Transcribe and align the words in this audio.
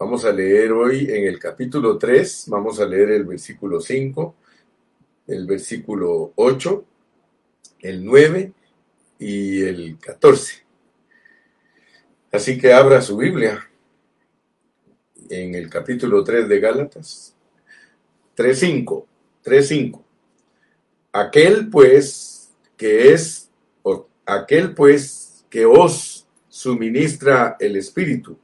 Vamos 0.00 0.24
a 0.24 0.32
leer 0.32 0.72
hoy 0.72 1.10
en 1.10 1.26
el 1.26 1.38
capítulo 1.38 1.98
3, 1.98 2.46
vamos 2.48 2.80
a 2.80 2.86
leer 2.86 3.10
el 3.10 3.24
versículo 3.24 3.82
5, 3.82 4.34
el 5.26 5.46
versículo 5.46 6.32
8, 6.36 6.84
el 7.80 8.02
9 8.02 8.52
y 9.18 9.60
el 9.60 9.98
14. 10.00 10.64
Así 12.32 12.56
que 12.56 12.72
abra 12.72 13.02
su 13.02 13.18
Biblia 13.18 13.62
en 15.28 15.54
el 15.54 15.68
capítulo 15.68 16.24
3 16.24 16.48
de 16.48 16.60
Gálatas. 16.60 17.36
3.5, 18.38 19.04
3.5. 19.44 20.02
Aquel 21.12 21.68
pues 21.68 22.50
que 22.78 23.12
es, 23.12 23.50
o 23.82 24.08
aquel 24.24 24.72
pues 24.74 25.44
que 25.50 25.66
os 25.66 26.26
suministra 26.48 27.58
el 27.60 27.76
Espíritu 27.76 28.38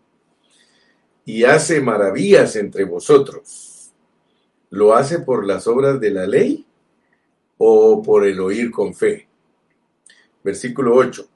y 1.26 1.42
hace 1.42 1.80
maravillas 1.80 2.54
entre 2.54 2.84
vosotros, 2.84 3.92
¿lo 4.70 4.94
hace 4.94 5.18
por 5.18 5.44
las 5.44 5.66
obras 5.66 6.00
de 6.00 6.10
la 6.12 6.24
ley 6.24 6.64
o 7.58 8.00
por 8.00 8.24
el 8.24 8.38
oír 8.38 8.70
con 8.70 8.94
fe? 8.94 9.26
Versículo 10.44 10.94
8. 10.94 11.28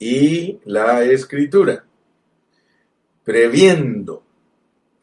Y 0.00 0.58
la 0.64 1.04
escritura, 1.04 1.84
previendo 3.22 4.24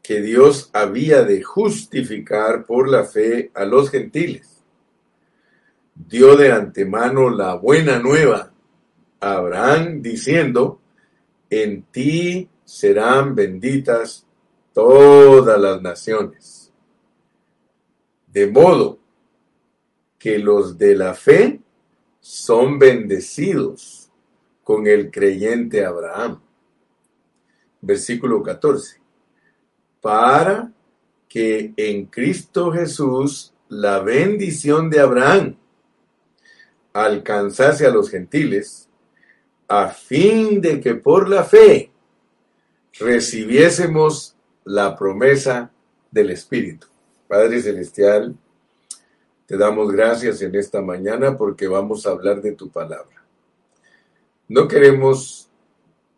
que 0.03 0.21
Dios 0.21 0.69
había 0.73 1.23
de 1.23 1.41
justificar 1.41 2.65
por 2.65 2.89
la 2.89 3.05
fe 3.05 3.51
a 3.53 3.63
los 3.63 3.89
gentiles, 3.89 4.65
dio 5.95 6.35
de 6.35 6.51
antemano 6.51 7.29
la 7.29 7.55
buena 7.55 7.99
nueva 7.99 8.51
a 9.21 9.33
Abraham 9.35 10.01
diciendo, 10.01 10.81
en 11.49 11.83
ti 11.83 12.49
serán 12.67 13.33
benditas 13.33 14.25
todas 14.73 15.57
las 15.57 15.81
naciones. 15.81 16.73
De 18.27 18.45
modo 18.45 18.99
que 20.19 20.37
los 20.37 20.77
de 20.77 20.93
la 20.93 21.13
fe 21.13 21.61
son 22.19 22.77
bendecidos 22.77 24.11
con 24.65 24.85
el 24.85 25.09
creyente 25.09 25.85
Abraham. 25.85 26.41
Versículo 27.79 28.43
14. 28.43 28.99
Para 30.01 30.69
que 31.29 31.73
en 31.77 32.07
Cristo 32.07 32.69
Jesús 32.73 33.53
la 33.69 33.99
bendición 33.99 34.89
de 34.89 34.99
Abraham 34.99 35.55
alcanzase 36.91 37.85
a 37.85 37.91
los 37.91 38.09
gentiles, 38.09 38.89
a 39.69 39.87
fin 39.87 40.59
de 40.59 40.81
que 40.81 40.95
por 40.95 41.29
la 41.29 41.45
fe 41.45 41.91
recibiésemos 42.99 44.35
la 44.63 44.95
promesa 44.95 45.71
del 46.11 46.31
Espíritu. 46.31 46.87
Padre 47.27 47.61
Celestial, 47.61 48.35
te 49.45 49.57
damos 49.57 49.91
gracias 49.91 50.41
en 50.41 50.55
esta 50.55 50.81
mañana 50.81 51.37
porque 51.37 51.67
vamos 51.67 52.05
a 52.05 52.11
hablar 52.11 52.41
de 52.41 52.53
tu 52.53 52.69
palabra. 52.69 53.23
No 54.49 54.67
queremos 54.67 55.49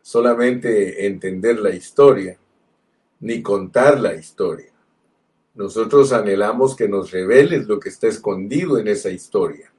solamente 0.02 1.05
entender 1.05 1.59
la 1.59 1.72
historia, 1.72 2.38
ni 3.19 3.41
contar 3.41 4.00
la 4.00 4.13
historia. 4.13 4.72
Nosotros 5.55 6.13
anhelamos 6.13 6.75
que 6.75 6.88
nos 6.88 7.11
reveles 7.11 7.67
lo 7.67 7.80
que 7.80 7.89
está 7.89 8.07
escondido 8.07 8.77
en 8.77 8.88
esa 8.88 9.09
historia. 9.09 9.72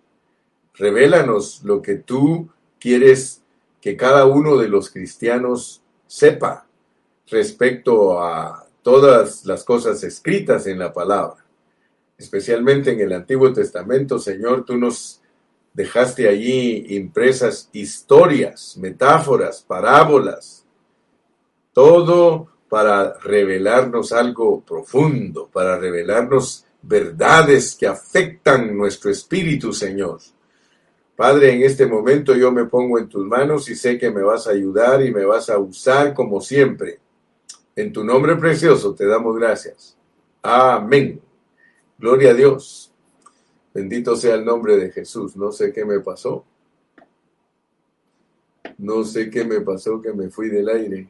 Revélanos 0.74 1.62
lo 1.64 1.80
que 1.80 1.96
tú 1.96 2.48
quieres 2.78 3.42
que 3.80 3.96
cada 3.96 4.26
uno 4.26 4.56
de 4.58 4.68
los 4.68 4.90
cristianos 4.90 5.82
sepa 6.06 6.66
respecto 7.30 8.22
a 8.22 8.66
todas 8.82 9.44
las 9.46 9.64
cosas 9.64 10.02
escritas 10.04 10.66
en 10.66 10.78
la 10.78 10.92
palabra. 10.92 11.44
Especialmente 12.18 12.92
en 12.92 13.00
el 13.00 13.12
Antiguo 13.12 13.52
Testamento, 13.52 14.18
Señor, 14.18 14.64
tú 14.64 14.76
nos 14.76 15.20
dejaste 15.72 16.28
allí 16.28 16.96
impresas 16.96 17.70
historias, 17.72 18.76
metáforas, 18.76 19.64
parábolas, 19.66 20.66
todo 21.72 22.48
para 22.68 23.14
revelarnos 23.14 24.12
algo 24.12 24.60
profundo, 24.60 25.48
para 25.52 25.78
revelarnos 25.78 26.66
verdades 26.82 27.74
que 27.74 27.86
afectan 27.86 28.76
nuestro 28.76 29.10
espíritu, 29.10 29.72
Señor. 29.72 30.20
Padre, 31.16 31.52
en 31.52 31.62
este 31.62 31.86
momento 31.86 32.34
yo 32.34 32.50
me 32.50 32.64
pongo 32.64 32.98
en 32.98 33.08
tus 33.08 33.26
manos 33.26 33.68
y 33.68 33.74
sé 33.74 33.98
que 33.98 34.10
me 34.10 34.22
vas 34.22 34.46
a 34.46 34.52
ayudar 34.52 35.04
y 35.04 35.12
me 35.12 35.24
vas 35.24 35.50
a 35.50 35.58
usar 35.58 36.14
como 36.14 36.40
siempre 36.40 36.98
en 37.80 37.92
tu 37.92 38.04
nombre 38.04 38.36
precioso 38.36 38.94
te 38.94 39.06
damos 39.06 39.36
gracias. 39.36 39.96
Amén. 40.42 41.20
Gloria 41.98 42.30
a 42.30 42.34
Dios. 42.34 42.92
Bendito 43.72 44.16
sea 44.16 44.34
el 44.34 44.44
nombre 44.44 44.76
de 44.76 44.90
Jesús. 44.90 45.36
No 45.36 45.52
sé 45.52 45.72
qué 45.72 45.84
me 45.84 46.00
pasó. 46.00 46.44
No 48.78 49.04
sé 49.04 49.30
qué 49.30 49.44
me 49.44 49.60
pasó 49.60 50.00
que 50.00 50.12
me 50.12 50.30
fui 50.30 50.48
del 50.48 50.68
aire. 50.68 51.08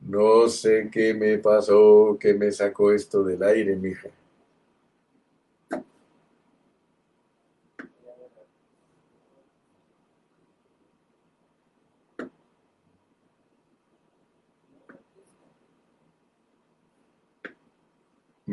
No 0.00 0.48
sé 0.48 0.88
qué 0.92 1.14
me 1.14 1.38
pasó 1.38 2.16
que 2.20 2.32
me 2.34 2.52
sacó 2.52 2.92
esto 2.92 3.24
del 3.24 3.42
aire, 3.42 3.74
mija. 3.74 4.08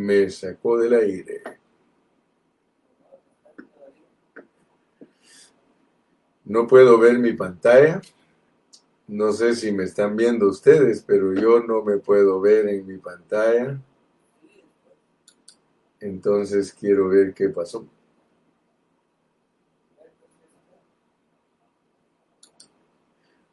Me 0.03 0.29
sacó 0.29 0.77
del 0.77 0.93
aire. 0.93 1.41
No 6.45 6.67
puedo 6.67 6.99
ver 6.99 7.17
mi 7.19 7.33
pantalla. 7.33 8.01
No 9.07 9.31
sé 9.31 9.55
si 9.55 9.71
me 9.71 9.85
están 9.85 10.15
viendo 10.15 10.47
ustedes, 10.47 11.03
pero 11.05 11.33
yo 11.33 11.61
no 11.61 11.83
me 11.83 11.97
puedo 11.97 12.39
ver 12.41 12.67
en 12.67 12.85
mi 12.85 12.97
pantalla. 12.97 13.79
Entonces 15.99 16.73
quiero 16.73 17.07
ver 17.07 17.33
qué 17.33 17.47
pasó. 17.49 17.87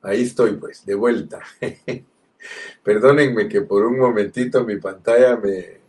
Ahí 0.02 0.22
estoy 0.22 0.56
pues, 0.56 0.84
de 0.84 0.94
vuelta. 0.94 1.40
Perdónenme 2.82 3.48
que 3.48 3.60
por 3.60 3.84
un 3.84 3.98
momentito 3.98 4.64
mi 4.64 4.76
pantalla 4.78 5.36
me, 5.36 5.79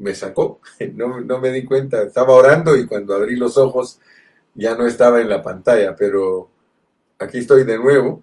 me 0.00 0.14
sacó, 0.14 0.60
no, 0.94 1.20
no 1.20 1.38
me 1.38 1.52
di 1.52 1.64
cuenta, 1.64 2.02
estaba 2.02 2.34
orando 2.34 2.76
y 2.76 2.86
cuando 2.86 3.14
abrí 3.14 3.36
los 3.36 3.56
ojos 3.56 4.00
ya 4.54 4.74
no 4.74 4.86
estaba 4.86 5.20
en 5.20 5.28
la 5.28 5.42
pantalla, 5.42 5.94
pero 5.94 6.50
aquí 7.18 7.38
estoy 7.38 7.64
de 7.64 7.78
nuevo. 7.78 8.22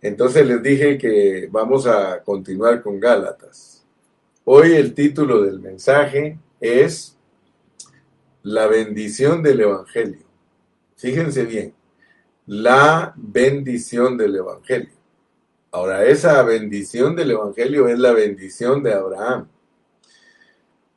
Entonces 0.00 0.46
les 0.46 0.62
dije 0.62 0.98
que 0.98 1.48
vamos 1.50 1.86
a 1.86 2.22
continuar 2.22 2.82
con 2.82 3.00
Gálatas. 3.00 3.84
Hoy 4.44 4.74
el 4.74 4.94
título 4.94 5.42
del 5.42 5.60
mensaje 5.60 6.38
es 6.60 7.16
La 8.42 8.68
bendición 8.68 9.42
del 9.42 9.60
Evangelio. 9.60 10.24
Fíjense 10.96 11.44
bien, 11.44 11.74
la 12.46 13.12
bendición 13.16 14.16
del 14.16 14.36
Evangelio. 14.36 14.94
Ahora, 15.72 16.04
esa 16.04 16.42
bendición 16.42 17.16
del 17.16 17.32
Evangelio 17.32 17.88
es 17.88 17.98
la 17.98 18.12
bendición 18.12 18.82
de 18.82 18.94
Abraham. 18.94 19.48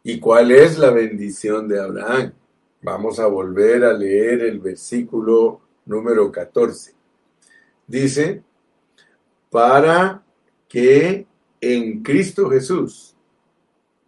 ¿Y 0.03 0.19
cuál 0.19 0.51
es 0.51 0.77
la 0.77 0.91
bendición 0.91 1.67
de 1.67 1.81
Abraham? 1.81 2.33
Vamos 2.81 3.19
a 3.19 3.27
volver 3.27 3.83
a 3.83 3.93
leer 3.93 4.41
el 4.41 4.59
versículo 4.59 5.61
número 5.85 6.31
14. 6.31 6.93
Dice, 7.85 8.43
para 9.49 10.23
que 10.67 11.27
en 11.59 12.01
Cristo 12.01 12.49
Jesús 12.49 13.15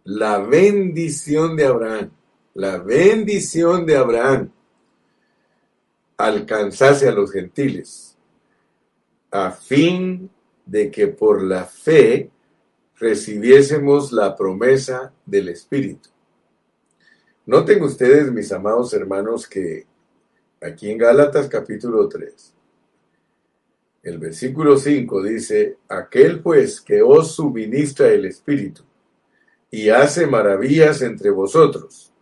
la 0.04 0.38
bendición 0.38 1.56
de 1.56 1.66
Abraham, 1.66 2.10
la 2.54 2.78
bendición 2.78 3.84
de 3.84 3.96
Abraham 3.96 4.50
alcanzase 6.16 7.08
a 7.08 7.12
los 7.12 7.32
gentiles, 7.32 8.16
a 9.30 9.50
fin 9.50 10.30
de 10.64 10.90
que 10.90 11.08
por 11.08 11.42
la 11.42 11.64
fe 11.64 12.30
recibiésemos 13.02 14.12
la 14.12 14.36
promesa 14.36 15.12
del 15.26 15.48
Espíritu. 15.48 16.08
Noten 17.44 17.82
ustedes, 17.82 18.30
mis 18.32 18.52
amados 18.52 18.94
hermanos, 18.94 19.48
que 19.48 19.84
aquí 20.60 20.90
en 20.90 20.98
Gálatas 20.98 21.48
capítulo 21.48 22.08
3, 22.08 22.54
el 24.04 24.18
versículo 24.18 24.76
5 24.76 25.22
dice, 25.24 25.76
aquel 25.88 26.40
pues 26.40 26.80
que 26.80 27.02
os 27.02 27.34
suministra 27.34 28.08
el 28.08 28.24
Espíritu 28.24 28.82
y 29.70 29.88
hace 29.88 30.26
maravillas 30.26 31.02
entre 31.02 31.30
vosotros, 31.30 32.12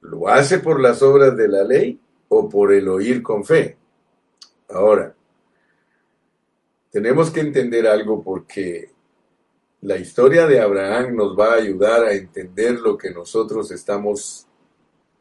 ¿Lo 0.00 0.28
hace 0.28 0.60
por 0.60 0.80
las 0.80 1.02
obras 1.02 1.36
de 1.36 1.48
la 1.48 1.64
ley 1.64 2.00
o 2.28 2.48
por 2.48 2.72
el 2.72 2.88
oír 2.88 3.22
con 3.22 3.44
fe? 3.44 3.76
Ahora, 4.68 5.14
tenemos 6.90 7.30
que 7.30 7.40
entender 7.40 7.86
algo 7.86 8.22
porque 8.22 8.90
la 9.80 9.96
historia 9.96 10.46
de 10.46 10.60
Abraham 10.60 11.14
nos 11.14 11.38
va 11.38 11.52
a 11.52 11.56
ayudar 11.56 12.04
a 12.04 12.14
entender 12.14 12.80
lo 12.80 12.98
que 12.98 13.10
nosotros 13.10 13.70
estamos 13.70 14.46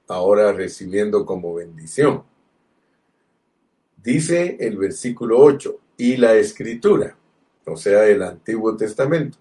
ahora 0.08 0.52
recibiendo 0.52 1.26
como 1.26 1.54
bendición. 1.54 2.24
Dice 4.02 4.58
el 4.60 4.78
versículo 4.78 5.40
8, 5.40 5.80
y 5.98 6.18
la 6.18 6.36
escritura, 6.36 7.18
o 7.66 7.76
sea, 7.76 8.06
el 8.06 8.22
Antiguo 8.22 8.78
Testamento, 8.78 9.38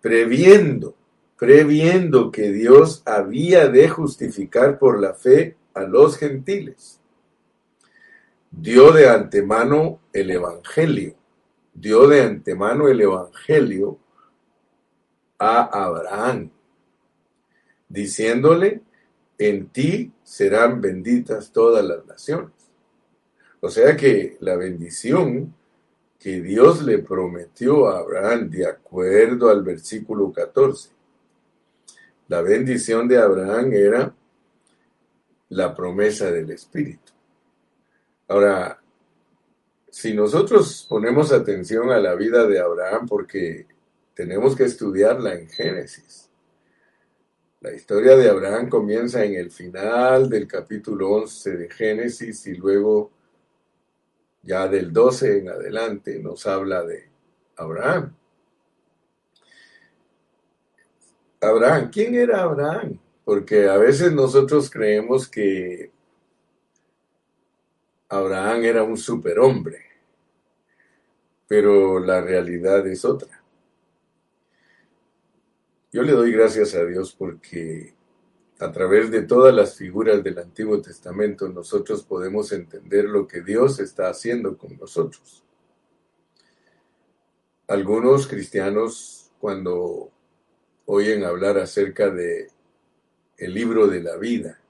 previendo, 0.00 0.94
previendo 1.38 2.32
que 2.32 2.50
Dios 2.50 3.02
había 3.04 3.68
de 3.68 3.88
justificar 3.88 4.78
por 4.78 4.98
la 4.98 5.14
fe 5.14 5.56
a 5.74 5.82
los 5.82 6.16
gentiles. 6.16 7.00
Dio 8.50 8.92
de 8.92 9.08
antemano 9.08 10.00
el 10.12 10.30
Evangelio, 10.30 11.14
dio 11.72 12.06
de 12.06 12.22
antemano 12.22 12.88
el 12.88 13.00
Evangelio 13.00 13.98
a 15.38 15.62
Abraham, 15.84 16.50
diciéndole, 17.88 18.82
en 19.38 19.68
ti 19.68 20.12
serán 20.22 20.80
benditas 20.80 21.50
todas 21.52 21.84
las 21.84 22.06
naciones. 22.06 22.52
O 23.60 23.70
sea 23.70 23.96
que 23.96 24.36
la 24.40 24.56
bendición 24.56 25.54
que 26.18 26.40
Dios 26.40 26.82
le 26.82 26.98
prometió 26.98 27.88
a 27.88 27.98
Abraham, 27.98 28.48
de 28.50 28.66
acuerdo 28.66 29.50
al 29.50 29.62
versículo 29.62 30.32
14, 30.32 30.90
la 32.28 32.40
bendición 32.42 33.08
de 33.08 33.18
Abraham 33.18 33.72
era 33.72 34.14
la 35.48 35.74
promesa 35.74 36.30
del 36.30 36.50
Espíritu. 36.50 37.12
Ahora, 38.28 38.81
si 39.92 40.14
nosotros 40.14 40.86
ponemos 40.88 41.32
atención 41.32 41.90
a 41.90 41.98
la 41.98 42.14
vida 42.14 42.46
de 42.46 42.58
Abraham, 42.58 43.06
porque 43.06 43.66
tenemos 44.14 44.56
que 44.56 44.64
estudiarla 44.64 45.34
en 45.34 45.50
Génesis, 45.50 46.30
la 47.60 47.74
historia 47.74 48.16
de 48.16 48.30
Abraham 48.30 48.70
comienza 48.70 49.22
en 49.22 49.34
el 49.34 49.50
final 49.50 50.30
del 50.30 50.48
capítulo 50.48 51.10
11 51.10 51.56
de 51.58 51.70
Génesis 51.70 52.46
y 52.46 52.54
luego 52.54 53.10
ya 54.40 54.66
del 54.66 54.94
12 54.94 55.38
en 55.40 55.48
adelante 55.50 56.18
nos 56.20 56.46
habla 56.46 56.82
de 56.84 57.10
Abraham. 57.56 58.16
Abraham, 61.38 61.90
¿quién 61.92 62.14
era 62.14 62.44
Abraham? 62.44 62.98
Porque 63.26 63.68
a 63.68 63.76
veces 63.76 64.10
nosotros 64.10 64.70
creemos 64.70 65.28
que 65.28 65.92
Abraham 68.12 68.64
era 68.64 68.82
un 68.82 68.98
superhombre, 68.98 69.78
pero 71.48 71.98
la 71.98 72.20
realidad 72.20 72.86
es 72.86 73.06
otra. 73.06 73.42
Yo 75.90 76.02
le 76.02 76.12
doy 76.12 76.30
gracias 76.30 76.74
a 76.74 76.84
Dios 76.84 77.14
porque 77.18 77.94
a 78.58 78.70
través 78.70 79.10
de 79.10 79.22
todas 79.22 79.54
las 79.54 79.76
figuras 79.76 80.22
del 80.22 80.38
Antiguo 80.38 80.82
Testamento 80.82 81.48
nosotros 81.48 82.02
podemos 82.02 82.52
entender 82.52 83.06
lo 83.06 83.26
que 83.26 83.40
Dios 83.40 83.80
está 83.80 84.10
haciendo 84.10 84.58
con 84.58 84.76
nosotros. 84.76 85.42
Algunos 87.66 88.26
cristianos 88.26 89.30
cuando 89.40 90.10
oyen 90.84 91.24
hablar 91.24 91.56
acerca 91.56 92.10
de 92.10 92.50
el 93.38 93.54
libro 93.54 93.86
de 93.86 94.02
la 94.02 94.18
vida, 94.18 94.60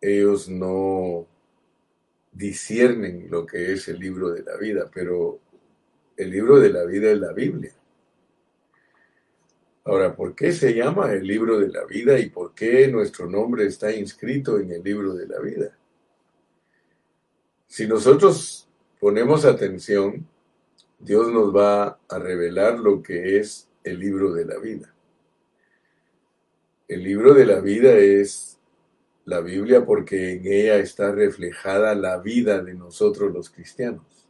ellos 0.00 0.48
no 0.48 1.29
disciernen 2.32 3.28
lo 3.30 3.44
que 3.44 3.72
es 3.72 3.88
el 3.88 3.98
libro 3.98 4.30
de 4.30 4.42
la 4.42 4.56
vida, 4.56 4.90
pero 4.92 5.40
el 6.16 6.30
libro 6.30 6.58
de 6.58 6.70
la 6.70 6.84
vida 6.84 7.10
es 7.10 7.18
la 7.18 7.32
Biblia. 7.32 7.72
Ahora, 9.84 10.14
¿por 10.14 10.34
qué 10.34 10.52
se 10.52 10.74
llama 10.74 11.12
el 11.12 11.26
libro 11.26 11.58
de 11.58 11.68
la 11.68 11.84
vida 11.84 12.18
y 12.18 12.28
por 12.28 12.54
qué 12.54 12.86
nuestro 12.88 13.26
nombre 13.26 13.66
está 13.66 13.90
inscrito 13.92 14.58
en 14.58 14.70
el 14.70 14.82
libro 14.82 15.14
de 15.14 15.26
la 15.26 15.40
vida? 15.40 15.76
Si 17.66 17.86
nosotros 17.86 18.68
ponemos 19.00 19.44
atención, 19.44 20.26
Dios 20.98 21.32
nos 21.32 21.54
va 21.54 21.98
a 22.08 22.18
revelar 22.18 22.78
lo 22.78 23.02
que 23.02 23.38
es 23.38 23.68
el 23.82 23.98
libro 23.98 24.32
de 24.32 24.44
la 24.44 24.58
vida. 24.58 24.94
El 26.86 27.02
libro 27.02 27.32
de 27.32 27.46
la 27.46 27.60
vida 27.60 27.96
es 27.96 28.59
la 29.30 29.40
Biblia 29.40 29.86
porque 29.86 30.32
en 30.32 30.44
ella 30.44 30.78
está 30.78 31.12
reflejada 31.12 31.94
la 31.94 32.18
vida 32.18 32.60
de 32.62 32.74
nosotros 32.74 33.32
los 33.32 33.48
cristianos. 33.48 34.28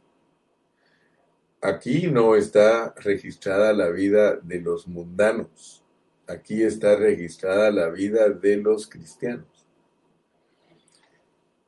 Aquí 1.59 2.05
no 2.05 2.35
está 2.35 2.93
registrada 2.97 3.73
la 3.73 3.89
vida 3.89 4.35
de 4.35 4.61
los 4.61 4.87
mundanos, 4.87 5.83
aquí 6.27 6.61
está 6.61 6.95
registrada 6.95 7.71
la 7.71 7.89
vida 7.89 8.29
de 8.29 8.57
los 8.57 8.87
cristianos. 8.87 9.47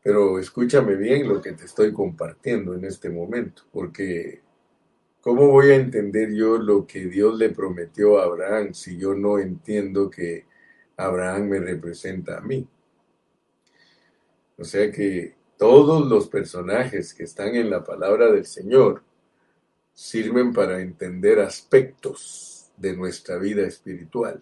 Pero 0.03 0.37
escúchame 0.37 0.95
bien 0.95 1.27
lo 1.27 1.41
que 1.41 1.53
te 1.53 1.65
estoy 1.65 1.91
compartiendo 1.91 2.75
en 2.75 2.85
este 2.85 3.09
momento, 3.09 3.63
porque 3.71 4.41
¿cómo 5.21 5.47
voy 5.47 5.71
a 5.71 5.75
entender 5.75 6.31
yo 6.33 6.59
lo 6.59 6.85
que 6.85 7.05
Dios 7.05 7.35
le 7.39 7.49
prometió 7.49 8.19
a 8.19 8.25
Abraham 8.25 8.75
si 8.75 8.95
yo 8.95 9.15
no 9.15 9.39
entiendo 9.39 10.07
que 10.07 10.45
Abraham 10.97 11.49
me 11.49 11.59
representa 11.59 12.37
a 12.37 12.41
mí? 12.41 12.67
O 14.63 14.65
sea 14.65 14.89
que 14.89 15.35
todos 15.57 16.07
los 16.07 16.29
personajes 16.29 17.13
que 17.13 17.25
están 17.25 17.53
en 17.53 17.69
la 17.69 17.83
palabra 17.83 18.31
del 18.31 18.45
Señor, 18.45 19.03
sirven 19.93 20.53
para 20.53 20.79
entender 20.79 21.41
aspectos 21.41 22.71
de 22.77 22.95
nuestra 22.95 23.35
vida 23.35 23.67
espiritual. 23.67 24.41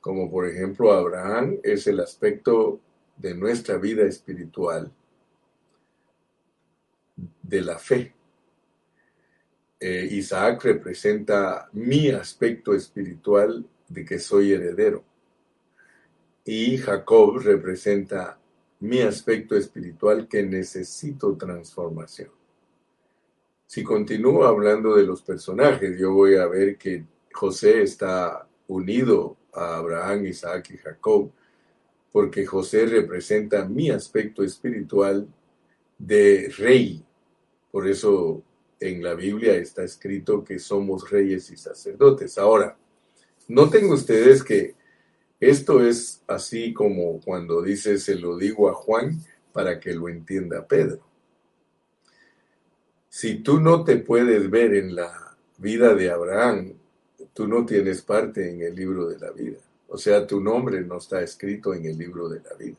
Como 0.00 0.28
por 0.28 0.48
ejemplo 0.48 0.90
Abraham 0.90 1.60
es 1.62 1.86
el 1.86 2.00
aspecto 2.00 2.80
de 3.16 3.36
nuestra 3.36 3.76
vida 3.78 4.02
espiritual, 4.02 4.92
de 7.40 7.60
la 7.60 7.78
fe. 7.78 8.12
Eh, 9.78 10.08
Isaac 10.10 10.64
representa 10.64 11.68
mi 11.72 12.10
aspecto 12.10 12.74
espiritual 12.74 13.64
de 13.86 14.04
que 14.04 14.18
soy 14.18 14.54
heredero. 14.54 15.04
Y 16.44 16.78
Jacob 16.78 17.38
representa 17.38 18.40
mi 18.80 19.00
aspecto 19.00 19.56
espiritual 19.56 20.28
que 20.28 20.42
necesito 20.42 21.36
transformación. 21.36 22.30
Si 23.66 23.82
continúo 23.82 24.44
hablando 24.44 24.94
de 24.94 25.04
los 25.04 25.22
personajes, 25.22 25.98
yo 25.98 26.12
voy 26.12 26.36
a 26.36 26.46
ver 26.46 26.76
que 26.76 27.04
José 27.32 27.82
está 27.82 28.46
unido 28.68 29.36
a 29.52 29.76
Abraham, 29.78 30.26
Isaac 30.26 30.70
y 30.70 30.78
Jacob, 30.78 31.30
porque 32.12 32.46
José 32.46 32.86
representa 32.86 33.64
mi 33.64 33.90
aspecto 33.90 34.44
espiritual 34.44 35.26
de 35.98 36.52
rey. 36.56 37.04
Por 37.72 37.88
eso 37.88 38.42
en 38.78 39.02
la 39.02 39.14
Biblia 39.14 39.54
está 39.56 39.82
escrito 39.82 40.44
que 40.44 40.58
somos 40.58 41.10
reyes 41.10 41.50
y 41.50 41.56
sacerdotes. 41.56 42.38
Ahora, 42.38 42.76
noten 43.48 43.90
ustedes 43.90 44.44
que 44.44 44.75
esto 45.40 45.86
es 45.86 46.22
así 46.26 46.72
como 46.72 47.20
cuando 47.20 47.62
dice 47.62 47.98
se 47.98 48.14
lo 48.14 48.36
digo 48.36 48.70
a 48.70 48.74
Juan 48.74 49.20
para 49.52 49.78
que 49.78 49.92
lo 49.92 50.08
entienda 50.08 50.66
Pedro. 50.66 51.00
Si 53.08 53.36
tú 53.36 53.60
no 53.60 53.84
te 53.84 53.96
puedes 53.96 54.50
ver 54.50 54.74
en 54.74 54.94
la 54.94 55.36
vida 55.58 55.94
de 55.94 56.10
Abraham, 56.10 56.74
tú 57.32 57.46
no 57.46 57.64
tienes 57.64 58.02
parte 58.02 58.50
en 58.50 58.62
el 58.62 58.74
libro 58.74 59.08
de 59.08 59.18
la 59.18 59.30
vida. 59.30 59.58
O 59.88 59.96
sea, 59.96 60.26
tu 60.26 60.40
nombre 60.40 60.80
no 60.82 60.98
está 60.98 61.22
escrito 61.22 61.72
en 61.72 61.86
el 61.86 61.96
libro 61.96 62.28
de 62.28 62.40
la 62.40 62.54
vida. 62.54 62.78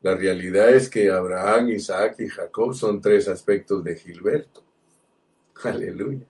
La 0.00 0.14
realidad 0.14 0.70
es 0.70 0.88
que 0.88 1.10
Abraham, 1.10 1.70
Isaac 1.70 2.16
y 2.20 2.28
Jacob 2.28 2.74
son 2.74 3.00
tres 3.00 3.28
aspectos 3.28 3.82
de 3.82 3.96
Gilberto. 3.96 4.62
Aleluya. 5.64 6.24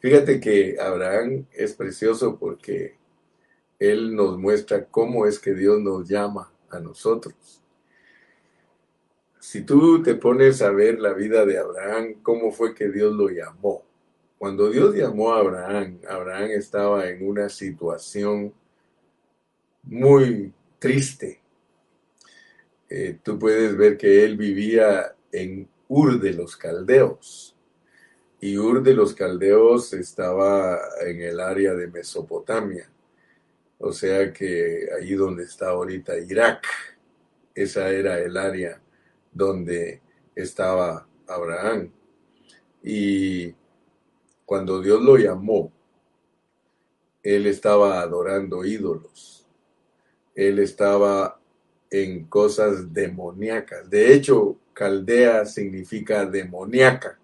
Fíjate 0.00 0.40
que 0.40 0.76
Abraham 0.80 1.46
es 1.52 1.74
precioso 1.74 2.38
porque 2.38 2.96
él 3.90 4.14
nos 4.14 4.38
muestra 4.38 4.86
cómo 4.86 5.26
es 5.26 5.38
que 5.38 5.54
Dios 5.54 5.80
nos 5.80 6.08
llama 6.08 6.52
a 6.70 6.80
nosotros 6.80 7.62
si 9.42 9.62
tú 9.62 10.00
te 10.04 10.14
pones 10.14 10.62
a 10.62 10.70
ver 10.70 11.00
la 11.00 11.12
vida 11.14 11.44
de 11.44 11.58
Abraham, 11.58 12.14
cómo 12.22 12.52
fue 12.52 12.76
que 12.76 12.88
Dios 12.88 13.12
lo 13.12 13.28
llamó. 13.28 13.84
Cuando 14.38 14.70
Dios 14.70 14.94
llamó 14.94 15.34
a 15.34 15.40
Abraham, 15.40 15.98
Abraham 16.08 16.52
estaba 16.52 17.08
en 17.08 17.26
una 17.26 17.48
situación 17.48 18.54
muy 19.82 20.54
triste. 20.78 21.40
Eh, 22.88 23.18
tú 23.20 23.36
puedes 23.36 23.76
ver 23.76 23.98
que 23.98 24.24
él 24.24 24.36
vivía 24.36 25.12
en 25.32 25.68
Ur 25.88 26.20
de 26.20 26.34
los 26.34 26.56
Caldeos. 26.56 27.56
Y 28.40 28.56
Ur 28.56 28.80
de 28.80 28.94
los 28.94 29.12
Caldeos 29.12 29.92
estaba 29.92 30.78
en 31.04 31.20
el 31.20 31.40
área 31.40 31.74
de 31.74 31.88
Mesopotamia. 31.88 32.88
O 33.84 33.92
sea 33.92 34.32
que 34.32 34.88
ahí 34.96 35.14
donde 35.14 35.42
está 35.42 35.70
ahorita 35.70 36.16
Irak, 36.16 36.64
esa 37.52 37.90
era 37.90 38.16
el 38.20 38.36
área 38.36 38.80
donde 39.32 40.00
estaba 40.36 41.04
Abraham. 41.26 41.90
Y 42.80 43.52
cuando 44.46 44.80
Dios 44.80 45.02
lo 45.02 45.16
llamó, 45.16 45.72
él 47.24 47.46
estaba 47.48 48.00
adorando 48.00 48.64
ídolos. 48.64 49.48
Él 50.36 50.60
estaba 50.60 51.40
en 51.90 52.26
cosas 52.26 52.92
demoníacas. 52.92 53.90
De 53.90 54.14
hecho, 54.14 54.58
Caldea 54.72 55.44
significa 55.44 56.24
demoníaca. 56.24 57.18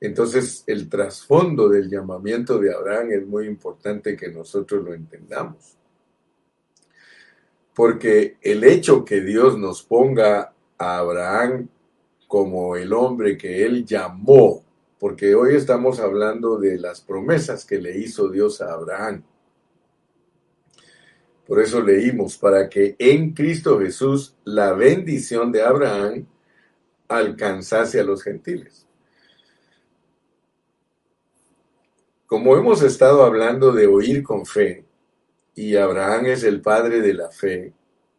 Entonces, 0.00 0.64
el 0.66 0.88
trasfondo 0.88 1.68
del 1.68 1.88
llamamiento 1.88 2.58
de 2.58 2.74
Abraham 2.74 3.12
es 3.12 3.24
muy 3.24 3.46
importante 3.46 4.16
que 4.16 4.32
nosotros 4.32 4.84
lo 4.84 4.92
entendamos. 4.92 5.75
Porque 7.76 8.38
el 8.40 8.64
hecho 8.64 9.04
que 9.04 9.20
Dios 9.20 9.58
nos 9.58 9.82
ponga 9.82 10.54
a 10.78 10.96
Abraham 10.96 11.68
como 12.26 12.74
el 12.74 12.94
hombre 12.94 13.36
que 13.36 13.66
él 13.66 13.84
llamó, 13.84 14.64
porque 14.98 15.34
hoy 15.34 15.56
estamos 15.56 16.00
hablando 16.00 16.56
de 16.56 16.78
las 16.78 17.02
promesas 17.02 17.66
que 17.66 17.78
le 17.78 17.98
hizo 17.98 18.30
Dios 18.30 18.62
a 18.62 18.72
Abraham. 18.72 19.22
Por 21.46 21.60
eso 21.60 21.82
leímos, 21.82 22.38
para 22.38 22.70
que 22.70 22.96
en 22.98 23.34
Cristo 23.34 23.78
Jesús 23.78 24.34
la 24.44 24.72
bendición 24.72 25.52
de 25.52 25.60
Abraham 25.60 26.26
alcanzase 27.08 28.00
a 28.00 28.04
los 28.04 28.22
gentiles. 28.22 28.86
Como 32.26 32.56
hemos 32.56 32.82
estado 32.82 33.22
hablando 33.22 33.70
de 33.70 33.86
oír 33.86 34.22
con 34.22 34.46
fe, 34.46 34.85
y 35.56 35.74
Abraham 35.74 36.26
es 36.26 36.44
el 36.44 36.60
padre 36.60 37.00
de 37.00 37.14
la 37.14 37.30
fe, 37.30 37.72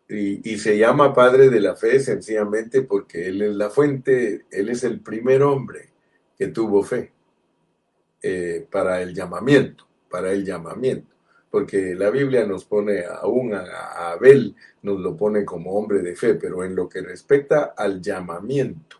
y, 0.09 0.57
se 0.57 0.77
llama 0.77 1.13
padre 1.13 1.49
de 1.49 1.59
la 1.59 1.75
fe 1.75 1.99
sencillamente 1.99 2.81
porque 2.81 3.27
él 3.27 3.41
es 3.41 3.55
la 3.55 3.69
fuente, 3.69 4.45
él 4.51 4.69
es 4.69 4.83
el 4.83 5.01
primer 5.01 5.43
hombre 5.43 5.89
que 6.37 6.47
tuvo 6.47 6.83
fe 6.83 7.11
eh, 8.21 8.65
para 8.69 9.01
el 9.01 9.13
llamamiento, 9.13 9.85
para 10.09 10.31
el 10.31 10.45
llamamiento 10.45 11.17
porque 11.49 11.95
la 11.95 12.09
Biblia 12.09 12.45
nos 12.45 12.65
pone 12.65 13.03
aún 13.05 13.53
a, 13.53 14.11
Abel, 14.11 14.55
nos 14.81 14.99
lo 14.99 15.15
pone 15.15 15.45
como 15.45 15.73
hombre 15.73 16.03
de 16.03 16.15
fe, 16.15 16.35
pero 16.35 16.63
en 16.63 16.75
lo 16.75 16.89
que 16.89 17.01
respecta 17.01 17.73
al 17.75 18.01
llamamiento, 18.01 18.97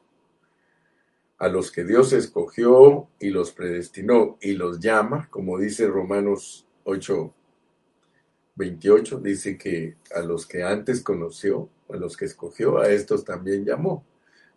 a 1.39 1.49
los 1.49 1.71
que 1.71 1.83
Dios 1.83 2.13
escogió 2.13 3.09
y 3.19 3.29
los 3.29 3.51
predestinó 3.51 4.37
y 4.41 4.53
los 4.53 4.79
llama, 4.79 5.27
como 5.29 5.59
dice 5.59 5.87
Romanos 5.87 6.65
8, 6.85 7.33
28, 8.57 9.19
dice 9.19 9.57
que 9.57 9.95
a 10.13 10.21
los 10.21 10.47
que 10.47 10.63
antes 10.63 11.01
conoció, 11.01 11.69
a 11.89 11.95
los 11.95 12.17
que 12.17 12.25
escogió, 12.25 12.79
a 12.79 12.89
estos 12.89 13.23
también 13.23 13.63
llamó. 13.63 14.03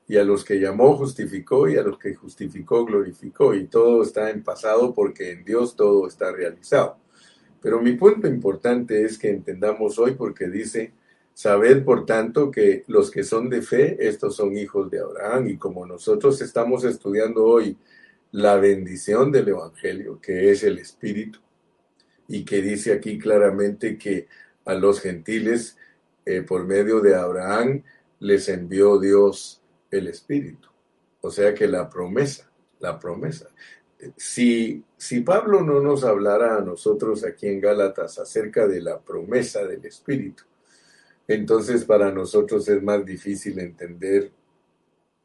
Y 0.09 0.16
a 0.16 0.25
los 0.25 0.45
que 0.45 0.59
llamó 0.59 0.97
justificó 0.97 1.69
y 1.69 1.76
a 1.76 1.83
los 1.83 1.99
que 1.99 2.14
justificó 2.14 2.85
glorificó. 2.85 3.54
Y 3.54 3.66
todo 3.66 4.02
está 4.02 4.30
en 4.30 4.42
pasado 4.42 4.92
porque 4.92 5.30
en 5.30 5.45
Dios 5.45 5.76
todo 5.76 6.09
está 6.09 6.33
realizado. 6.33 6.97
Pero 7.62 7.80
mi 7.80 7.92
punto 7.92 8.26
importante 8.26 9.04
es 9.04 9.19
que 9.19 9.30
entendamos 9.30 9.99
hoy 9.99 10.12
porque 10.12 10.49
dice, 10.49 10.92
sabed 11.35 11.85
por 11.85 12.07
tanto 12.07 12.50
que 12.50 12.85
los 12.88 13.11
que 13.11 13.23
son 13.23 13.49
de 13.50 13.62
fe, 13.62 13.97
estos 14.00 14.35
son 14.35 14.57
hijos 14.57 14.90
de 14.90 14.99
Abraham. 14.99 15.47
Y 15.49 15.59
como 15.59 15.87
nosotros 15.87 16.40
estamos 16.40 16.85
estudiando 16.85 17.45
hoy 17.45 17.76
la 18.33 18.57
bendición 18.57 19.30
del 19.30 19.49
Evangelio, 19.49 20.19
que 20.21 20.50
es 20.50 20.64
el 20.64 20.78
Espíritu, 20.78 21.38
y 22.30 22.44
que 22.44 22.62
dice 22.62 22.94
aquí 22.94 23.18
claramente 23.18 23.99
que 23.99 24.26
a 24.64 24.75
los 24.75 25.00
gentiles, 25.00 25.76
eh, 26.25 26.40
por 26.40 26.64
medio 26.64 27.00
de 27.00 27.14
Abraham, 27.14 27.82
les 28.20 28.49
envió 28.49 28.99
Dios 28.99 29.60
el 29.90 30.08
Espíritu. 30.08 30.68
O 31.20 31.30
sea 31.30 31.52
que 31.54 31.68
la 31.68 31.90
promesa, 31.90 32.50
la 32.78 32.99
promesa 32.99 33.50
si, 34.16 34.82
si 34.96 35.20
Pablo 35.20 35.62
no 35.62 35.80
nos 35.80 36.04
hablara 36.04 36.56
a 36.56 36.60
nosotros 36.60 37.25
aquí 37.25 37.49
en 37.49 37.60
Gálatas 37.60 38.18
acerca 38.18 38.66
de 38.66 38.80
la 38.80 38.99
promesa 38.99 39.64
del 39.64 39.84
Espíritu, 39.84 40.44
entonces 41.28 41.84
para 41.84 42.10
nosotros 42.10 42.66
es 42.68 42.82
más 42.82 43.04
difícil 43.04 43.58
entender 43.58 44.32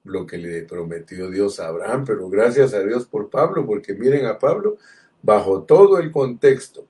lo 0.04 0.26
que 0.26 0.38
le 0.38 0.64
prometió 0.64 1.30
Dios 1.30 1.60
a 1.60 1.68
Abraham, 1.68 2.04
pero 2.06 2.30
gracias 2.30 2.74
a 2.74 2.82
Dios 2.82 3.06
por 3.06 3.30
Pablo, 3.30 3.66
porque 3.66 3.94
miren 3.94 4.26
a 4.26 4.38
Pablo, 4.38 4.78
bajo 5.22 5.64
todo 5.64 5.98
el 5.98 6.12
contexto 6.12 6.86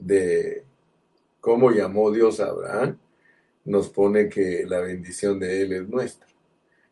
de 0.00 0.64
cómo 1.40 1.70
llamó 1.70 2.10
Dios 2.10 2.40
a 2.40 2.46
Abraham, 2.46 2.98
nos 3.64 3.88
pone 3.88 4.28
que 4.28 4.64
la 4.66 4.80
bendición 4.80 5.38
de 5.38 5.62
él 5.62 5.72
es 5.72 5.88
nuestra. 5.88 6.26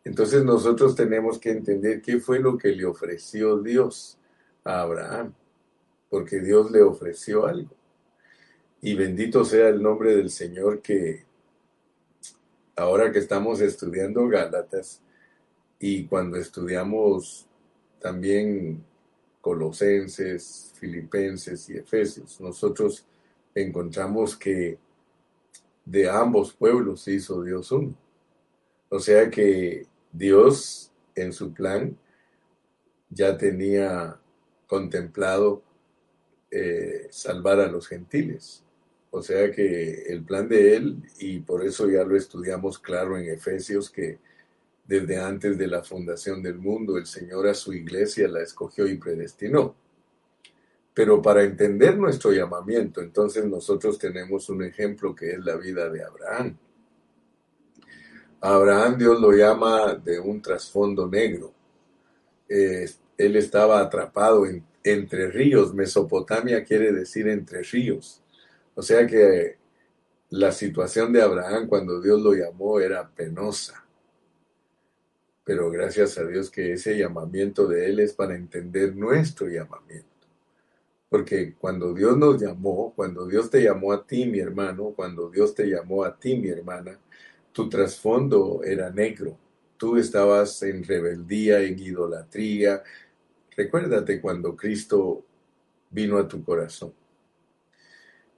Entonces 0.05 0.45
nosotros 0.45 0.95
tenemos 0.95 1.39
que 1.39 1.51
entender 1.51 2.01
qué 2.01 2.19
fue 2.19 2.39
lo 2.39 2.57
que 2.57 2.69
le 2.69 2.87
ofreció 2.87 3.59
Dios 3.59 4.19
a 4.65 4.83
Abraham, 4.83 5.35
porque 6.09 6.41
Dios 6.41 6.71
le 6.71 6.83
ofreció 6.83 7.47
algo. 7.47 7.75
Y 8.81 8.95
bendito 8.95 9.45
sea 9.45 9.69
el 9.69 9.83
nombre 9.83 10.15
del 10.17 10.31
Señor 10.31 10.81
que 10.81 11.25
ahora 12.77 13.11
que 13.11 13.19
estamos 13.19 13.61
estudiando 13.61 14.29
Gálatas 14.29 15.03
y 15.81 16.07
cuando 16.07 16.37
estudiamos 16.37 17.47
también 18.01 18.85
Colosenses, 19.41 20.73
Filipenses 20.79 21.69
y 21.71 21.77
Efesios, 21.77 22.41
nosotros 22.41 23.07
encontramos 23.55 24.37
que 24.37 24.79
de 25.85 26.09
ambos 26.09 26.53
pueblos 26.53 27.09
hizo 27.09 27.43
Dios 27.43 27.73
uno. 27.73 27.95
O 28.91 28.99
sea 28.99 29.31
que 29.31 29.87
Dios 30.13 30.91
en 31.15 31.33
su 31.33 31.53
plan 31.53 31.97
ya 33.11 33.37
tenía 33.37 34.21
contemplado 34.67 35.63
eh, 36.51 37.09
salvar 37.11 37.61
a 37.61 37.69
los 37.69 37.89
gentiles. 37.89 38.65
O 39.11 39.23
sea 39.23 39.51
que 39.51 40.03
el 40.09 40.23
plan 40.23 40.49
de 40.49 40.77
él, 40.77 41.03
y 41.19 41.41
por 41.41 41.65
eso 41.65 41.89
ya 41.89 42.05
lo 42.05 42.17
estudiamos 42.17 42.79
claro 42.79 43.17
en 43.17 43.29
Efesios, 43.29 43.91
que 43.91 44.19
desde 44.89 45.19
antes 45.19 45.59
de 45.59 45.67
la 45.67 45.85
fundación 45.85 46.43
del 46.43 46.57
mundo 46.57 46.97
el 46.97 47.05
Señor 47.05 47.47
a 47.47 47.53
su 47.53 47.75
iglesia 47.75 48.27
la 48.27 48.41
escogió 48.41 48.87
y 48.89 48.97
predestinó. 48.97 49.77
Pero 50.95 51.21
para 51.21 51.45
entender 51.45 51.99
nuestro 51.99 52.33
llamamiento, 52.33 53.03
entonces 53.03 53.45
nosotros 53.45 53.99
tenemos 53.99 54.49
un 54.49 54.65
ejemplo 54.65 55.15
que 55.15 55.33
es 55.33 55.45
la 55.45 55.57
vida 55.57 55.91
de 55.91 56.03
Abraham. 56.03 56.57
Abraham 58.41 58.97
Dios 58.97 59.21
lo 59.21 59.31
llama 59.33 59.95
de 59.95 60.19
un 60.19 60.41
trasfondo 60.41 61.07
negro. 61.07 61.53
Él 62.49 63.37
estaba 63.37 63.81
atrapado 63.81 64.47
en, 64.47 64.65
entre 64.83 65.31
ríos. 65.31 65.75
Mesopotamia 65.75 66.65
quiere 66.65 66.93
decir 66.93 67.29
entre 67.29 67.63
ríos. 67.63 68.23
O 68.75 68.81
sea 68.81 69.07
que 69.07 69.59
la 70.31 70.51
situación 70.51 71.13
de 71.13 71.21
Abraham 71.21 71.67
cuando 71.67 72.01
Dios 72.01 72.23
lo 72.23 72.33
llamó 72.33 72.81
era 72.81 73.07
penosa. 73.07 73.85
Pero 75.49 75.71
gracias 75.71 76.19
a 76.19 76.27
Dios 76.27 76.51
que 76.51 76.75
ese 76.75 76.99
llamamiento 76.99 77.67
de 77.67 77.87
Él 77.87 78.01
es 78.01 78.13
para 78.13 78.37
entender 78.37 78.95
nuestro 78.95 79.49
llamamiento. 79.49 80.07
Porque 81.09 81.55
cuando 81.55 81.95
Dios 81.95 82.19
nos 82.19 82.39
llamó, 82.39 82.93
cuando 82.95 83.27
Dios 83.27 83.49
te 83.49 83.63
llamó 83.63 83.95
a 83.95 84.07
ti, 84.07 84.27
mi 84.27 84.41
hermano, 84.41 84.93
cuando 84.95 85.31
Dios 85.31 85.55
te 85.55 85.65
llamó 85.65 86.05
a 86.05 86.15
ti, 86.15 86.37
mi 86.37 86.49
hermana, 86.51 86.99
tu 87.51 87.67
trasfondo 87.67 88.61
era 88.63 88.91
negro. 88.91 89.39
Tú 89.79 89.97
estabas 89.97 90.63
en 90.65 90.85
rebeldía, 90.85 91.63
en 91.63 91.79
idolatría, 91.79 92.83
Recuérdate 93.57 94.21
cuando 94.21 94.55
Cristo 94.55 95.25
vino 95.91 96.19
a 96.19 96.29
tu 96.29 96.45
corazón. 96.45 96.93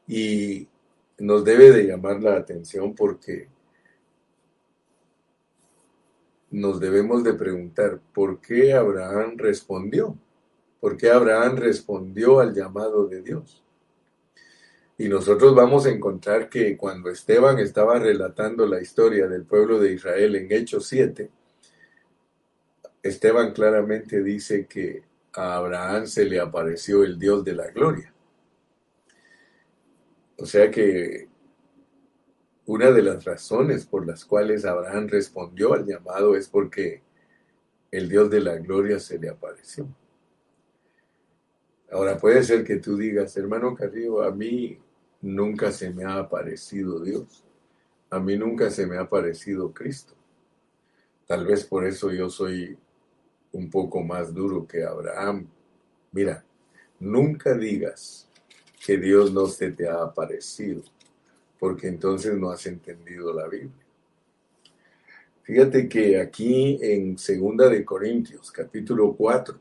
Y 0.07 0.69
nos 1.19 1.45
debe 1.45 1.73
de 1.73 1.89
llamar 1.89 2.23
la 2.23 2.37
atención 2.37 2.95
porque 2.95 3.49
nos 6.51 6.81
debemos 6.81 7.23
de 7.23 7.35
preguntar 7.35 8.01
por 8.13 8.41
qué 8.41 8.75
Abraham 8.75 9.37
respondió. 9.39 10.17
¿Por 10.81 10.97
qué 10.97 11.11
Abraham 11.11 11.57
respondió 11.57 12.41
al 12.41 12.55
llamado 12.55 13.07
de 13.07 13.23
Dios? 13.23 13.63
Y 14.99 15.09
nosotros 15.09 15.55
vamos 15.55 15.87
a 15.87 15.91
encontrar 15.91 16.49
que 16.49 16.77
cuando 16.77 17.11
Esteban 17.11 17.59
estaba 17.59 17.99
relatando 17.99 18.67
la 18.67 18.83
historia 18.83 19.29
del 19.29 19.45
pueblo 19.45 19.79
de 19.79 19.93
Israel 19.93 20.37
en 20.37 20.53
Hechos 20.53 20.87
7, 20.89 21.31
Esteban 23.03 23.53
claramente 23.53 24.23
dice 24.23 24.67
que 24.67 25.03
a 25.33 25.57
Abraham 25.57 26.07
se 26.07 26.25
le 26.25 26.41
apareció 26.41 27.05
el 27.05 27.19
Dios 27.19 27.45
de 27.45 27.55
la 27.55 27.71
gloria. 27.71 28.13
O 30.37 30.45
sea 30.45 30.71
que 30.71 31.30
una 32.71 32.93
de 32.93 33.03
las 33.03 33.25
razones 33.25 33.85
por 33.85 34.07
las 34.07 34.25
cuales 34.25 34.65
Abraham 34.65 35.09
respondió 35.09 35.75
al 35.75 35.85
llamado 35.85 36.37
es 36.37 36.47
porque 36.47 37.03
el 37.91 38.09
Dios 38.09 38.31
de 38.31 38.41
la 38.41 38.59
gloria 38.59 39.01
se 39.01 39.19
le 39.19 39.29
apareció. 39.29 39.89
Ahora 41.91 42.17
puede 42.17 42.45
ser 42.45 42.63
que 42.63 42.77
tú 42.77 42.97
digas, 42.97 43.37
hermano 43.37 43.75
Carrillo, 43.75 44.23
a 44.23 44.31
mí 44.31 44.79
nunca 45.21 45.73
se 45.73 45.91
me 45.91 46.05
ha 46.05 46.19
aparecido 46.19 47.01
Dios. 47.01 47.43
A 48.09 48.21
mí 48.21 48.37
nunca 48.37 48.71
se 48.71 48.87
me 48.87 48.99
ha 48.99 49.01
aparecido 49.01 49.73
Cristo. 49.73 50.15
Tal 51.27 51.45
vez 51.45 51.65
por 51.65 51.85
eso 51.85 52.13
yo 52.13 52.31
soy 52.31 52.79
un 53.51 53.69
poco 53.69 54.01
más 54.01 54.33
duro 54.33 54.65
que 54.65 54.85
Abraham. 54.85 55.49
Mira, 56.13 56.45
nunca 57.01 57.53
digas 57.53 58.29
que 58.87 58.97
Dios 58.97 59.33
no 59.33 59.47
se 59.47 59.73
te 59.73 59.89
ha 59.89 60.05
aparecido, 60.05 60.85
porque 61.61 61.89
entonces 61.89 62.35
no 62.37 62.51
has 62.51 62.67
entendido 62.67 63.35
la 63.35 63.47
Biblia. 63.47 63.85
Fíjate 65.43 65.89
que 65.89 66.19
aquí 66.19 66.79
en 66.81 67.19
Segunda 67.19 67.69
de 67.69 67.85
Corintios, 67.85 68.51
capítulo 68.51 69.15
4 69.15 69.61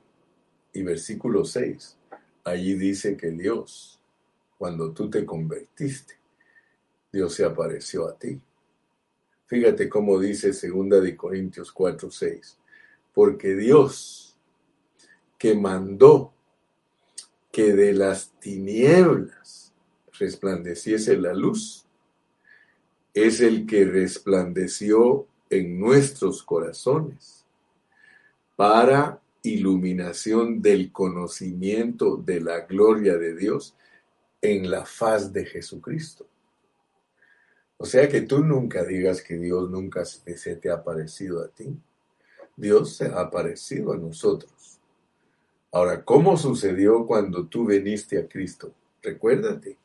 y 0.74 0.82
versículo 0.82 1.44
6, 1.44 1.98
allí 2.46 2.76
dice 2.76 3.18
que 3.18 3.32
Dios, 3.32 4.00
cuando 4.58 4.94
tú 4.94 5.10
te 5.10 5.26
convertiste, 5.26 6.14
Dios 7.12 7.34
se 7.34 7.44
apareció 7.44 8.08
a 8.08 8.18
ti. 8.18 8.40
Fíjate 9.48 9.90
cómo 9.90 10.20
dice 10.20 10.54
Segunda 10.54 11.02
de 11.02 11.18
Corintios 11.18 11.72
4, 11.72 12.10
6. 12.10 12.58
Porque 13.14 13.56
Dios 13.56 14.38
que 15.38 15.56
mandó 15.56 16.34
que 17.52 17.74
de 17.74 17.94
las 17.94 18.32
tinieblas 18.40 19.74
resplandeciese 20.20 21.18
la 21.18 21.34
luz, 21.34 21.89
es 23.26 23.42
el 23.42 23.66
que 23.66 23.86
resplandeció 23.86 25.28
en 25.50 25.80
nuestros 25.80 26.44
corazones 26.44 27.46
para 28.56 29.22
iluminación 29.42 30.62
del 30.62 30.92
conocimiento 30.92 32.18
de 32.18 32.42
la 32.42 32.62
gloria 32.62 33.18
de 33.18 33.36
Dios 33.36 33.76
en 34.42 34.70
la 34.70 34.86
faz 34.86 35.32
de 35.34 35.46
Jesucristo. 35.46 36.26
O 37.78 37.86
sea 37.86 38.10
que 38.10 38.22
tú 38.22 38.44
nunca 38.44 38.84
digas 38.84 39.22
que 39.22 39.38
Dios 39.38 39.70
nunca 39.70 40.04
se 40.04 40.56
te 40.58 40.70
ha 40.70 40.76
aparecido 40.76 41.42
a 41.42 41.48
ti. 41.48 41.74
Dios 42.58 42.98
se 42.98 43.06
ha 43.06 43.22
aparecido 43.22 43.94
a 43.94 43.98
nosotros. 43.98 44.80
Ahora, 45.72 46.04
¿cómo 46.04 46.36
sucedió 46.36 47.06
cuando 47.06 47.46
tú 47.46 47.66
viniste 47.66 48.20
a 48.20 48.28
Cristo? 48.28 48.74
Recuérdate, 49.02 49.78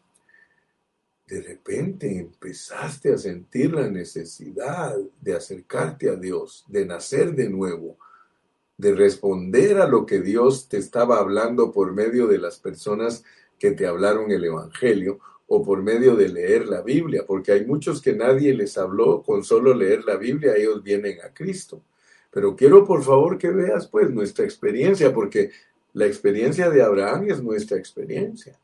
de 1.35 1.43
repente 1.43 2.17
empezaste 2.17 3.13
a 3.13 3.19
sentir 3.19 3.73
la 3.73 3.91
necesidad 3.91 4.97
de 5.21 5.35
acercarte 5.35 6.09
a 6.09 6.15
Dios, 6.15 6.65
de 6.69 6.87
nacer 6.87 7.35
de 7.35 7.51
nuevo, 7.51 7.99
de 8.79 8.95
responder 8.95 9.79
a 9.79 9.89
lo 9.89 10.07
que 10.07 10.21
Dios 10.21 10.69
te 10.69 10.77
estaba 10.77 11.19
hablando 11.19 11.73
por 11.73 11.93
medio 11.93 12.29
de 12.29 12.39
las 12.39 12.61
personas 12.61 13.25
que 13.59 13.73
te 13.73 13.85
hablaron 13.85 14.31
el 14.31 14.45
Evangelio 14.45 15.19
o 15.49 15.65
por 15.65 15.83
medio 15.83 16.15
de 16.15 16.29
leer 16.29 16.69
la 16.69 16.83
Biblia, 16.83 17.25
porque 17.27 17.51
hay 17.51 17.67
muchos 17.67 18.01
que 18.01 18.13
nadie 18.13 18.55
les 18.55 18.79
habló 18.79 19.21
con 19.25 19.43
solo 19.43 19.75
leer 19.75 20.05
la 20.05 20.17
Biblia, 20.17 20.55
ellos 20.57 20.85
vienen 20.85 21.19
a 21.21 21.35
Cristo. 21.35 21.83
Pero 22.31 22.55
quiero 22.55 22.85
por 22.85 23.03
favor 23.03 23.39
que 23.39 23.51
veas 23.51 23.89
pues 23.89 24.09
nuestra 24.09 24.45
experiencia, 24.45 25.13
porque 25.13 25.51
la 25.95 26.07
experiencia 26.07 26.71
de 26.71 26.81
Abraham 26.81 27.27
es 27.29 27.43
nuestra 27.43 27.77
experiencia. 27.77 28.57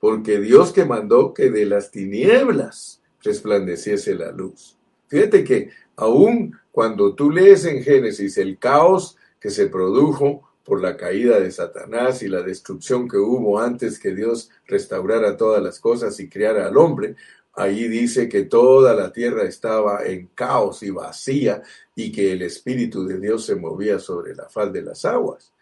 Porque 0.00 0.40
Dios 0.40 0.72
que 0.72 0.84
mandó 0.84 1.32
que 1.32 1.50
de 1.50 1.66
las 1.66 1.90
tinieblas 1.90 3.00
resplandeciese 3.22 4.14
la 4.14 4.30
luz. 4.30 4.76
Fíjate 5.08 5.44
que 5.44 5.70
aún 5.96 6.56
cuando 6.70 7.14
tú 7.14 7.30
lees 7.30 7.64
en 7.64 7.82
Génesis 7.82 8.36
el 8.38 8.58
caos 8.58 9.16
que 9.40 9.50
se 9.50 9.66
produjo 9.68 10.42
por 10.64 10.82
la 10.82 10.96
caída 10.96 11.38
de 11.38 11.50
Satanás 11.50 12.22
y 12.22 12.28
la 12.28 12.42
destrucción 12.42 13.08
que 13.08 13.16
hubo 13.16 13.60
antes 13.60 13.98
que 13.98 14.14
Dios 14.14 14.50
restaurara 14.66 15.36
todas 15.36 15.62
las 15.62 15.78
cosas 15.78 16.18
y 16.18 16.28
creara 16.28 16.66
al 16.66 16.76
hombre, 16.76 17.14
ahí 17.54 17.88
dice 17.88 18.28
que 18.28 18.42
toda 18.42 18.94
la 18.94 19.12
tierra 19.12 19.44
estaba 19.44 20.04
en 20.04 20.26
caos 20.34 20.82
y 20.82 20.90
vacía 20.90 21.62
y 21.94 22.10
que 22.10 22.32
el 22.32 22.42
Espíritu 22.42 23.06
de 23.06 23.18
Dios 23.18 23.46
se 23.46 23.54
movía 23.54 23.98
sobre 23.98 24.34
la 24.34 24.48
faz 24.48 24.72
de 24.72 24.82
las 24.82 25.04
aguas. 25.04 25.52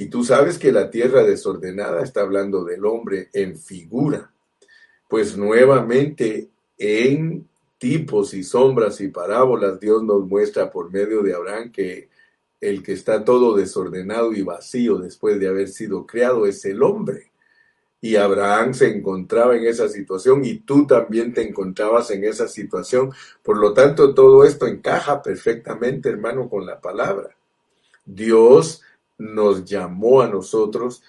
Y 0.00 0.06
tú 0.06 0.24
sabes 0.24 0.58
que 0.58 0.72
la 0.72 0.88
tierra 0.88 1.24
desordenada 1.24 2.02
está 2.02 2.22
hablando 2.22 2.64
del 2.64 2.86
hombre 2.86 3.28
en 3.34 3.58
figura. 3.58 4.32
Pues 5.06 5.36
nuevamente 5.36 6.48
en 6.78 7.46
tipos 7.76 8.32
y 8.32 8.42
sombras 8.42 8.98
y 9.02 9.08
parábolas 9.08 9.78
Dios 9.78 10.02
nos 10.02 10.26
muestra 10.26 10.70
por 10.70 10.90
medio 10.90 11.22
de 11.22 11.34
Abraham 11.34 11.70
que 11.70 12.08
el 12.62 12.82
que 12.82 12.94
está 12.94 13.26
todo 13.26 13.54
desordenado 13.54 14.32
y 14.32 14.40
vacío 14.40 14.96
después 14.96 15.38
de 15.38 15.48
haber 15.48 15.68
sido 15.68 16.06
creado 16.06 16.46
es 16.46 16.64
el 16.64 16.82
hombre. 16.82 17.30
Y 18.00 18.16
Abraham 18.16 18.72
se 18.72 18.88
encontraba 18.88 19.54
en 19.54 19.66
esa 19.66 19.86
situación 19.90 20.46
y 20.46 20.60
tú 20.60 20.86
también 20.86 21.34
te 21.34 21.46
encontrabas 21.46 22.10
en 22.10 22.24
esa 22.24 22.48
situación. 22.48 23.12
Por 23.42 23.58
lo 23.58 23.74
tanto, 23.74 24.14
todo 24.14 24.44
esto 24.44 24.66
encaja 24.66 25.20
perfectamente, 25.20 26.08
hermano, 26.08 26.48
con 26.48 26.64
la 26.64 26.80
palabra. 26.80 27.36
Dios 28.06 28.80
nos 29.20 29.64
llamó 29.64 30.22
a 30.22 30.28
nosotros 30.28 31.02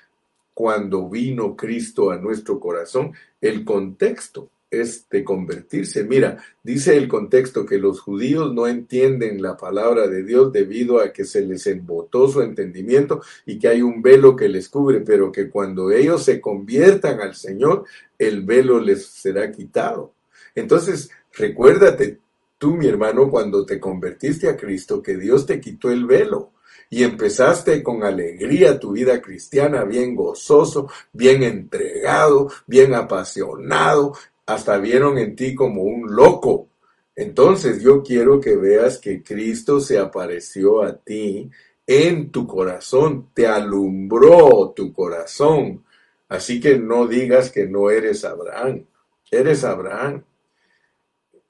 cuando 0.53 1.09
vino 1.09 1.55
Cristo 1.55 2.11
a 2.11 2.17
nuestro 2.17 2.59
corazón. 2.59 3.13
El 3.39 3.63
contexto 3.63 4.49
es 4.69 5.07
de 5.09 5.23
convertirse. 5.23 6.03
Mira, 6.03 6.43
dice 6.61 6.97
el 6.97 7.07
contexto 7.07 7.65
que 7.65 7.77
los 7.77 8.01
judíos 8.01 8.53
no 8.53 8.67
entienden 8.67 9.41
la 9.41 9.57
palabra 9.57 10.07
de 10.07 10.23
Dios 10.23 10.51
debido 10.51 10.99
a 10.99 11.11
que 11.11 11.25
se 11.25 11.41
les 11.41 11.67
embotó 11.67 12.27
su 12.27 12.41
entendimiento 12.41 13.21
y 13.45 13.57
que 13.57 13.69
hay 13.69 13.81
un 13.81 14.01
velo 14.01 14.35
que 14.35 14.49
les 14.49 14.69
cubre, 14.69 14.99
pero 15.01 15.31
que 15.31 15.49
cuando 15.49 15.89
ellos 15.91 16.23
se 16.23 16.39
conviertan 16.39 17.21
al 17.21 17.35
Señor, 17.35 17.85
el 18.17 18.43
velo 18.43 18.79
les 18.79 19.05
será 19.05 19.51
quitado. 19.51 20.13
Entonces, 20.53 21.09
recuérdate 21.33 22.19
tú, 22.57 22.75
mi 22.75 22.87
hermano, 22.87 23.29
cuando 23.29 23.65
te 23.65 23.79
convertiste 23.79 24.49
a 24.49 24.57
Cristo, 24.57 25.01
que 25.01 25.17
Dios 25.17 25.45
te 25.45 25.59
quitó 25.61 25.89
el 25.89 26.05
velo 26.05 26.51
y 26.93 27.03
empezaste 27.03 27.81
con 27.81 28.03
alegría 28.03 28.77
tu 28.77 28.91
vida 28.91 29.21
cristiana, 29.21 29.85
bien 29.85 30.13
gozoso, 30.13 30.89
bien 31.13 31.41
entregado, 31.41 32.51
bien 32.67 32.93
apasionado, 32.93 34.13
hasta 34.45 34.77
vieron 34.77 35.17
en 35.17 35.33
ti 35.33 35.55
como 35.55 35.83
un 35.83 36.13
loco. 36.13 36.67
Entonces 37.15 37.81
yo 37.81 38.03
quiero 38.03 38.41
que 38.41 38.57
veas 38.57 38.97
que 38.97 39.23
Cristo 39.23 39.79
se 39.79 39.97
apareció 39.97 40.83
a 40.83 40.97
ti 40.97 41.49
en 41.87 42.29
tu 42.29 42.45
corazón, 42.45 43.29
te 43.33 43.47
alumbró 43.47 44.73
tu 44.75 44.91
corazón. 44.91 45.85
Así 46.27 46.59
que 46.59 46.77
no 46.77 47.07
digas 47.07 47.51
que 47.51 47.67
no 47.67 47.89
eres 47.89 48.25
Abraham, 48.25 48.83
eres 49.31 49.63
Abraham. 49.63 50.25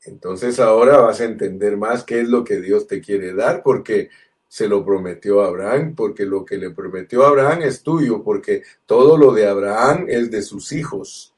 Entonces 0.05 0.59
ahora 0.59 0.97
vas 0.97 1.19
a 1.19 1.25
entender 1.25 1.77
más 1.77 2.03
qué 2.03 2.21
es 2.21 2.29
lo 2.29 2.43
que 2.43 2.61
Dios 2.61 2.85
te 2.85 3.01
quiere 3.01 3.33
dar, 3.33 3.63
porque 3.63 4.09
se 4.51 4.67
lo 4.67 4.83
prometió 4.83 5.41
a 5.41 5.47
Abraham, 5.47 5.95
porque 5.95 6.25
lo 6.25 6.43
que 6.43 6.57
le 6.57 6.71
prometió 6.71 7.23
a 7.23 7.29
Abraham 7.29 7.61
es 7.61 7.81
tuyo, 7.81 8.21
porque 8.21 8.63
todo 8.85 9.15
lo 9.15 9.31
de 9.31 9.47
Abraham 9.47 10.07
es 10.09 10.29
de 10.29 10.41
sus 10.41 10.73
hijos. 10.73 11.33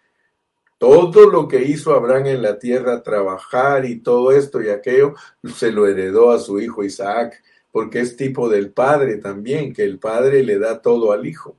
Todo 0.79 1.29
lo 1.29 1.47
que 1.47 1.61
hizo 1.61 1.93
Abraham 1.93 2.25
en 2.25 2.41
la 2.41 2.57
tierra, 2.57 3.03
trabajar 3.03 3.85
y 3.85 3.99
todo 3.99 4.31
esto 4.31 4.63
y 4.63 4.69
aquello, 4.69 5.13
se 5.43 5.71
lo 5.71 5.85
heredó 5.85 6.31
a 6.31 6.39
su 6.39 6.59
hijo 6.59 6.83
Isaac, 6.83 7.39
porque 7.71 7.99
es 7.99 8.17
tipo 8.17 8.49
del 8.49 8.71
padre 8.71 9.17
también, 9.17 9.75
que 9.75 9.83
el 9.83 9.99
padre 9.99 10.43
le 10.43 10.57
da 10.57 10.81
todo 10.81 11.11
al 11.11 11.27
hijo. 11.27 11.55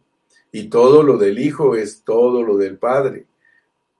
Y 0.50 0.64
todo 0.64 1.04
lo 1.04 1.18
del 1.18 1.38
hijo 1.38 1.76
es 1.76 2.02
todo 2.02 2.42
lo 2.42 2.56
del 2.56 2.78
padre. 2.78 3.26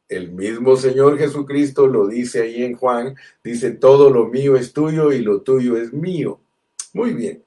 El 0.09 0.33
mismo 0.33 0.75
Señor 0.75 1.19
Jesucristo 1.19 1.87
lo 1.87 2.09
dice 2.09 2.43
ahí 2.43 2.65
en 2.65 2.75
Juan, 2.75 3.15
dice, 3.45 3.71
todo 3.71 4.11
lo 4.11 4.27
mío 4.27 4.57
es 4.57 4.73
tuyo 4.73 5.13
y 5.13 5.21
lo 5.21 5.43
tuyo 5.43 5.77
es 5.77 5.93
mío. 5.93 6.41
Muy 6.93 7.13
bien. 7.13 7.44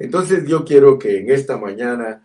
Entonces 0.00 0.44
yo 0.48 0.64
quiero 0.64 0.98
que 0.98 1.18
en 1.18 1.30
esta 1.30 1.56
mañana 1.56 2.24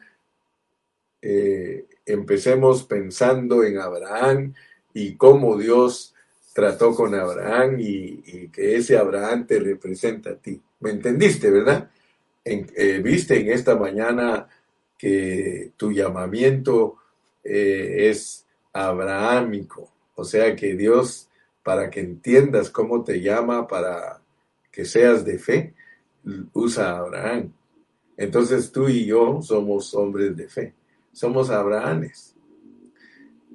eh, 1.21 1.85
empecemos 2.07 2.83
pensando 2.83 3.63
en 3.63 3.77
Abraham, 3.77 4.53
y 4.95 5.17
cómo 5.17 5.57
Dios 5.57 6.15
trató 6.53 6.95
con 6.95 7.13
Abraham 7.13 7.75
y, 7.79 8.47
que 8.47 8.77
ese 8.77 8.97
Abraham 8.97 9.45
te 9.45 9.59
representa 9.59 10.31
a 10.31 10.35
ti. 10.37 10.59
¿Me 10.79 10.91
entendiste, 10.91 11.51
verdad? 11.51 11.91
Eh, 12.45 13.01
viste 13.03 13.41
en 13.41 13.51
esta 13.51 13.75
mañana 13.75 14.47
que 14.97 15.73
tu 15.75 15.91
llamamiento 15.91 16.95
eh, 17.43 18.09
es 18.09 18.45
abrahámico, 18.71 19.91
o 20.15 20.23
sea 20.23 20.55
que 20.55 20.75
Dios, 20.75 21.27
para 21.61 21.89
que 21.89 21.99
entiendas 21.99 22.69
cómo 22.69 23.03
te 23.03 23.19
llama, 23.19 23.67
para 23.67 24.21
que 24.71 24.85
seas 24.85 25.25
de 25.25 25.37
fe, 25.39 25.73
usa 26.53 26.91
a 26.91 26.97
Abraham. 26.99 27.51
Entonces 28.17 28.71
tú 28.71 28.87
y 28.87 29.05
yo 29.05 29.41
somos 29.41 29.93
hombres 29.93 30.35
de 30.35 30.47
fe, 30.47 30.73
somos 31.11 31.49
Abrahames. 31.49 32.35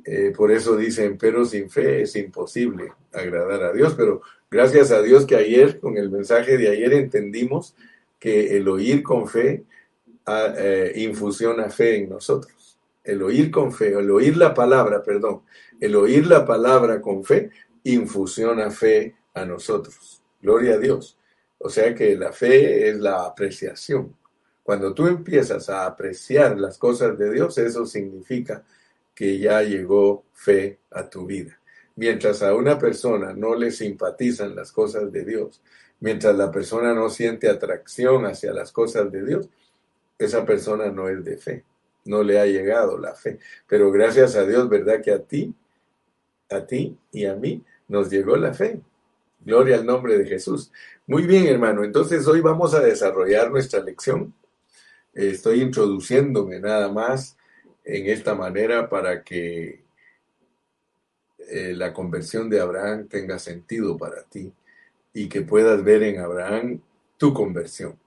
Eh, 0.04 0.32
por 0.36 0.50
eso 0.50 0.76
dicen, 0.76 1.18
pero 1.18 1.44
sin 1.44 1.68
fe 1.70 2.02
es 2.02 2.16
imposible 2.16 2.92
agradar 3.12 3.62
a 3.62 3.72
Dios. 3.72 3.94
Pero 3.96 4.22
gracias 4.50 4.90
a 4.90 5.02
Dios 5.02 5.26
que 5.26 5.36
ayer, 5.36 5.78
con 5.78 5.96
el 5.96 6.10
mensaje 6.10 6.56
de 6.56 6.68
ayer, 6.68 6.92
entendimos 6.94 7.74
que 8.18 8.56
el 8.56 8.68
oír 8.68 9.02
con 9.02 9.28
fe 9.28 9.64
ah, 10.26 10.54
eh, 10.56 10.92
infusiona 10.96 11.70
fe 11.70 11.96
en 11.96 12.10
nosotros. 12.10 12.78
El 13.02 13.22
oír 13.22 13.50
con 13.50 13.72
fe, 13.72 13.88
el 13.88 14.10
oír 14.10 14.36
la 14.36 14.52
palabra, 14.52 15.02
perdón, 15.02 15.42
el 15.80 15.96
oír 15.96 16.26
la 16.26 16.44
palabra 16.44 17.00
con 17.00 17.24
fe 17.24 17.50
infusiona 17.84 18.70
fe 18.70 19.16
a 19.32 19.44
nosotros. 19.44 20.22
Gloria 20.42 20.74
a 20.74 20.78
Dios. 20.78 21.18
O 21.58 21.68
sea 21.68 21.94
que 21.94 22.16
la 22.16 22.32
fe 22.32 22.88
es 22.88 22.98
la 22.98 23.24
apreciación. 23.24 24.14
Cuando 24.70 24.94
tú 24.94 25.08
empiezas 25.08 25.68
a 25.68 25.84
apreciar 25.84 26.56
las 26.56 26.78
cosas 26.78 27.18
de 27.18 27.32
Dios, 27.32 27.58
eso 27.58 27.84
significa 27.84 28.62
que 29.12 29.36
ya 29.36 29.62
llegó 29.62 30.26
fe 30.32 30.78
a 30.92 31.10
tu 31.10 31.26
vida. 31.26 31.58
Mientras 31.96 32.40
a 32.44 32.54
una 32.54 32.78
persona 32.78 33.32
no 33.32 33.56
le 33.56 33.72
simpatizan 33.72 34.54
las 34.54 34.70
cosas 34.70 35.10
de 35.10 35.24
Dios, 35.24 35.60
mientras 35.98 36.36
la 36.36 36.52
persona 36.52 36.94
no 36.94 37.10
siente 37.10 37.48
atracción 37.48 38.26
hacia 38.26 38.52
las 38.52 38.70
cosas 38.70 39.10
de 39.10 39.24
Dios, 39.24 39.48
esa 40.16 40.46
persona 40.46 40.86
no 40.86 41.08
es 41.08 41.24
de 41.24 41.36
fe, 41.36 41.64
no 42.04 42.22
le 42.22 42.38
ha 42.38 42.46
llegado 42.46 42.96
la 42.96 43.16
fe. 43.16 43.40
Pero 43.66 43.90
gracias 43.90 44.36
a 44.36 44.46
Dios, 44.46 44.68
¿verdad 44.68 45.02
que 45.02 45.10
a 45.10 45.18
ti, 45.18 45.52
a 46.48 46.64
ti 46.64 46.96
y 47.10 47.24
a 47.24 47.34
mí 47.34 47.60
nos 47.88 48.08
llegó 48.08 48.36
la 48.36 48.54
fe? 48.54 48.80
Gloria 49.40 49.78
al 49.78 49.84
nombre 49.84 50.16
de 50.16 50.26
Jesús. 50.26 50.70
Muy 51.08 51.26
bien, 51.26 51.48
hermano. 51.48 51.82
Entonces 51.82 52.24
hoy 52.28 52.40
vamos 52.40 52.72
a 52.72 52.78
desarrollar 52.78 53.50
nuestra 53.50 53.80
lección. 53.80 54.32
Estoy 55.12 55.60
introduciéndome 55.62 56.60
nada 56.60 56.92
más 56.92 57.36
en 57.84 58.06
esta 58.06 58.34
manera 58.34 58.88
para 58.88 59.24
que 59.24 59.82
eh, 61.38 61.72
la 61.74 61.92
conversión 61.92 62.48
de 62.48 62.60
Abraham 62.60 63.08
tenga 63.08 63.38
sentido 63.38 63.96
para 63.96 64.22
ti 64.22 64.52
y 65.12 65.28
que 65.28 65.42
puedas 65.42 65.82
ver 65.82 66.04
en 66.04 66.20
Abraham 66.20 66.80
tu 67.16 67.34
conversión, 67.34 67.98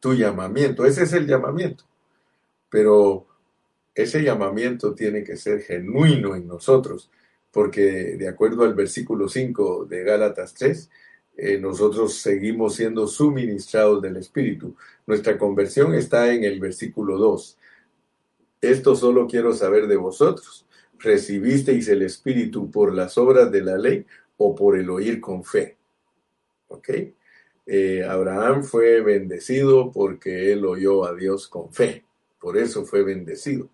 tu 0.00 0.14
llamamiento. 0.14 0.84
Ese 0.84 1.04
es 1.04 1.12
el 1.14 1.26
llamamiento. 1.26 1.84
Pero 2.68 3.26
ese 3.94 4.22
llamamiento 4.22 4.94
tiene 4.94 5.24
que 5.24 5.36
ser 5.36 5.62
genuino 5.62 6.34
en 6.34 6.46
nosotros, 6.46 7.10
porque 7.50 8.16
de 8.16 8.28
acuerdo 8.28 8.64
al 8.64 8.74
versículo 8.74 9.28
5 9.28 9.86
de 9.86 10.02
Gálatas 10.02 10.52
3, 10.54 10.90
eh, 11.36 11.58
nosotros 11.58 12.14
seguimos 12.14 12.76
siendo 12.76 13.06
suministrados 13.06 14.00
del 14.00 14.16
Espíritu. 14.16 14.76
Nuestra 15.06 15.36
conversión 15.36 15.94
está 15.94 16.32
en 16.32 16.44
el 16.44 16.60
versículo 16.60 17.18
2. 17.18 17.58
Esto 18.60 18.94
solo 18.94 19.26
quiero 19.26 19.52
saber 19.52 19.88
de 19.88 19.96
vosotros. 19.96 20.66
¿Recibisteis 20.98 21.88
el 21.88 22.02
Espíritu 22.02 22.70
por 22.70 22.94
las 22.94 23.18
obras 23.18 23.50
de 23.50 23.62
la 23.62 23.76
ley 23.76 24.06
o 24.36 24.54
por 24.54 24.78
el 24.78 24.88
oír 24.88 25.20
con 25.20 25.44
fe? 25.44 25.76
¿Ok? 26.68 26.88
Eh, 27.66 28.04
Abraham 28.04 28.62
fue 28.62 29.00
bendecido 29.00 29.90
porque 29.90 30.52
él 30.52 30.64
oyó 30.64 31.04
a 31.04 31.14
Dios 31.14 31.48
con 31.48 31.72
fe. 31.72 32.04
Por 32.38 32.56
eso 32.56 32.84
fue 32.84 33.02
bendecido. 33.02 33.68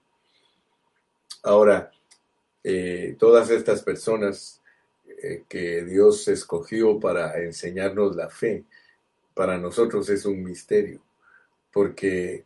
Ahora, 1.42 1.90
eh, 2.64 3.16
todas 3.18 3.50
estas 3.50 3.82
personas 3.82 4.59
eh, 5.22 5.44
que 5.48 5.84
Dios 5.84 6.26
escogió 6.28 6.98
para 6.98 7.42
enseñarnos 7.42 8.16
la 8.16 8.28
fe, 8.28 8.64
para 9.34 9.58
nosotros 9.58 10.08
es 10.08 10.24
un 10.24 10.42
misterio, 10.42 11.02
porque 11.72 12.44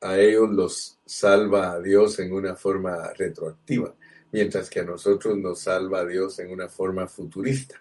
a 0.00 0.18
ellos 0.18 0.50
los 0.50 0.98
salva 1.04 1.80
Dios 1.80 2.18
en 2.18 2.32
una 2.32 2.54
forma 2.54 3.12
retroactiva, 3.14 3.94
mientras 4.32 4.68
que 4.70 4.80
a 4.80 4.84
nosotros 4.84 5.36
nos 5.38 5.60
salva 5.60 6.04
Dios 6.04 6.38
en 6.38 6.50
una 6.50 6.68
forma 6.68 7.06
futurista. 7.06 7.80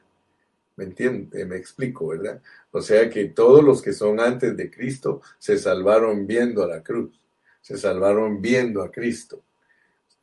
¿Me 0.76 0.86
entiende? 0.86 1.44
Me 1.46 1.58
explico, 1.58 2.08
¿verdad? 2.08 2.42
O 2.72 2.82
sea 2.82 3.10
que 3.10 3.26
todos 3.26 3.64
los 3.64 3.82
que 3.82 3.94
son 3.94 4.20
antes 4.20 4.56
de 4.56 4.70
Cristo 4.70 5.22
se 5.40 5.58
salvaron 5.58 6.28
viendo 6.28 6.64
a 6.64 6.68
la 6.68 6.84
cruz, 6.84 7.20
se 7.62 7.78
salvaron 7.78 8.42
viendo 8.42 8.84
a 8.84 8.92
Cristo. 8.92 9.42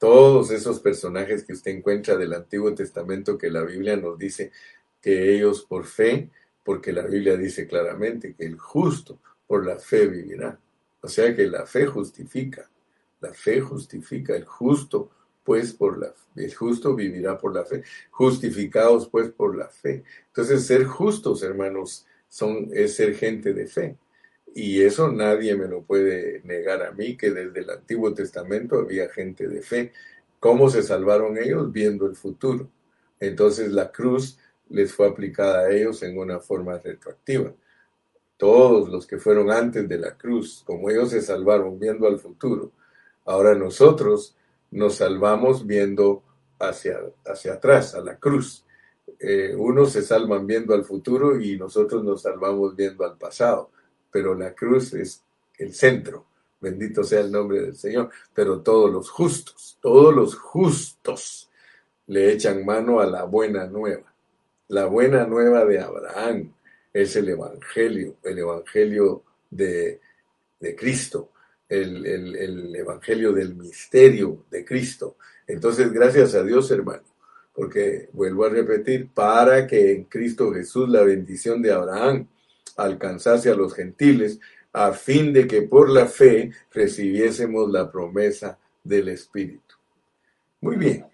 Todos 0.04 0.50
esos 0.50 0.80
personajes 0.80 1.44
que 1.44 1.54
usted 1.54 1.70
encuentra 1.70 2.14
del 2.14 2.34
Antiguo 2.34 2.74
Testamento 2.74 3.38
que 3.38 3.48
la 3.48 3.62
Biblia 3.62 3.96
nos 3.96 4.18
dice 4.18 4.52
que 5.00 5.34
ellos 5.34 5.64
por 5.64 5.86
fe, 5.86 6.28
porque 6.62 6.92
la 6.92 7.06
Biblia 7.06 7.38
dice 7.38 7.66
claramente 7.66 8.34
que 8.34 8.44
el 8.44 8.58
justo 8.58 9.18
por 9.46 9.64
la 9.64 9.78
fe 9.78 10.06
vivirá. 10.06 10.60
O 11.00 11.08
sea 11.08 11.34
que 11.34 11.46
la 11.46 11.64
fe 11.64 11.86
justifica, 11.86 12.68
la 13.22 13.32
fe 13.32 13.62
justifica, 13.62 14.36
el 14.36 14.44
justo 14.44 15.10
pues 15.42 15.72
por 15.72 15.98
la 15.98 16.12
el 16.36 16.54
justo 16.54 16.94
vivirá 16.94 17.38
por 17.38 17.54
la 17.54 17.64
fe, 17.64 17.82
justificados 18.10 19.08
pues 19.08 19.30
por 19.30 19.56
la 19.56 19.68
fe. 19.68 20.04
Entonces 20.26 20.66
ser 20.66 20.84
justos, 20.84 21.42
hermanos, 21.42 22.04
son 22.28 22.68
es 22.74 22.94
ser 22.94 23.14
gente 23.14 23.54
de 23.54 23.66
fe. 23.66 23.96
Y 24.54 24.82
eso 24.82 25.10
nadie 25.10 25.56
me 25.56 25.66
lo 25.66 25.82
puede 25.82 26.40
negar 26.44 26.82
a 26.84 26.92
mí, 26.92 27.16
que 27.16 27.32
desde 27.32 27.60
el 27.60 27.70
Antiguo 27.70 28.14
Testamento 28.14 28.78
había 28.78 29.08
gente 29.08 29.48
de 29.48 29.60
fe. 29.62 29.92
¿Cómo 30.38 30.70
se 30.70 30.82
salvaron 30.82 31.36
ellos? 31.36 31.72
Viendo 31.72 32.06
el 32.06 32.14
futuro. 32.14 32.70
Entonces 33.18 33.72
la 33.72 33.90
cruz 33.90 34.38
les 34.68 34.92
fue 34.92 35.08
aplicada 35.08 35.60
a 35.60 35.70
ellos 35.70 36.02
en 36.04 36.16
una 36.18 36.38
forma 36.38 36.78
retroactiva. 36.78 37.52
Todos 38.36 38.88
los 38.88 39.06
que 39.06 39.18
fueron 39.18 39.50
antes 39.50 39.88
de 39.88 39.98
la 39.98 40.16
cruz, 40.16 40.62
como 40.64 40.88
ellos 40.88 41.10
se 41.10 41.20
salvaron 41.20 41.78
viendo 41.78 42.06
al 42.06 42.18
futuro, 42.18 42.70
ahora 43.24 43.54
nosotros 43.54 44.36
nos 44.70 44.96
salvamos 44.96 45.66
viendo 45.66 46.22
hacia, 46.58 47.00
hacia 47.24 47.54
atrás, 47.54 47.94
a 47.94 48.00
la 48.00 48.18
cruz. 48.18 48.64
Eh, 49.18 49.54
unos 49.56 49.92
se 49.92 50.02
salvan 50.02 50.46
viendo 50.46 50.74
al 50.74 50.84
futuro 50.84 51.40
y 51.40 51.56
nosotros 51.56 52.04
nos 52.04 52.22
salvamos 52.22 52.74
viendo 52.74 53.04
al 53.04 53.16
pasado, 53.16 53.70
pero 54.14 54.32
la 54.32 54.54
cruz 54.54 54.94
es 54.94 55.24
el 55.58 55.74
centro. 55.74 56.24
Bendito 56.60 57.02
sea 57.02 57.22
el 57.22 57.32
nombre 57.32 57.60
del 57.60 57.74
Señor. 57.74 58.10
Pero 58.32 58.60
todos 58.60 58.88
los 58.88 59.10
justos, 59.10 59.76
todos 59.82 60.14
los 60.14 60.36
justos 60.36 61.50
le 62.06 62.30
echan 62.30 62.64
mano 62.64 63.00
a 63.00 63.06
la 63.06 63.24
buena 63.24 63.66
nueva. 63.66 64.14
La 64.68 64.86
buena 64.86 65.26
nueva 65.26 65.64
de 65.64 65.80
Abraham 65.80 66.52
es 66.92 67.16
el 67.16 67.30
Evangelio, 67.30 68.18
el 68.22 68.38
Evangelio 68.38 69.24
de, 69.50 70.00
de 70.60 70.76
Cristo 70.76 71.30
el, 71.68 72.76
Evangelio 72.76 73.32
del 73.32 73.54
misterio 73.56 74.44
de 74.48 74.64
Cristo. 74.64 75.16
Entonces, 75.46 75.92
gracias 75.92 76.34
a 76.34 76.42
Dios, 76.44 76.70
hermano, 76.70 77.02
porque 77.52 78.08
vuelvo 78.12 78.44
a 78.44 78.50
repetir, 78.50 79.08
para 79.12 79.66
que 79.66 79.92
en 79.92 80.04
Cristo 80.04 80.52
Jesús 80.52 80.88
la 80.88 81.02
bendición 81.02 81.62
de 81.62 81.72
Abraham 81.72 82.28
alcanzase 82.76 83.50
a 83.50 83.54
los 83.54 83.74
gentiles, 83.74 84.40
a 84.72 84.92
fin 84.92 85.32
de 85.32 85.46
que 85.46 85.62
por 85.62 85.90
la 85.90 86.06
fe 86.06 86.52
recibiésemos 86.72 87.70
la 87.70 87.90
promesa 87.90 88.58
del 88.82 89.08
Espíritu. 89.08 89.74
Muy 90.60 90.76
bien. 90.76 91.06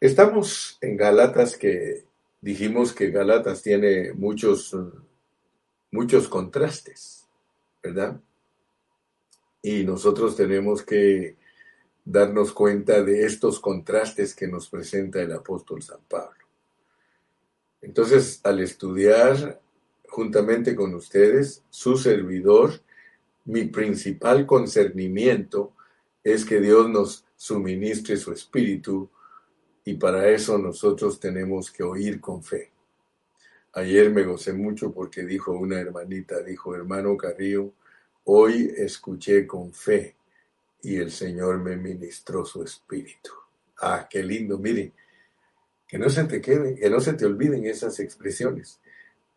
Estamos 0.00 0.78
en 0.80 0.96
Galatas 0.96 1.56
que 1.56 2.04
dijimos 2.40 2.92
que 2.92 3.10
Galatas 3.10 3.62
tiene 3.62 4.12
muchos, 4.12 4.76
muchos 5.90 6.28
contrastes, 6.28 7.26
¿verdad? 7.82 8.20
y 9.66 9.82
nosotros 9.82 10.36
tenemos 10.36 10.84
que 10.84 11.36
darnos 12.04 12.52
cuenta 12.52 13.02
de 13.02 13.26
estos 13.26 13.58
contrastes 13.58 14.32
que 14.32 14.46
nos 14.46 14.68
presenta 14.68 15.20
el 15.20 15.32
apóstol 15.32 15.82
San 15.82 15.98
Pablo. 16.08 16.46
Entonces, 17.82 18.40
al 18.44 18.60
estudiar 18.60 19.60
juntamente 20.08 20.74
con 20.74 20.94
ustedes, 20.94 21.62
su 21.70 21.96
servidor, 21.96 22.80
mi 23.44 23.64
principal 23.64 24.46
concernimiento 24.46 25.72
es 26.22 26.44
que 26.44 26.60
Dios 26.60 26.88
nos 26.88 27.24
suministre 27.36 28.16
su 28.16 28.32
espíritu 28.32 29.08
y 29.84 29.94
para 29.94 30.28
eso 30.28 30.58
nosotros 30.58 31.20
tenemos 31.20 31.70
que 31.70 31.82
oír 31.82 32.20
con 32.20 32.42
fe. 32.42 32.72
Ayer 33.72 34.10
me 34.10 34.24
gocé 34.24 34.52
mucho 34.52 34.92
porque 34.92 35.24
dijo 35.24 35.52
una 35.52 35.78
hermanita, 35.78 36.42
dijo, 36.42 36.74
hermano 36.74 37.16
Carrillo, 37.16 37.72
Hoy 38.28 38.74
escuché 38.76 39.46
con 39.46 39.72
fe 39.72 40.16
y 40.82 40.96
el 40.96 41.12
Señor 41.12 41.60
me 41.60 41.76
ministró 41.76 42.44
su 42.44 42.60
espíritu. 42.64 43.30
Ah, 43.80 44.08
qué 44.10 44.20
lindo, 44.20 44.58
miren, 44.58 44.92
que 45.86 45.96
no 45.96 46.10
se 46.10 46.24
te 46.24 46.40
queden, 46.40 46.74
que 46.74 46.90
no 46.90 46.98
se 46.98 47.12
te 47.12 47.24
olviden 47.24 47.64
esas 47.66 48.00
expresiones. 48.00 48.80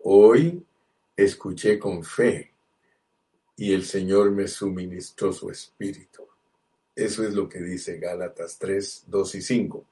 Hoy 0.02 0.64
escuché 1.16 1.78
con 1.78 2.04
fe 2.04 2.52
y 3.58 3.74
el 3.74 3.84
Señor 3.84 4.32
me 4.32 4.48
suministró 4.48 5.34
su 5.34 5.50
espíritu. 5.50 6.24
Eso 6.96 7.24
es 7.24 7.34
lo 7.34 7.50
que 7.50 7.60
dice 7.60 7.98
Gálatas 7.98 8.58
3, 8.58 9.06
2 9.08 9.36
y 9.36 9.42
5. 9.42 9.86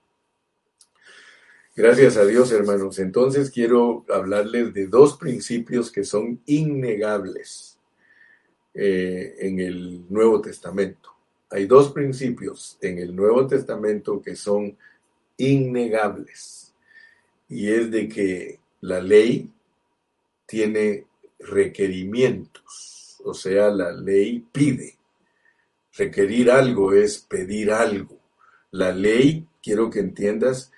Gracias 1.76 2.18
a 2.18 2.26
Dios, 2.26 2.52
hermanos. 2.52 2.98
Entonces 3.00 3.52
quiero 3.52 4.06
hablarles 4.10 4.74
de 4.74 4.88
dos 4.88 5.18
principios 5.18 5.92
que 5.92 6.04
son 6.04 6.42
innegables 6.46 7.78
eh, 8.74 9.36
en 9.40 9.60
el 9.60 10.06
Nuevo 10.10 10.42
Testamento. 10.42 11.12
Hay 11.50 11.66
dos 11.66 11.92
principios 11.92 12.78
en 12.82 13.00
el 13.00 13.16
Nuevo 13.16 13.46
Testamento 13.46 14.22
que 14.22 14.36
son 14.36 14.78
innegables 15.38 16.74
y 17.50 17.70
es 17.70 17.92
de 17.92 18.10
que 18.10 18.60
la 18.82 19.02
ley 19.02 19.52
tiene 20.48 21.06
requerimientos, 21.38 23.22
o 23.24 23.34
sea, 23.36 23.70
la 23.70 23.92
ley 23.92 24.40
pide 24.52 24.98
Requerir 25.98 26.52
algo 26.52 26.94
es 26.94 27.18
pedir 27.18 27.72
algo. 27.72 28.20
La 28.70 28.92
ley, 28.92 29.48
quiero 29.64 29.90
que 29.90 30.00
entiendas, 30.00 30.72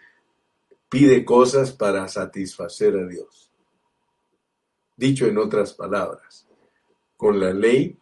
pide 0.88 1.26
cosas 1.26 1.74
para 1.74 2.08
satisfacer 2.08 2.96
a 2.96 3.06
Dios. 3.06 3.52
Dicho 4.96 5.26
en 5.26 5.38
otras 5.38 5.74
palabras, 5.74 6.48
con 7.18 7.40
la 7.40 7.52
ley 7.52 7.98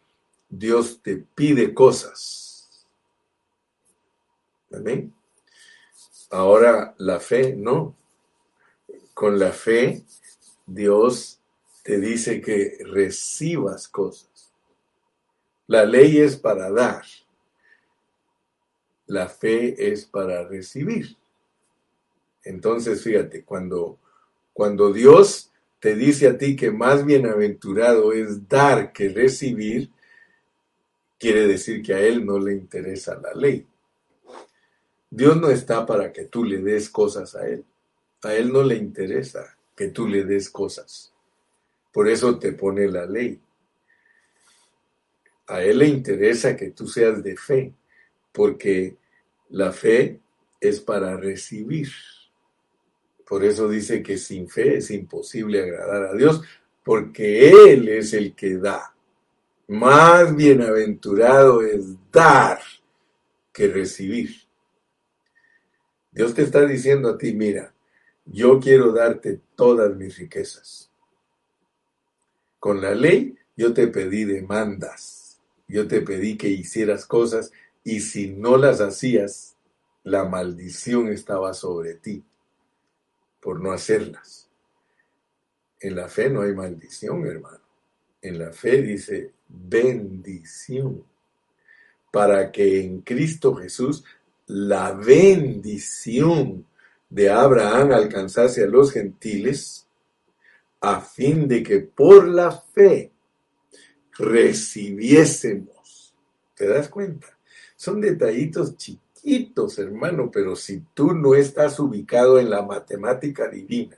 Dios 0.48 1.02
te 1.02 1.18
pide 1.18 1.74
cosas. 1.74 2.86
Amén. 4.72 5.12
Ahora 6.30 6.94
la 7.00 7.20
fe 7.20 7.56
no. 7.56 7.96
Con 9.16 9.40
la 9.40 9.52
fe 9.52 10.04
Dios 10.68 11.37
te 11.88 12.02
dice 12.02 12.42
que 12.42 12.80
recibas 12.84 13.88
cosas. 13.88 14.52
La 15.68 15.86
ley 15.86 16.18
es 16.18 16.36
para 16.36 16.70
dar. 16.70 17.06
La 19.06 19.30
fe 19.30 19.90
es 19.90 20.04
para 20.04 20.46
recibir. 20.46 21.16
Entonces, 22.44 23.02
fíjate, 23.02 23.46
cuando, 23.46 24.00
cuando 24.52 24.92
Dios 24.92 25.50
te 25.80 25.96
dice 25.96 26.28
a 26.28 26.38
ti 26.38 26.58
que 26.58 26.72
más 26.72 27.06
bienaventurado 27.06 28.12
es 28.12 28.50
dar 28.50 28.92
que 28.92 29.08
recibir, 29.08 29.90
quiere 31.18 31.48
decir 31.48 31.82
que 31.82 31.94
a 31.94 32.02
Él 32.02 32.26
no 32.26 32.38
le 32.38 32.52
interesa 32.52 33.16
la 33.16 33.34
ley. 33.34 33.66
Dios 35.10 35.38
no 35.38 35.50
está 35.50 35.86
para 35.86 36.12
que 36.12 36.26
tú 36.26 36.44
le 36.44 36.58
des 36.58 36.90
cosas 36.90 37.34
a 37.34 37.48
Él. 37.48 37.64
A 38.24 38.34
Él 38.34 38.52
no 38.52 38.62
le 38.62 38.76
interesa 38.76 39.58
que 39.74 39.88
tú 39.88 40.06
le 40.06 40.26
des 40.26 40.50
cosas. 40.50 41.14
Por 41.92 42.08
eso 42.08 42.38
te 42.38 42.54
pone 42.54 42.88
la 42.88 43.06
ley. 43.06 43.40
A 45.48 45.64
Él 45.64 45.80
le 45.80 45.88
interesa 45.88 46.56
que 46.56 46.72
tú 46.72 46.88
seas 46.88 47.24
de 47.24 47.38
fe, 47.38 47.74
porque 48.32 48.98
la 49.50 49.72
fe 49.72 50.20
es 50.60 50.80
para 50.80 51.16
recibir. 51.18 51.90
Por 53.28 53.44
eso 53.44 53.68
dice 53.68 54.02
que 54.02 54.18
sin 54.18 54.50
fe 54.50 54.78
es 54.78 54.92
imposible 54.92 55.62
agradar 55.62 56.04
a 56.04 56.14
Dios, 56.14 56.42
porque 56.84 57.50
Él 57.50 57.88
es 57.90 58.14
el 58.14 58.34
que 58.34 58.58
da. 58.58 58.94
Más 59.68 60.36
bienaventurado 60.36 61.62
es 61.62 61.96
dar 62.12 62.60
que 63.52 63.68
recibir. 63.68 64.30
Dios 66.12 66.34
te 66.34 66.44
está 66.44 66.66
diciendo 66.66 67.10
a 67.10 67.18
ti, 67.18 67.34
mira, 67.34 67.74
yo 68.26 68.60
quiero 68.60 68.92
darte 68.92 69.42
todas 69.56 69.96
mis 69.96 70.18
riquezas. 70.18 70.87
Con 72.60 72.82
la 72.82 72.94
ley 72.94 73.38
yo 73.56 73.74
te 73.74 73.88
pedí 73.88 74.26
demandas, 74.26 75.40
yo 75.68 75.88
te 75.88 76.02
pedí 76.02 76.38
que 76.38 76.50
hicieras 76.50 77.06
cosas 77.06 77.52
y 77.84 78.02
si 78.02 78.30
no 78.30 78.58
las 78.58 78.82
hacías, 78.82 79.56
la 80.04 80.26
maldición 80.26 81.10
estaba 81.10 81.54
sobre 81.54 81.96
ti 81.96 82.24
por 83.42 83.60
no 83.62 83.72
hacerlas. 83.72 84.50
En 85.80 85.96
la 85.96 86.08
fe 86.08 86.30
no 86.30 86.42
hay 86.42 86.54
maldición, 86.54 87.26
hermano. 87.26 87.60
En 88.22 88.40
la 88.40 88.52
fe 88.52 88.82
dice 88.82 89.32
bendición. 89.48 91.04
Para 92.12 92.52
que 92.52 92.82
en 92.82 93.02
Cristo 93.02 93.56
Jesús 93.56 94.04
la 94.48 94.92
bendición 94.94 96.66
de 97.10 97.30
Abraham 97.30 97.92
alcanzase 97.92 98.64
a 98.64 98.68
los 98.68 98.92
gentiles, 98.92 99.87
a 100.82 101.02
fin 101.02 101.48
de 101.48 101.64
que 101.64 101.80
por 101.80 102.28
la 102.28 102.52
fe 102.52 103.12
recibiésemos. 104.18 106.16
¿Te 106.56 106.68
das 106.68 106.90
cuenta? 106.90 107.28
Son 107.76 108.02
detallitos 108.02 108.76
chiquitos 108.78 109.08
hermano, 109.78 110.32
pero 110.32 110.56
si 110.56 110.84
tú 110.94 111.14
no 111.14 111.36
estás 111.36 111.80
ubicado 111.80 112.40
en 112.40 112.50
la 112.50 112.62
matemática 112.62 113.50
divina, 113.50 113.98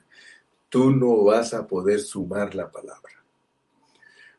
tú 0.69 0.91
no 0.91 1.23
vas 1.23 1.53
a 1.53 1.67
poder 1.67 1.99
sumar 1.99 2.55
la 2.55 2.71
palabra. 2.71 3.23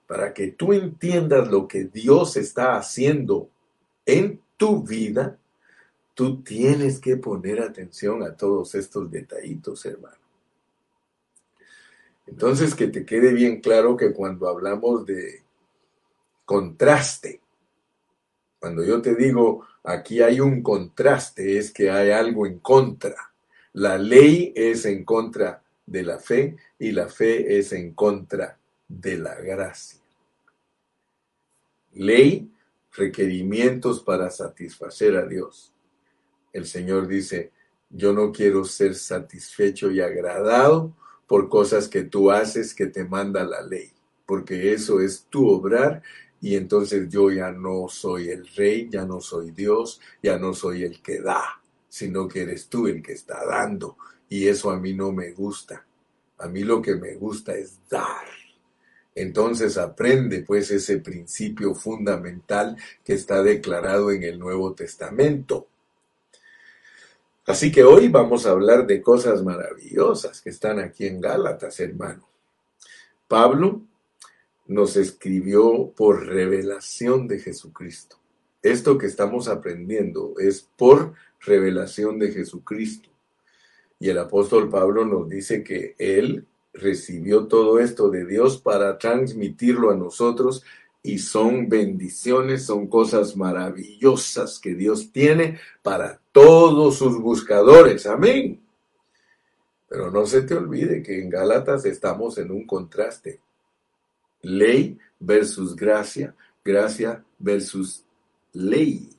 Para 0.06 0.34
que 0.34 0.48
tú 0.52 0.72
entiendas 0.72 1.48
lo 1.48 1.68
que 1.68 1.84
Dios 1.84 2.36
está 2.36 2.76
haciendo 2.76 3.48
en 4.04 4.40
tu 4.56 4.82
vida, 4.82 5.38
tú 6.14 6.42
tienes 6.42 6.98
que 6.98 7.16
poner 7.16 7.60
atención 7.60 8.24
a 8.24 8.36
todos 8.36 8.74
estos 8.74 9.08
detallitos, 9.10 9.86
hermano. 9.86 10.19
Entonces, 12.30 12.74
que 12.74 12.86
te 12.86 13.04
quede 13.04 13.32
bien 13.32 13.60
claro 13.60 13.96
que 13.96 14.12
cuando 14.12 14.48
hablamos 14.48 15.04
de 15.04 15.42
contraste, 16.44 17.40
cuando 18.58 18.84
yo 18.84 19.02
te 19.02 19.16
digo, 19.16 19.66
aquí 19.82 20.22
hay 20.22 20.40
un 20.40 20.62
contraste, 20.62 21.58
es 21.58 21.72
que 21.72 21.90
hay 21.90 22.10
algo 22.10 22.46
en 22.46 22.60
contra. 22.60 23.32
La 23.72 23.98
ley 23.98 24.52
es 24.54 24.84
en 24.84 25.04
contra 25.04 25.62
de 25.84 26.02
la 26.04 26.18
fe 26.18 26.56
y 26.78 26.92
la 26.92 27.08
fe 27.08 27.58
es 27.58 27.72
en 27.72 27.94
contra 27.94 28.58
de 28.86 29.18
la 29.18 29.34
gracia. 29.34 30.00
Ley, 31.94 32.48
requerimientos 32.92 34.02
para 34.02 34.30
satisfacer 34.30 35.16
a 35.16 35.26
Dios. 35.26 35.72
El 36.52 36.66
Señor 36.66 37.08
dice, 37.08 37.50
yo 37.88 38.12
no 38.12 38.30
quiero 38.30 38.64
ser 38.64 38.94
satisfecho 38.94 39.90
y 39.90 40.00
agradado 40.00 40.94
por 41.30 41.48
cosas 41.48 41.86
que 41.86 42.02
tú 42.02 42.32
haces 42.32 42.74
que 42.74 42.86
te 42.86 43.04
manda 43.04 43.44
la 43.44 43.62
ley, 43.62 43.92
porque 44.26 44.72
eso 44.72 44.98
es 44.98 45.26
tu 45.30 45.48
obrar 45.48 46.02
y 46.40 46.56
entonces 46.56 47.08
yo 47.08 47.30
ya 47.30 47.52
no 47.52 47.86
soy 47.88 48.30
el 48.30 48.48
rey, 48.48 48.88
ya 48.90 49.04
no 49.04 49.20
soy 49.20 49.52
Dios, 49.52 50.00
ya 50.20 50.40
no 50.40 50.54
soy 50.54 50.82
el 50.82 51.00
que 51.00 51.20
da, 51.20 51.62
sino 51.88 52.26
que 52.26 52.42
eres 52.42 52.66
tú 52.66 52.88
el 52.88 53.00
que 53.00 53.12
está 53.12 53.46
dando. 53.46 53.96
Y 54.28 54.48
eso 54.48 54.72
a 54.72 54.80
mí 54.80 54.92
no 54.92 55.12
me 55.12 55.30
gusta. 55.30 55.86
A 56.38 56.48
mí 56.48 56.64
lo 56.64 56.82
que 56.82 56.96
me 56.96 57.14
gusta 57.14 57.54
es 57.54 57.78
dar. 57.88 58.26
Entonces 59.14 59.78
aprende 59.78 60.42
pues 60.42 60.72
ese 60.72 60.98
principio 60.98 61.76
fundamental 61.76 62.76
que 63.04 63.12
está 63.12 63.40
declarado 63.40 64.10
en 64.10 64.24
el 64.24 64.36
Nuevo 64.36 64.74
Testamento. 64.74 65.68
Así 67.46 67.72
que 67.72 67.82
hoy 67.82 68.08
vamos 68.08 68.46
a 68.46 68.50
hablar 68.50 68.86
de 68.86 69.00
cosas 69.00 69.42
maravillosas 69.42 70.40
que 70.40 70.50
están 70.50 70.78
aquí 70.78 71.06
en 71.06 71.20
Gálatas, 71.20 71.80
hermano. 71.80 72.28
Pablo 73.26 73.82
nos 74.66 74.96
escribió 74.96 75.92
por 75.96 76.26
revelación 76.26 77.26
de 77.26 77.40
Jesucristo. 77.40 78.16
Esto 78.62 78.98
que 78.98 79.06
estamos 79.06 79.48
aprendiendo 79.48 80.34
es 80.38 80.68
por 80.76 81.14
revelación 81.40 82.18
de 82.18 82.30
Jesucristo. 82.30 83.08
Y 83.98 84.10
el 84.10 84.18
apóstol 84.18 84.68
Pablo 84.68 85.04
nos 85.04 85.28
dice 85.28 85.64
que 85.64 85.94
él 85.98 86.46
recibió 86.72 87.46
todo 87.46 87.78
esto 87.78 88.10
de 88.10 88.26
Dios 88.26 88.58
para 88.60 88.98
transmitirlo 88.98 89.90
a 89.90 89.96
nosotros 89.96 90.62
y 91.02 91.18
son 91.18 91.68
bendiciones, 91.68 92.64
son 92.64 92.86
cosas 92.86 93.36
maravillosas 93.36 94.58
que 94.58 94.74
Dios 94.74 95.10
tiene 95.12 95.58
para 95.82 96.19
todos 96.32 96.98
sus 96.98 97.20
buscadores. 97.20 98.06
Amén. 98.06 98.60
Pero 99.88 100.10
no 100.10 100.26
se 100.26 100.42
te 100.42 100.54
olvide 100.54 101.02
que 101.02 101.20
en 101.20 101.30
Gálatas 101.30 101.84
estamos 101.84 102.38
en 102.38 102.50
un 102.50 102.66
contraste 102.66 103.40
ley 104.42 104.98
versus 105.18 105.76
gracia, 105.76 106.34
gracia 106.64 107.24
versus 107.38 108.04
ley. 108.52 109.10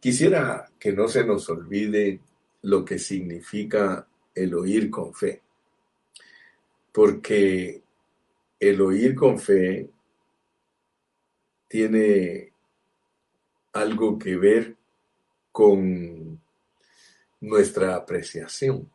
Quisiera 0.00 0.70
que 0.78 0.92
no 0.92 1.08
se 1.08 1.24
nos 1.24 1.48
olvide 1.50 2.20
lo 2.62 2.84
que 2.84 2.98
significa 2.98 4.06
el 4.34 4.54
oír 4.54 4.90
con 4.90 5.12
fe, 5.12 5.42
porque 6.92 7.82
el 8.60 8.80
oír 8.80 9.14
con 9.14 9.38
fe 9.38 9.88
tiene 11.66 12.52
algo 13.80 14.18
que 14.18 14.36
ver 14.36 14.76
con 15.52 16.40
nuestra 17.40 17.94
apreciación. 17.96 18.90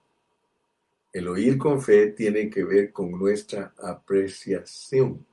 El 1.12 1.28
oír 1.28 1.58
con 1.58 1.82
fe 1.82 2.08
tiene 2.08 2.50
que 2.50 2.63
ver 2.63 2.91
con 2.91 3.12
nuestra 3.12 3.74
apreciación. 3.78 5.26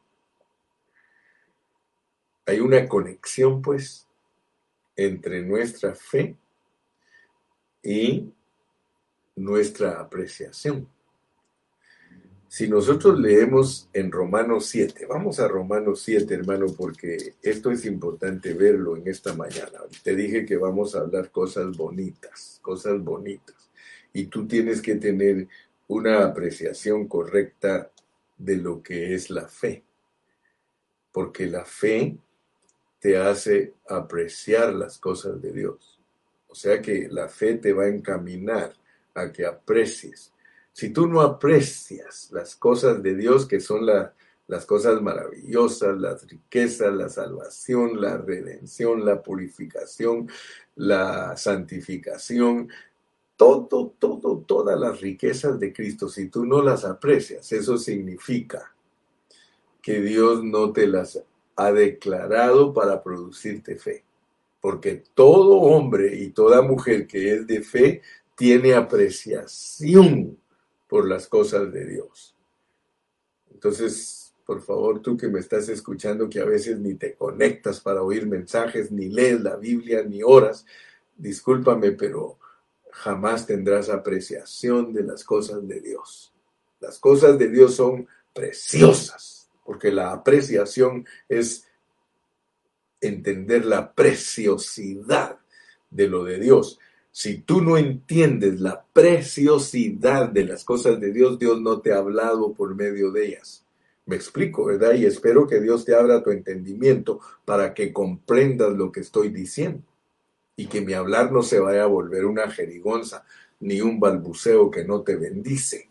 Hay 2.46 2.60
una 2.60 2.86
conexión, 2.88 3.62
pues, 3.62 4.06
entre 4.96 5.42
nuestra 5.42 5.94
fe 5.94 6.36
y 7.82 8.32
nuestra 9.36 10.00
apreciación. 10.00 10.86
Si 12.50 12.68
nosotros 12.68 13.16
leemos 13.20 13.88
en 13.92 14.10
Romanos 14.10 14.66
7, 14.66 15.06
vamos 15.06 15.38
a 15.38 15.46
Romanos 15.46 16.02
7, 16.02 16.34
hermano, 16.34 16.66
porque 16.76 17.34
esto 17.40 17.70
es 17.70 17.84
importante 17.84 18.54
verlo 18.54 18.96
en 18.96 19.06
esta 19.06 19.34
mañana. 19.34 19.78
Te 20.02 20.16
dije 20.16 20.44
que 20.44 20.56
vamos 20.56 20.96
a 20.96 21.02
hablar 21.02 21.30
cosas 21.30 21.76
bonitas, 21.76 22.58
cosas 22.60 23.00
bonitas. 23.04 23.70
Y 24.12 24.24
tú 24.24 24.48
tienes 24.48 24.82
que 24.82 24.96
tener 24.96 25.46
una 25.86 26.24
apreciación 26.24 27.06
correcta 27.06 27.92
de 28.36 28.56
lo 28.56 28.82
que 28.82 29.14
es 29.14 29.30
la 29.30 29.46
fe. 29.46 29.84
Porque 31.12 31.46
la 31.46 31.64
fe 31.64 32.16
te 32.98 33.16
hace 33.16 33.74
apreciar 33.88 34.74
las 34.74 34.98
cosas 34.98 35.40
de 35.40 35.52
Dios. 35.52 36.00
O 36.48 36.56
sea 36.56 36.82
que 36.82 37.06
la 37.08 37.28
fe 37.28 37.58
te 37.58 37.72
va 37.72 37.84
a 37.84 37.94
encaminar 37.94 38.74
a 39.14 39.30
que 39.30 39.46
aprecies. 39.46 40.32
Si 40.80 40.88
tú 40.88 41.06
no 41.06 41.20
aprecias 41.20 42.30
las 42.32 42.56
cosas 42.56 43.02
de 43.02 43.14
Dios, 43.14 43.44
que 43.44 43.60
son 43.60 43.84
las 43.84 44.64
cosas 44.64 45.02
maravillosas, 45.02 46.00
las 46.00 46.26
riquezas, 46.26 46.94
la 46.94 47.10
salvación, 47.10 48.00
la 48.00 48.16
redención, 48.16 49.04
la 49.04 49.22
purificación, 49.22 50.30
la 50.76 51.36
santificación, 51.36 52.70
todo, 53.36 53.94
todo, 53.98 54.38
todas 54.38 54.80
las 54.80 55.02
riquezas 55.02 55.60
de 55.60 55.70
Cristo, 55.70 56.08
si 56.08 56.30
tú 56.30 56.46
no 56.46 56.62
las 56.62 56.86
aprecias, 56.86 57.52
eso 57.52 57.76
significa 57.76 58.74
que 59.82 60.00
Dios 60.00 60.42
no 60.42 60.72
te 60.72 60.86
las 60.86 61.22
ha 61.56 61.72
declarado 61.72 62.72
para 62.72 63.02
producirte 63.02 63.76
fe. 63.76 64.02
Porque 64.62 65.04
todo 65.12 65.56
hombre 65.56 66.16
y 66.16 66.30
toda 66.30 66.62
mujer 66.62 67.06
que 67.06 67.34
es 67.34 67.46
de 67.46 67.60
fe 67.60 68.00
tiene 68.34 68.72
apreciación 68.72 70.38
por 70.90 71.08
las 71.08 71.26
cosas 71.28 71.72
de 71.72 71.86
Dios. 71.86 72.36
Entonces, 73.50 74.34
por 74.44 74.60
favor, 74.60 75.00
tú 75.00 75.16
que 75.16 75.28
me 75.28 75.40
estás 75.40 75.68
escuchando, 75.68 76.28
que 76.28 76.40
a 76.40 76.44
veces 76.44 76.78
ni 76.78 76.94
te 76.94 77.14
conectas 77.14 77.80
para 77.80 78.02
oír 78.02 78.26
mensajes, 78.26 78.90
ni 78.90 79.08
lees 79.08 79.40
la 79.40 79.56
Biblia, 79.56 80.02
ni 80.02 80.22
oras, 80.22 80.66
discúlpame, 81.16 81.92
pero 81.92 82.38
jamás 82.90 83.46
tendrás 83.46 83.88
apreciación 83.88 84.92
de 84.92 85.04
las 85.04 85.24
cosas 85.24 85.66
de 85.66 85.80
Dios. 85.80 86.34
Las 86.80 86.98
cosas 86.98 87.38
de 87.38 87.48
Dios 87.48 87.76
son 87.76 88.08
preciosas 88.34 89.40
porque 89.70 89.92
la 89.92 90.10
apreciación 90.10 91.06
es 91.28 91.64
entender 93.00 93.64
la 93.64 93.92
preciosidad 93.92 95.38
de 95.90 96.08
lo 96.08 96.24
de 96.24 96.40
Dios. 96.40 96.80
Si 97.12 97.38
tú 97.38 97.60
no 97.60 97.76
entiendes 97.76 98.60
la 98.60 98.84
preciosidad 98.92 100.28
de 100.28 100.44
las 100.44 100.64
cosas 100.64 101.00
de 101.00 101.12
Dios, 101.12 101.38
Dios 101.38 101.60
no 101.60 101.80
te 101.80 101.92
ha 101.92 101.98
hablado 101.98 102.54
por 102.54 102.74
medio 102.74 103.10
de 103.10 103.26
ellas. 103.26 103.64
Me 104.06 104.16
explico, 104.16 104.64
¿verdad? 104.64 104.94
Y 104.94 105.06
espero 105.06 105.46
que 105.46 105.60
Dios 105.60 105.84
te 105.84 105.94
abra 105.94 106.22
tu 106.22 106.30
entendimiento 106.30 107.20
para 107.44 107.74
que 107.74 107.92
comprendas 107.92 108.72
lo 108.72 108.90
que 108.90 109.00
estoy 109.00 109.28
diciendo 109.30 109.82
y 110.56 110.66
que 110.66 110.80
mi 110.80 110.92
hablar 110.92 111.32
no 111.32 111.42
se 111.42 111.58
vaya 111.58 111.84
a 111.84 111.86
volver 111.86 112.26
una 112.26 112.50
jerigonza 112.50 113.24
ni 113.60 113.80
un 113.80 113.98
balbuceo 113.98 114.70
que 114.70 114.84
no 114.84 115.02
te 115.02 115.16
bendice. 115.16 115.88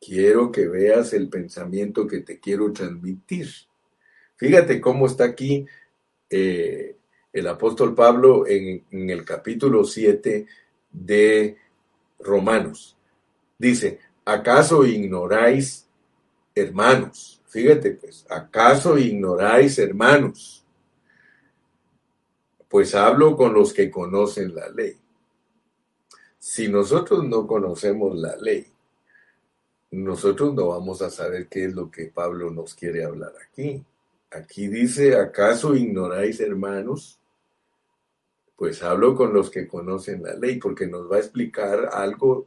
Quiero 0.00 0.52
que 0.52 0.66
veas 0.66 1.12
el 1.12 1.28
pensamiento 1.28 2.06
que 2.06 2.20
te 2.20 2.38
quiero 2.38 2.72
transmitir. 2.72 3.48
Fíjate 4.36 4.80
cómo 4.80 5.06
está 5.06 5.24
aquí 5.24 5.66
eh, 6.28 6.93
el 7.34 7.48
apóstol 7.48 7.96
Pablo 7.96 8.46
en, 8.46 8.84
el 8.92 9.24
capítulo 9.24 9.84
7 9.84 10.46
de 10.92 11.58
Romanos. 12.20 12.96
Dice, 13.58 13.98
¿acaso 14.24 14.86
ignoráis, 14.86 15.88
hermanos? 16.54 17.42
Fíjate 17.48 17.90
pues, 17.90 18.24
¿acaso 18.30 18.96
ignoráis, 18.96 19.80
hermanos? 19.80 20.64
Pues 22.68 22.94
hablo 22.94 23.36
con 23.36 23.52
los 23.52 23.72
que 23.72 23.90
conocen 23.90 24.54
la 24.54 24.68
ley. 24.68 24.96
Si 26.38 26.68
nosotros 26.68 27.24
no 27.24 27.48
conocemos 27.48 28.16
la 28.16 28.36
ley, 28.36 28.64
nosotros 29.90 30.54
no 30.54 30.68
vamos 30.68 31.02
a 31.02 31.10
saber 31.10 31.48
qué 31.48 31.64
es 31.64 31.74
lo 31.74 31.90
que 31.90 32.06
Pablo 32.06 32.50
nos 32.50 32.74
quiere 32.74 33.04
hablar 33.04 33.32
aquí. 33.48 33.84
Aquí 34.30 34.68
dice, 34.68 35.16
¿acaso 35.16 35.74
ignoráis, 35.74 36.40
hermanos? 36.40 37.20
Pues 38.56 38.82
hablo 38.82 39.14
con 39.14 39.32
los 39.32 39.50
que 39.50 39.66
conocen 39.66 40.22
la 40.22 40.34
ley, 40.34 40.58
porque 40.58 40.86
nos 40.86 41.10
va 41.10 41.16
a 41.16 41.20
explicar 41.20 41.88
algo 41.92 42.46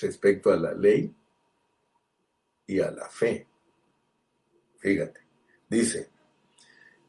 respecto 0.00 0.50
a 0.50 0.56
la 0.56 0.72
ley 0.72 1.12
y 2.66 2.80
a 2.80 2.90
la 2.90 3.08
fe. 3.08 3.46
Fíjate, 4.78 5.20
dice 5.68 6.08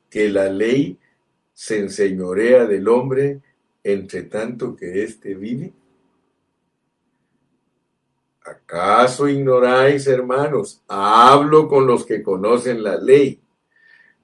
que 0.09 0.29
la 0.29 0.49
ley 0.49 0.97
se 1.53 1.79
enseñorea 1.79 2.65
del 2.65 2.87
hombre 2.87 3.41
entre 3.83 4.23
tanto 4.23 4.75
que 4.75 5.03
éste 5.03 5.35
vive 5.35 5.73
¿Acaso 8.49 9.27
ignoráis, 9.27 10.07
hermanos? 10.07 10.81
Hablo 10.87 11.67
con 11.67 11.85
los 11.85 12.05
que 12.05 12.23
conocen 12.23 12.81
la 12.81 12.97
ley. 12.97 13.39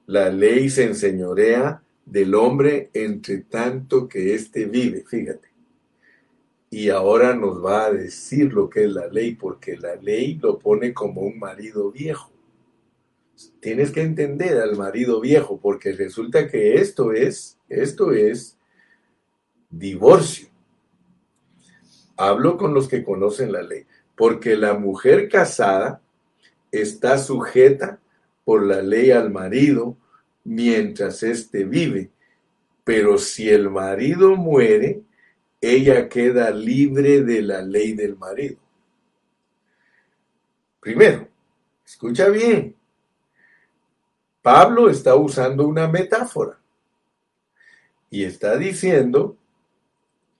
La 0.08 0.30
ley 0.30 0.69
se 0.69 0.86
enseñorea 0.86 1.82
del 2.06 2.36
hombre 2.36 2.89
entre 2.94 3.39
tanto 3.39 4.08
que 4.08 4.34
éste 4.34 4.65
vive, 4.65 5.04
fíjate. 5.08 5.50
Y 6.70 6.89
ahora 6.89 7.36
nos 7.36 7.63
va 7.63 7.86
a 7.86 7.94
decir 7.94 8.54
lo 8.54 8.70
que 8.70 8.86
es 8.86 8.91
la 8.91 9.08
ley, 9.08 9.36
porque 9.36 9.78
la 9.78 9.96
ley 9.96 10.36
lo 10.41 10.60
pone 10.60 10.94
como 10.94 11.22
un 11.22 11.39
marido 11.39 11.91
viejo. 11.91 12.32
Tienes 13.60 13.91
que 13.91 14.02
entender 14.02 14.58
al 14.60 14.78
marido 14.78 15.20
viejo, 15.20 15.60
porque 15.60 15.94
resulta 15.94 16.48
que 16.48 16.76
esto 16.76 17.12
es, 17.12 17.58
esto 17.70 18.12
es 18.12 18.58
divorcio. 19.70 20.50
Hablo 22.18 22.58
con 22.58 22.74
los 22.74 22.88
que 22.88 23.04
conocen 23.04 23.52
la 23.52 23.62
ley 23.62 23.86
porque 24.15 24.56
la 24.56 24.74
mujer 24.74 25.30
casada 25.30 26.02
está 26.72 27.18
sujeta 27.18 28.00
por 28.44 28.65
la 28.65 28.82
ley 28.82 29.12
al 29.12 29.32
marido 29.32 29.98
mientras 30.46 31.22
éste 31.24 31.66
vive, 31.66 32.12
pero 32.84 33.18
si 33.18 33.50
el 33.50 33.70
marido 33.70 34.36
muere, 34.36 35.02
ella 35.60 36.08
queda 36.08 36.52
libre 36.52 37.24
de 37.24 37.42
la 37.42 37.62
ley 37.62 37.94
del 37.94 38.16
marido. 38.16 38.58
Primero, 40.80 41.28
escucha 41.84 42.30
bien, 42.30 42.76
Pablo 44.42 44.90
está 44.90 45.16
usando 45.16 45.68
una 45.68 45.88
metáfora 45.88 46.60
y 48.12 48.24
está 48.24 48.58
diciendo 48.58 49.36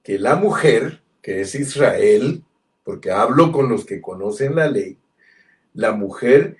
que 0.04 0.20
la 0.20 0.36
mujer, 0.36 1.02
que 1.24 1.42
es 1.42 1.56
Israel, 1.56 2.44
porque 2.84 3.10
hablo 3.10 3.52
con 3.52 3.68
los 3.68 3.84
que 3.84 4.00
conocen 4.00 4.56
la 4.56 4.70
ley, 4.70 5.00
la 5.74 5.94
mujer 5.94 6.58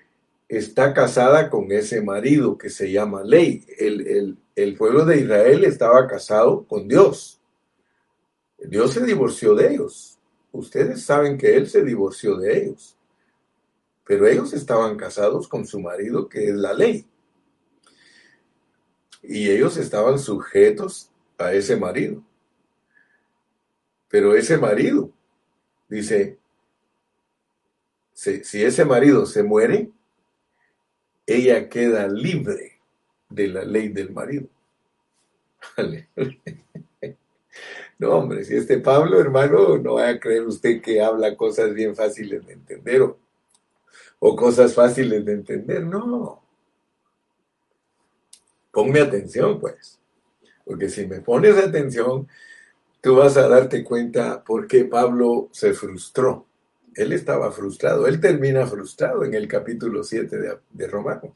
está 0.48 0.94
casada 0.94 1.50
con 1.50 1.72
ese 1.72 2.02
marido 2.02 2.58
que 2.58 2.70
se 2.70 2.92
llama 2.92 3.24
ley. 3.24 3.66
El, 3.78 4.38
el, 4.56 4.78
pueblo 4.78 5.06
de 5.06 5.20
Israel 5.22 5.64
estaba 5.64 6.08
casado 6.08 6.66
con 6.66 6.88
Dios. 6.88 7.42
Dios 8.60 8.94
se 8.94 9.06
divorció 9.06 9.56
de 9.56 9.74
ellos. 9.74 10.18
Ustedes 10.52 11.04
saben 11.04 11.38
que 11.38 11.56
Él 11.56 11.68
se 11.68 11.84
divorció 11.84 12.38
de 12.38 12.64
ellos. 12.64 12.96
Pero 14.06 14.28
ellos 14.28 14.54
estaban 14.54 14.98
casados 14.98 15.48
con 15.48 15.66
su 15.66 15.80
marido, 15.80 16.30
que 16.30 16.50
es 16.50 16.56
la 16.56 16.74
ley. 16.74 17.08
Y 19.24 19.50
ellos 19.50 19.78
estaban 19.78 20.20
sujetos 20.20 21.10
a 21.38 21.54
ese 21.54 21.76
marido. 21.76 22.24
Pero 24.08 24.36
ese 24.36 24.58
marido 24.58 25.12
dice, 25.90 26.38
si, 28.14 28.64
ese 28.64 28.86
marido 28.86 29.26
se 29.26 29.44
muere, 29.44 29.92
ella 31.26 31.70
queda 31.70 32.08
libre 32.08 32.80
de 33.30 33.48
la 33.48 33.64
ley 33.64 33.90
del 33.90 34.12
marido. 34.12 34.48
No, 37.98 38.18
hombre, 38.18 38.44
si 38.44 38.56
este 38.56 38.80
Pablo, 38.80 39.20
hermano, 39.22 39.78
no 39.78 39.94
vaya 39.94 40.10
a 40.10 40.20
creer 40.20 40.46
usted 40.46 40.82
que 40.82 41.02
habla 41.02 41.38
cosas 41.38 41.74
bien 41.74 41.96
fáciles 41.96 42.46
de 42.46 42.54
entender 42.54 43.02
o, 43.02 43.18
o 44.20 44.36
cosas 44.36 44.74
fáciles 44.74 45.24
de 45.24 45.32
entender, 45.32 45.84
no. 45.84 46.44
Ponme 48.72 49.00
atención, 49.00 49.62
pues, 49.62 49.98
porque 50.66 50.90
si 50.90 51.06
me 51.06 51.22
pones 51.22 51.58
atención, 51.58 52.28
tú 53.00 53.16
vas 53.16 53.38
a 53.38 53.48
darte 53.48 53.84
cuenta 53.84 54.44
por 54.44 54.68
qué 54.68 54.84
Pablo 54.84 55.48
se 55.54 55.74
frustró. 55.74 56.46
Él 56.96 57.14
estaba 57.14 57.52
frustrado, 57.52 58.08
él 58.08 58.20
termina 58.20 58.66
frustrado 58.66 59.24
en 59.24 59.34
el 59.34 59.48
capítulo 59.48 60.04
7 60.04 60.38
de, 60.38 60.58
de 60.72 60.88
Romanos. 60.88 61.32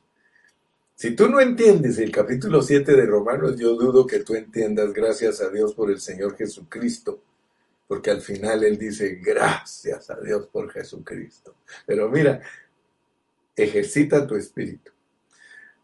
Si 0.96 1.12
tú 1.12 1.30
no 1.30 1.40
entiendes 1.40 1.98
el 2.00 2.12
capítulo 2.12 2.62
7 2.62 2.94
de 2.94 3.06
Romanos, 3.06 3.56
yo 3.58 3.76
dudo 3.76 4.06
que 4.06 4.20
tú 4.20 4.36
entiendas 4.36 4.94
gracias 4.94 5.42
a 5.42 5.50
Dios 5.50 5.74
por 5.74 5.90
el 5.92 6.00
Señor 6.00 6.36
Jesucristo, 6.36 7.22
porque 7.88 8.12
al 8.12 8.22
final 8.22 8.64
Él 8.64 8.78
dice 8.78 9.20
gracias 9.22 10.10
a 10.10 10.20
Dios 10.20 10.48
por 10.48 10.72
Jesucristo. 10.72 11.56
Pero 11.86 12.10
mira, 12.10 12.42
ejercita 13.56 14.28
tu 14.28 14.36
espíritu. 14.36 14.92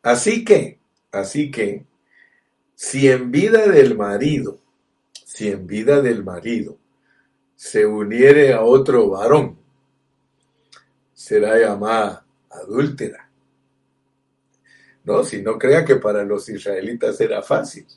Así 0.01 0.43
que, 0.43 0.79
así 1.11 1.49
que, 1.49 1.85
si 2.75 3.09
en 3.09 3.31
vida 3.31 3.67
del 3.67 3.97
marido 3.97 4.59
si 5.35 5.49
en 5.49 5.67
vida 5.67 6.01
del 6.01 6.23
marido 6.23 6.77
se 7.57 7.85
uniere 7.85 8.53
a 8.53 8.61
otro 8.61 9.09
varón, 9.09 9.59
será 11.25 11.57
llamada 11.57 12.23
adúltera. 12.51 13.27
No, 15.05 15.23
si 15.23 15.41
no 15.41 15.57
crea 15.57 15.83
que 15.83 15.95
para 15.95 16.23
los 16.23 16.47
israelitas 16.49 17.19
era 17.19 17.41
fácil. 17.41 17.87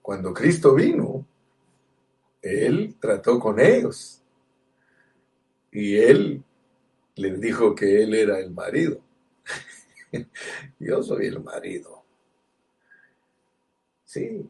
Cuando 0.00 0.32
Cristo 0.32 0.76
vino, 0.76 1.26
Él 2.40 2.94
trató 3.00 3.40
con 3.40 3.58
ellos. 3.58 4.22
Y 5.72 5.96
Él 5.96 6.44
les 7.16 7.40
dijo 7.40 7.74
que 7.74 8.04
Él 8.04 8.14
era 8.14 8.38
el 8.38 8.52
marido. 8.52 9.00
Yo 10.78 11.02
soy 11.02 11.26
el 11.26 11.42
marido. 11.42 12.04
Sí, 14.04 14.48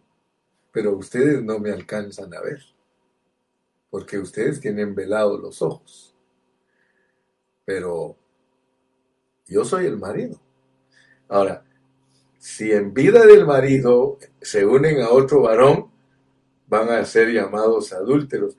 pero 0.71 0.95
ustedes 0.99 1.43
no 1.43 1.59
me 1.59 1.71
alcanzan 1.71 2.35
a 2.35 2.43
ver, 2.43 2.63
porque 3.89 4.19
ustedes 4.19 4.61
tienen 4.61 4.95
velados 4.95 5.41
los 5.41 5.63
ojos. 5.63 6.13
Pero 7.67 8.17
yo 9.47 9.65
soy 9.65 9.85
el 9.85 9.99
marido. 9.99 10.41
Ahora, 11.29 11.63
si 12.39 12.73
en 12.73 12.95
vida 12.95 13.27
del 13.27 13.45
marido 13.45 14.19
se 14.41 14.65
unen 14.65 15.03
a 15.03 15.11
otro 15.11 15.43
varón, 15.43 15.91
van 16.69 16.89
a 16.91 17.05
ser 17.05 17.29
llamados 17.33 17.93
adúlteros. 17.93 18.57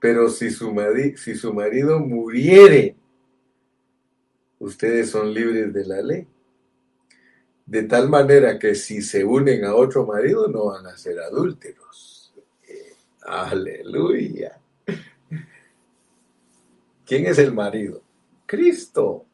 Pero 0.00 0.28
si 0.28 0.50
su, 0.50 0.74
si 1.16 1.34
su 1.34 1.54
marido 1.54 2.00
muriere, 2.00 2.96
ustedes 4.58 5.10
son 5.10 5.32
libres 5.32 5.72
de 5.72 5.86
la 5.86 6.02
ley. 6.02 6.26
De 7.64 7.84
tal 7.84 8.08
manera 8.08 8.58
que 8.58 8.74
si 8.74 9.02
se 9.02 9.24
unen 9.24 9.64
a 9.64 9.74
otro 9.74 10.04
marido 10.04 10.48
no 10.48 10.66
van 10.66 10.86
a 10.86 10.96
ser 10.96 11.20
adúlteros. 11.20 12.34
Aleluya. 13.22 14.58
¿Quién 17.04 17.26
es 17.26 17.38
el 17.38 17.52
marido? 17.52 18.02
Cristo. 18.48 19.26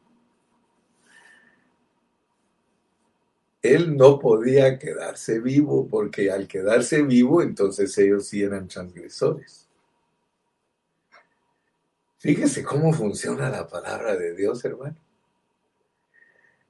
Él 3.61 3.97
no 3.97 4.19
podía 4.19 4.77
quedarse 4.77 5.39
vivo 5.39 5.87
porque 5.89 6.29
al 6.29 6.47
quedarse 6.47 7.01
vivo 7.01 7.41
entonces 7.41 7.97
ellos 7.97 8.27
sí 8.27 8.43
eran 8.43 8.67
transgresores. 8.67 9.67
Fíjese 12.17 12.63
cómo 12.63 12.93
funciona 12.93 13.49
la 13.49 13.67
palabra 13.67 14.15
de 14.15 14.35
Dios, 14.35 14.63
hermano. 14.65 14.97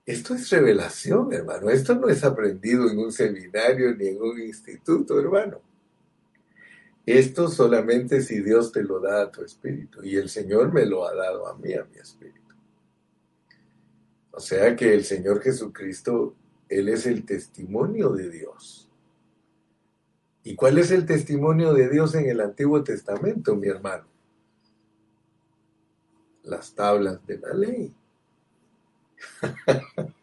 Esto 0.05 0.35
es 0.35 0.49
revelación, 0.51 1.33
hermano. 1.33 1.69
Esto 1.69 1.95
no 1.95 2.07
es 2.09 2.23
aprendido 2.23 2.89
en 2.89 2.99
un 2.99 3.11
seminario 3.11 3.95
ni 3.95 4.07
en 4.07 4.21
un 4.21 4.39
instituto, 4.39 5.19
hermano. 5.19 5.61
Esto 7.05 7.47
solamente 7.49 8.21
si 8.21 8.41
Dios 8.41 8.71
te 8.71 8.81
lo 8.83 8.99
da 8.99 9.23
a 9.23 9.31
tu 9.31 9.43
espíritu. 9.43 10.03
Y 10.03 10.15
el 10.15 10.29
Señor 10.29 10.73
me 10.73 10.85
lo 10.85 11.07
ha 11.07 11.13
dado 11.13 11.47
a 11.47 11.55
mí, 11.57 11.73
a 11.73 11.85
mi 11.85 11.97
espíritu. 11.97 12.41
O 14.31 14.39
sea 14.39 14.75
que 14.75 14.93
el 14.93 15.05
Señor 15.05 15.41
Jesucristo, 15.41 16.35
Él 16.67 16.89
es 16.89 17.05
el 17.05 17.25
testimonio 17.25 18.09
de 18.09 18.29
Dios. 18.29 18.89
¿Y 20.43 20.55
cuál 20.55 20.77
es 20.77 20.91
el 20.91 21.05
testimonio 21.05 21.73
de 21.73 21.89
Dios 21.89 22.15
en 22.15 22.29
el 22.29 22.41
Antiguo 22.41 22.83
Testamento, 22.83 23.55
mi 23.55 23.67
hermano? 23.67 24.05
Las 26.43 26.73
tablas 26.73 27.25
de 27.25 27.37
la 27.37 27.53
ley. 27.53 27.93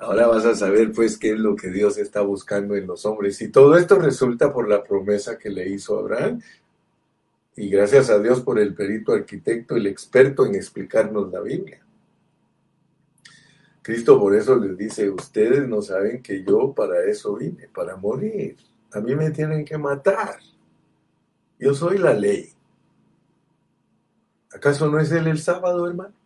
Ahora 0.00 0.26
vas 0.26 0.46
a 0.46 0.54
saber 0.54 0.92
pues 0.92 1.18
qué 1.18 1.32
es 1.32 1.38
lo 1.38 1.54
que 1.54 1.68
Dios 1.68 1.98
está 1.98 2.22
buscando 2.22 2.74
en 2.74 2.86
los 2.86 3.04
hombres. 3.04 3.40
Y 3.42 3.48
todo 3.48 3.76
esto 3.76 3.98
resulta 3.98 4.50
por 4.50 4.66
la 4.66 4.82
promesa 4.82 5.36
que 5.36 5.50
le 5.50 5.68
hizo 5.68 5.98
Abraham. 5.98 6.40
Y 7.54 7.68
gracias 7.68 8.08
a 8.08 8.18
Dios 8.18 8.40
por 8.40 8.58
el 8.58 8.74
perito 8.74 9.12
arquitecto, 9.12 9.76
el 9.76 9.86
experto 9.86 10.46
en 10.46 10.54
explicarnos 10.54 11.30
la 11.30 11.42
Biblia. 11.42 11.84
Cristo 13.82 14.18
por 14.18 14.34
eso 14.34 14.56
les 14.56 14.78
dice, 14.78 15.10
ustedes 15.10 15.68
no 15.68 15.82
saben 15.82 16.22
que 16.22 16.42
yo 16.44 16.72
para 16.72 17.04
eso 17.04 17.36
vine, 17.36 17.68
para 17.68 17.96
morir. 17.96 18.56
A 18.92 19.00
mí 19.00 19.14
me 19.14 19.30
tienen 19.30 19.66
que 19.66 19.76
matar. 19.76 20.38
Yo 21.58 21.74
soy 21.74 21.98
la 21.98 22.14
ley. 22.14 22.50
¿Acaso 24.50 24.90
no 24.90 24.98
es 24.98 25.12
él 25.12 25.26
el 25.26 25.38
sábado, 25.38 25.86
hermano? 25.86 26.19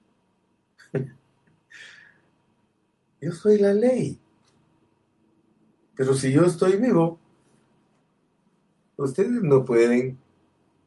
Yo 3.24 3.32
soy 3.32 3.56
la 3.56 3.72
ley. 3.72 4.20
Pero 5.96 6.12
si 6.12 6.30
yo 6.30 6.42
estoy 6.44 6.76
vivo, 6.76 7.18
ustedes 8.98 9.42
no 9.42 9.64
pueden 9.64 10.18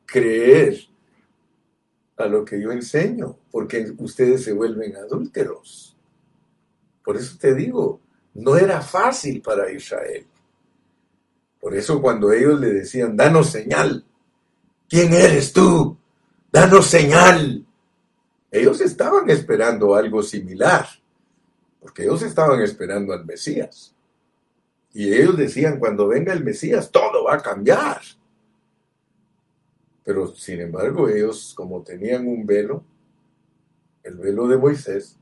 creer 0.05 0.77
a 2.15 2.27
lo 2.27 2.45
que 2.45 2.61
yo 2.61 2.71
enseño, 2.71 3.39
porque 3.49 3.91
ustedes 3.97 4.43
se 4.43 4.53
vuelven 4.53 4.95
adúlteros. 4.97 5.97
Por 7.03 7.17
eso 7.17 7.35
te 7.39 7.55
digo, 7.55 8.01
no 8.35 8.55
era 8.55 8.81
fácil 8.81 9.41
para 9.41 9.71
Israel. 9.71 10.27
Por 11.59 11.73
eso 11.73 11.99
cuando 11.99 12.31
ellos 12.31 12.59
le 12.59 12.71
decían, 12.71 13.17
danos 13.17 13.49
señal, 13.49 14.05
¿quién 14.87 15.11
eres 15.11 15.51
tú? 15.51 15.97
Danos 16.51 16.85
señal. 16.85 17.65
Ellos 18.51 18.79
estaban 18.81 19.27
esperando 19.31 19.95
algo 19.95 20.21
similar, 20.21 20.87
porque 21.87 22.03
ellos 22.03 22.21
estaban 22.21 22.61
esperando 22.61 23.13
al 23.13 23.25
Mesías. 23.25 23.95
Y 24.91 25.13
ellos 25.13 25.37
decían, 25.37 25.79
cuando 25.79 26.05
venga 26.05 26.33
el 26.33 26.43
Mesías, 26.43 26.91
todo 26.91 27.23
va 27.23 27.35
a 27.35 27.41
cambiar. 27.41 28.01
Pero 30.03 30.27
sin 30.35 30.59
embargo, 30.59 31.07
ellos, 31.07 31.53
como 31.55 31.81
tenían 31.83 32.27
un 32.27 32.45
velo, 32.45 32.83
el 34.03 34.17
velo 34.17 34.49
de 34.49 34.57
Moisés, 34.57 35.17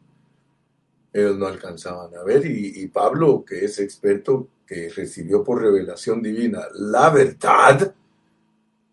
ellos 1.13 1.37
no 1.37 1.45
alcanzaban 1.45 2.15
a 2.15 2.23
ver. 2.23 2.43
Y, 2.47 2.81
y, 2.81 2.87
Pablo, 2.87 3.45
que 3.45 3.63
es 3.63 3.77
experto, 3.77 4.47
que 4.65 4.89
recibió 4.89 5.43
por 5.43 5.61
revelación 5.61 6.23
divina 6.23 6.63
la 6.73 7.11
verdad, 7.11 7.93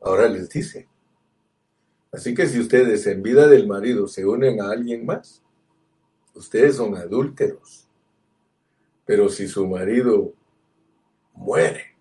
ahora 0.02 0.28
les 0.28 0.50
dice, 0.50 0.86
Así 2.12 2.34
que 2.34 2.46
si 2.46 2.60
ustedes 2.60 3.06
en 3.06 3.22
vida 3.22 3.46
del 3.46 3.66
marido 3.66 4.06
se 4.06 4.26
unen 4.26 4.60
a 4.60 4.68
alguien 4.68 5.06
más, 5.06 5.41
ustedes 6.34 6.76
son 6.76 6.96
adúlteros. 6.96 7.88
Pero 9.04 9.28
si 9.28 9.48
su 9.48 9.66
marido 9.66 10.32
muere, 11.34 11.96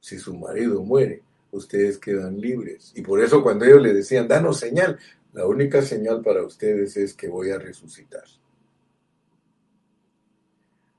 si 0.00 0.18
su 0.18 0.36
marido 0.36 0.82
muere, 0.82 1.22
ustedes 1.50 1.98
quedan 1.98 2.40
libres. 2.40 2.92
Y 2.94 3.02
por 3.02 3.22
eso 3.22 3.42
cuando 3.42 3.64
ellos 3.64 3.82
le 3.82 3.92
decían, 3.92 4.28
danos 4.28 4.58
señal, 4.58 4.98
la 5.32 5.46
única 5.46 5.82
señal 5.82 6.22
para 6.22 6.44
ustedes 6.44 6.96
es 6.96 7.14
que 7.14 7.28
voy 7.28 7.50
a 7.50 7.58
resucitar. 7.58 8.24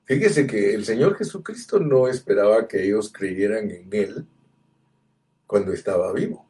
Fíjese 0.06 0.46
que 0.46 0.74
el 0.74 0.86
Señor 0.86 1.16
Jesucristo 1.16 1.80
no 1.80 2.08
esperaba 2.08 2.68
que 2.68 2.84
ellos 2.84 3.12
creyeran 3.12 3.72
en 3.72 3.90
Él 3.92 4.28
cuando 5.48 5.74
estaba 5.74 6.14
vivo. 6.14 6.46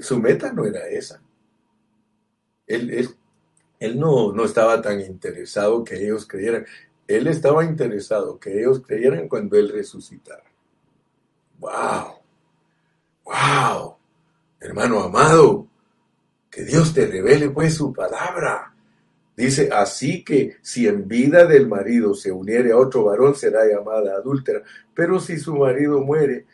Su 0.00 0.18
meta 0.18 0.52
no 0.52 0.64
era 0.64 0.88
esa. 0.88 1.22
Él, 2.66 2.90
él, 2.90 3.08
no, 3.80 4.32
no 4.32 4.44
estaba 4.44 4.80
tan 4.82 5.00
interesado 5.00 5.84
que 5.84 5.96
ellos 5.96 6.26
creyeran. 6.26 6.66
Él 7.06 7.26
estaba 7.26 7.64
interesado 7.64 8.38
que 8.38 8.58
ellos 8.58 8.82
creyeran 8.86 9.28
cuando 9.28 9.56
Él 9.56 9.70
resucitara. 9.70 10.44
¡Wow! 11.58 12.18
¡Wow! 13.24 13.96
Hermano 14.60 15.00
amado, 15.00 15.66
que 16.50 16.64
Dios 16.64 16.92
te 16.92 17.06
revele 17.06 17.50
pues 17.50 17.74
su 17.74 17.92
palabra. 17.92 18.74
Dice, 19.36 19.68
así 19.72 20.24
que 20.24 20.56
si 20.62 20.88
en 20.88 21.06
vida 21.06 21.46
del 21.46 21.68
marido 21.68 22.12
se 22.14 22.32
uniere 22.32 22.72
a 22.72 22.76
otro 22.76 23.04
varón, 23.04 23.36
será 23.36 23.64
llamada 23.66 24.16
adúltera. 24.16 24.62
Pero 24.92 25.20
si 25.20 25.38
su 25.38 25.54
marido 25.54 26.00
muere, 26.00 26.44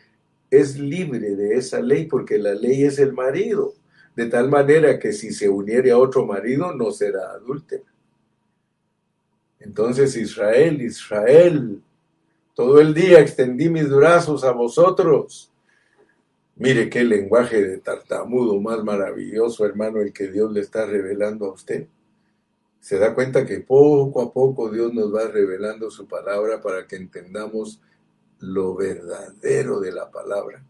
es 0.51 0.79
libre 0.79 1.35
de 1.35 1.57
esa 1.57 1.81
ley 1.81 2.07
porque 2.07 2.39
la 2.39 2.55
ley 2.55 2.85
es 2.85 2.99
el 2.99 3.13
marido, 3.13 3.73
de 4.17 4.27
tal 4.27 4.49
manera 4.49 4.99
que 4.99 5.13
si 5.13 5.33
se 5.33 5.49
uniere 5.49 5.91
a 5.91 5.99
otro 5.99 6.25
marido 6.25 6.73
no 6.73 6.91
será 6.91 7.33
adúltera. 7.33 7.85
Entonces 9.59 10.15
Israel, 10.17 10.81
Israel, 10.83 11.83
todo 12.55 12.81
el 12.81 12.95
día 12.95 13.21
extendí 13.21 13.69
mis 13.69 13.89
brazos 13.91 14.45
a 14.45 14.53
vosotros. 14.53 15.51
Mire 16.57 16.89
qué 16.89 17.03
lenguaje 17.03 17.61
de 17.61 17.79
tartamudo 17.79 18.61
más 18.61 18.85
maravilloso, 18.85 19.65
hermano, 19.65 20.01
el 20.01 20.13
que 20.13 20.29
Dios 20.29 20.53
le 20.53 20.61
está 20.61 20.87
revelando 20.87 21.47
a 21.47 21.53
usted. 21.53 21.89
Se 22.81 22.99
da 22.99 23.15
cuenta 23.15 23.45
que 23.45 23.61
poco 23.61 24.23
a 24.23 24.33
poco 24.33 24.71
Dios 24.71 24.93
nos 24.95 25.13
va 25.13 25.27
revelando 25.27 25.91
su 25.91 26.07
palabra 26.07 26.61
para 26.61 26.87
que 26.87 26.97
entendamos 26.97 27.81
lo 28.39 28.75
verdadero 28.77 29.81
de 29.81 29.93
la 29.93 30.11
palabra 30.11 30.63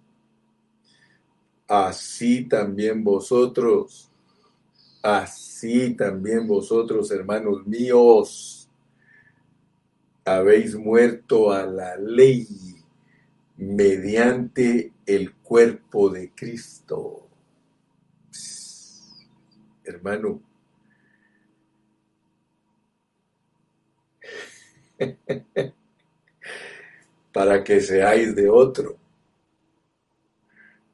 así 1.69 2.45
también 2.45 3.03
vosotros, 3.05 4.11
así 5.03 5.95
también 5.95 6.47
vosotros, 6.47 7.11
hermanos 7.11 7.67
míos, 7.67 8.69
habéis 10.25 10.75
muerto 10.75 11.53
a 11.53 11.67
la 11.67 11.97
ley 11.97 12.47
mediante 13.57 14.93
el 15.07 15.35
cuerpo 15.35 16.09
de 16.11 16.33
Cristo. 16.35 17.29
Hermano, 19.85 20.41
para 27.33 27.63
que 27.63 27.81
seáis 27.81 28.35
de 28.35 28.49
otro 28.49 29.04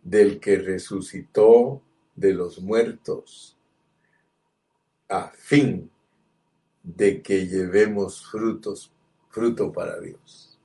del 0.03 0.41
que 0.41 0.57
resucitó 0.57 1.83
de 2.15 2.35
los 2.35 2.61
muertos, 2.61 3.57
a 5.09 5.29
fin 5.29 5.91
de 6.83 7.23
que 7.23 7.47
llevemos 7.47 8.27
frutos, 8.27 8.93
fruto 9.29 9.73
para 9.73 9.99
Dios. 10.01 10.59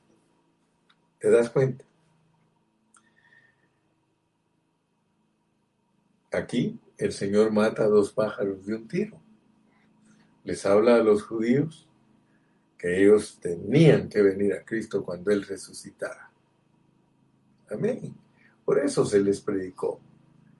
¿Te 1.20 1.30
das 1.30 1.50
cuenta? 1.50 1.84
Aquí 6.32 6.80
el 6.98 7.12
Señor 7.12 7.52
mata 7.52 7.84
a 7.84 7.88
dos 7.88 8.12
pájaros 8.12 8.66
de 8.66 8.76
un 8.76 8.88
tiro. 8.88 9.20
Les 10.44 10.66
habla 10.66 10.96
a 10.96 11.04
los 11.04 11.24
judíos 11.24 11.88
que 12.78 13.02
ellos 13.02 13.40
tenían 13.40 14.10
que 14.10 14.22
venir 14.22 14.54
a 14.54 14.64
Cristo 14.64 15.04
cuando 15.04 15.32
Él 15.32 15.44
resucitara. 15.44 16.30
Amén. 17.70 18.16
Por 18.66 18.80
eso 18.80 19.06
se 19.06 19.20
les 19.20 19.40
predicó. 19.40 20.00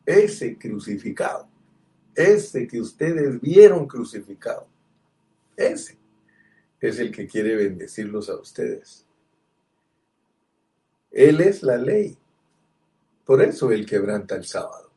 Ese 0.06 0.58
crucificado, 0.58 1.50
ese 2.14 2.68
que 2.68 2.80
ustedes 2.80 3.42
vieron 3.42 3.88
crucificado, 3.88 4.68
ese 5.58 5.98
es 6.80 7.00
el 7.00 7.12
que 7.12 7.28
quiere 7.28 7.56
bendecirlos 7.56 8.30
a 8.30 8.36
ustedes. 8.36 9.06
Él 11.12 11.42
es 11.42 11.64
la 11.64 11.78
ley. 11.78 12.16
Por 13.26 13.42
eso 13.42 13.72
Él 13.72 13.86
quebranta 13.86 14.36
el 14.36 14.46
sábado. 14.46 14.92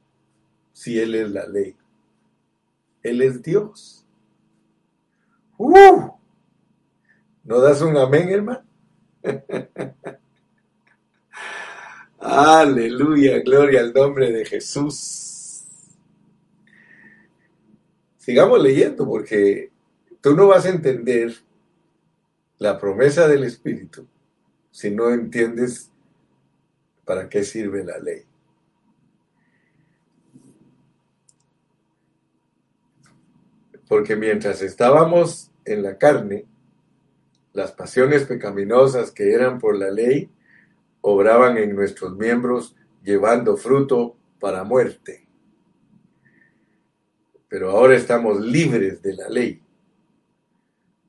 Si 0.73 1.01
Él 1.01 1.15
es 1.15 1.31
la 1.31 1.47
ley. 1.47 1.75
Él 3.03 3.23
es 3.23 3.43
Dios. 3.43 4.05
¡Uh! 5.57 6.11
¿No 7.45 7.61
das 7.61 7.81
un 7.81 7.97
amén, 7.97 8.29
hermano? 8.29 8.65
Aleluya, 12.31 13.39
gloria 13.39 13.81
al 13.81 13.95
nombre 13.95 14.31
de 14.31 14.45
Jesús. 14.45 15.65
Sigamos 18.19 18.63
leyendo 18.63 19.07
porque 19.07 19.71
tú 20.21 20.37
no 20.37 20.49
vas 20.49 20.67
a 20.67 20.69
entender 20.69 21.33
la 22.59 22.79
promesa 22.79 23.27
del 23.29 23.45
Espíritu 23.45 24.07
si 24.71 24.91
no 24.91 25.09
entiendes 25.09 25.91
para 27.07 27.31
qué 27.31 27.43
sirve 27.45 27.83
la 27.83 27.99
ley. 27.99 28.25
Porque 33.89 34.17
mientras 34.17 34.61
estábamos 34.61 35.51
en 35.65 35.83
la 35.83 35.97
carne, 35.97 36.45
las 37.55 37.73
pasiones 37.73 38.25
pecaminosas 38.25 39.13
que 39.13 39.33
eran 39.33 39.59
por 39.59 39.79
la 39.79 39.91
ley 39.91 40.31
obraban 41.01 41.59
en 41.59 41.75
nuestros 41.75 42.17
miembros 42.17 42.77
llevando 43.03 43.57
fruto 43.57 44.17
para 44.39 44.65
muerte. 44.65 45.27
Pero 47.49 47.71
ahora 47.71 47.97
estamos 47.97 48.41
libres 48.41 49.01
de 49.03 49.15
la 49.15 49.29
ley 49.29 49.63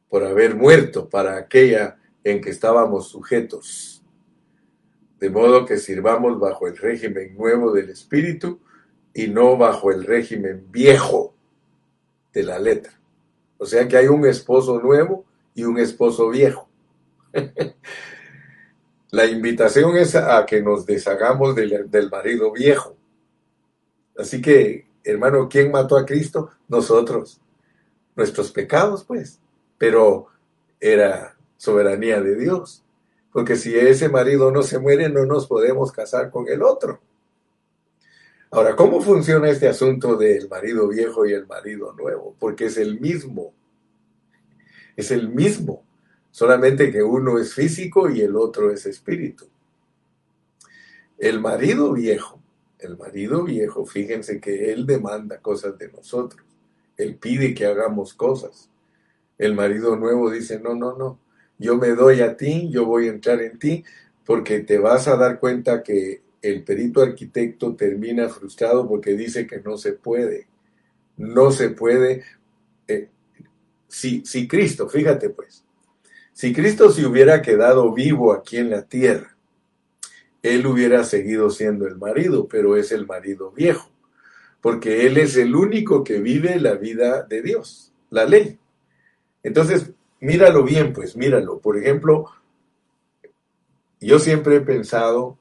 por 0.10 0.24
haber 0.24 0.56
muerto 0.56 1.10
para 1.10 1.38
aquella 1.38 1.98
en 2.24 2.42
que 2.42 2.50
estábamos 2.50 3.10
sujetos. 3.10 4.04
De 5.20 5.30
modo 5.30 5.66
que 5.66 5.78
sirvamos 5.78 6.40
bajo 6.40 6.68
el 6.68 6.78
régimen 6.78 7.36
nuevo 7.36 7.74
del 7.74 7.90
Espíritu 7.90 8.60
y 9.14 9.28
no 9.28 9.58
bajo 9.58 9.92
el 9.92 10.06
régimen 10.06 10.66
viejo 10.72 11.34
de 12.34 12.44
la 12.44 12.58
letra. 12.58 12.94
O 13.58 13.66
sea 13.66 13.88
que 13.88 13.98
hay 13.98 14.08
un 14.08 14.26
esposo 14.26 14.80
nuevo 14.80 15.26
y 15.54 15.64
un 15.64 15.78
esposo 15.78 16.30
viejo. 16.30 16.70
la 19.12 19.26
invitación 19.26 19.98
es 19.98 20.16
a 20.16 20.46
que 20.46 20.62
nos 20.62 20.86
deshagamos 20.86 21.56
del, 21.56 21.90
del 21.90 22.10
marido 22.10 22.52
viejo. 22.52 22.96
Así 24.18 24.42
que, 24.42 24.88
hermano, 25.04 25.48
¿quién 25.50 25.72
mató 25.72 25.98
a 25.98 26.06
Cristo? 26.06 26.52
Nosotros. 26.68 27.42
Nuestros 28.16 28.52
pecados, 28.52 29.04
pues. 29.06 29.40
Pero 29.78 30.28
era 30.80 31.36
soberanía 31.58 32.22
de 32.22 32.36
Dios. 32.36 32.84
Porque 33.32 33.56
si 33.56 33.76
ese 33.76 34.10
marido 34.10 34.52
no 34.52 34.62
se 34.62 34.80
muere, 34.80 35.10
no 35.10 35.26
nos 35.26 35.48
podemos 35.48 35.92
casar 35.92 36.30
con 36.30 36.48
el 36.48 36.62
otro. 36.62 37.00
Ahora, 38.52 38.76
¿cómo 38.76 39.02
funciona 39.02 39.50
este 39.50 39.68
asunto 39.68 40.16
del 40.18 40.50
marido 40.50 40.88
viejo 40.88 41.26
y 41.26 41.34
el 41.34 41.46
marido 41.46 41.94
nuevo? 41.94 42.36
Porque 42.40 42.66
es 42.66 42.78
el 42.78 43.00
mismo. 43.00 43.54
Es 44.96 45.12
el 45.12 45.30
mismo. 45.30 45.84
Solamente 46.40 46.90
que 46.90 47.04
uno 47.04 47.38
es 47.38 47.54
físico 47.54 48.10
y 48.10 48.22
el 48.22 48.38
otro 48.38 48.72
es 48.72 48.86
espíritu. 48.86 49.46
El 51.18 51.42
marido 51.42 51.92
viejo, 51.92 52.42
el 52.80 52.98
marido 52.98 53.44
viejo, 53.44 53.86
fíjense 53.86 54.40
que 54.40 54.72
él 54.72 54.86
demanda 54.86 55.42
cosas 55.42 55.78
de 55.78 55.92
nosotros. 55.92 56.42
Él 56.96 57.18
pide 57.18 57.54
que 57.54 57.66
hagamos 57.66 58.14
cosas. 58.14 58.70
El 59.38 59.54
marido 59.54 59.98
nuevo 59.98 60.32
dice, 60.32 60.62
no, 60.62 60.76
no, 60.76 60.98
no, 60.98 61.20
yo 61.58 61.76
me 61.76 61.90
doy 61.90 62.22
a 62.22 62.38
ti, 62.38 62.70
yo 62.72 62.86
voy 62.86 63.08
a 63.08 63.12
entrar 63.12 63.42
en 63.42 63.60
ti, 63.60 63.84
porque 64.26 64.62
te 64.62 64.78
vas 64.78 65.10
a 65.10 65.18
dar 65.18 65.42
cuenta 65.42 65.84
que 65.84 66.22
el 66.42 66.64
perito 66.64 67.02
arquitecto 67.02 67.76
termina 67.76 68.30
frustrado 68.30 68.88
porque 68.88 69.12
dice 69.18 69.46
que 69.46 69.60
no 69.60 69.76
se 69.76 69.92
puede. 69.92 70.48
No 71.18 71.52
se 71.52 71.72
puede. 71.72 72.24
Eh, 72.88 73.10
si, 73.90 74.24
si 74.26 74.48
Cristo, 74.48 74.88
fíjate 74.88 75.32
pues, 75.32 75.66
si 76.40 76.54
Cristo 76.54 76.90
se 76.90 77.06
hubiera 77.06 77.42
quedado 77.42 77.92
vivo 77.92 78.32
aquí 78.32 78.56
en 78.56 78.70
la 78.70 78.84
tierra, 78.84 79.36
él 80.42 80.66
hubiera 80.68 81.04
seguido 81.04 81.50
siendo 81.50 81.86
el 81.86 81.98
marido, 81.98 82.48
pero 82.48 82.78
es 82.78 82.94
el 82.94 83.06
marido 83.06 83.52
viejo, 83.52 83.92
porque 84.62 85.06
él 85.06 85.18
es 85.18 85.36
el 85.36 85.54
único 85.54 86.02
que 86.02 86.22
vive 86.22 86.58
la 86.62 86.76
vida 86.76 87.24
de 87.24 87.42
Dios, 87.42 87.92
la 88.10 88.24
ley. 88.24 88.58
Entonces, 89.44 89.92
míralo 90.22 90.64
bien, 90.64 90.94
pues, 90.94 91.18
míralo. 91.18 91.60
Por 91.60 91.78
ejemplo, 91.78 92.32
yo 94.00 94.18
siempre 94.18 94.56
he 94.56 94.62
pensado 94.62 95.38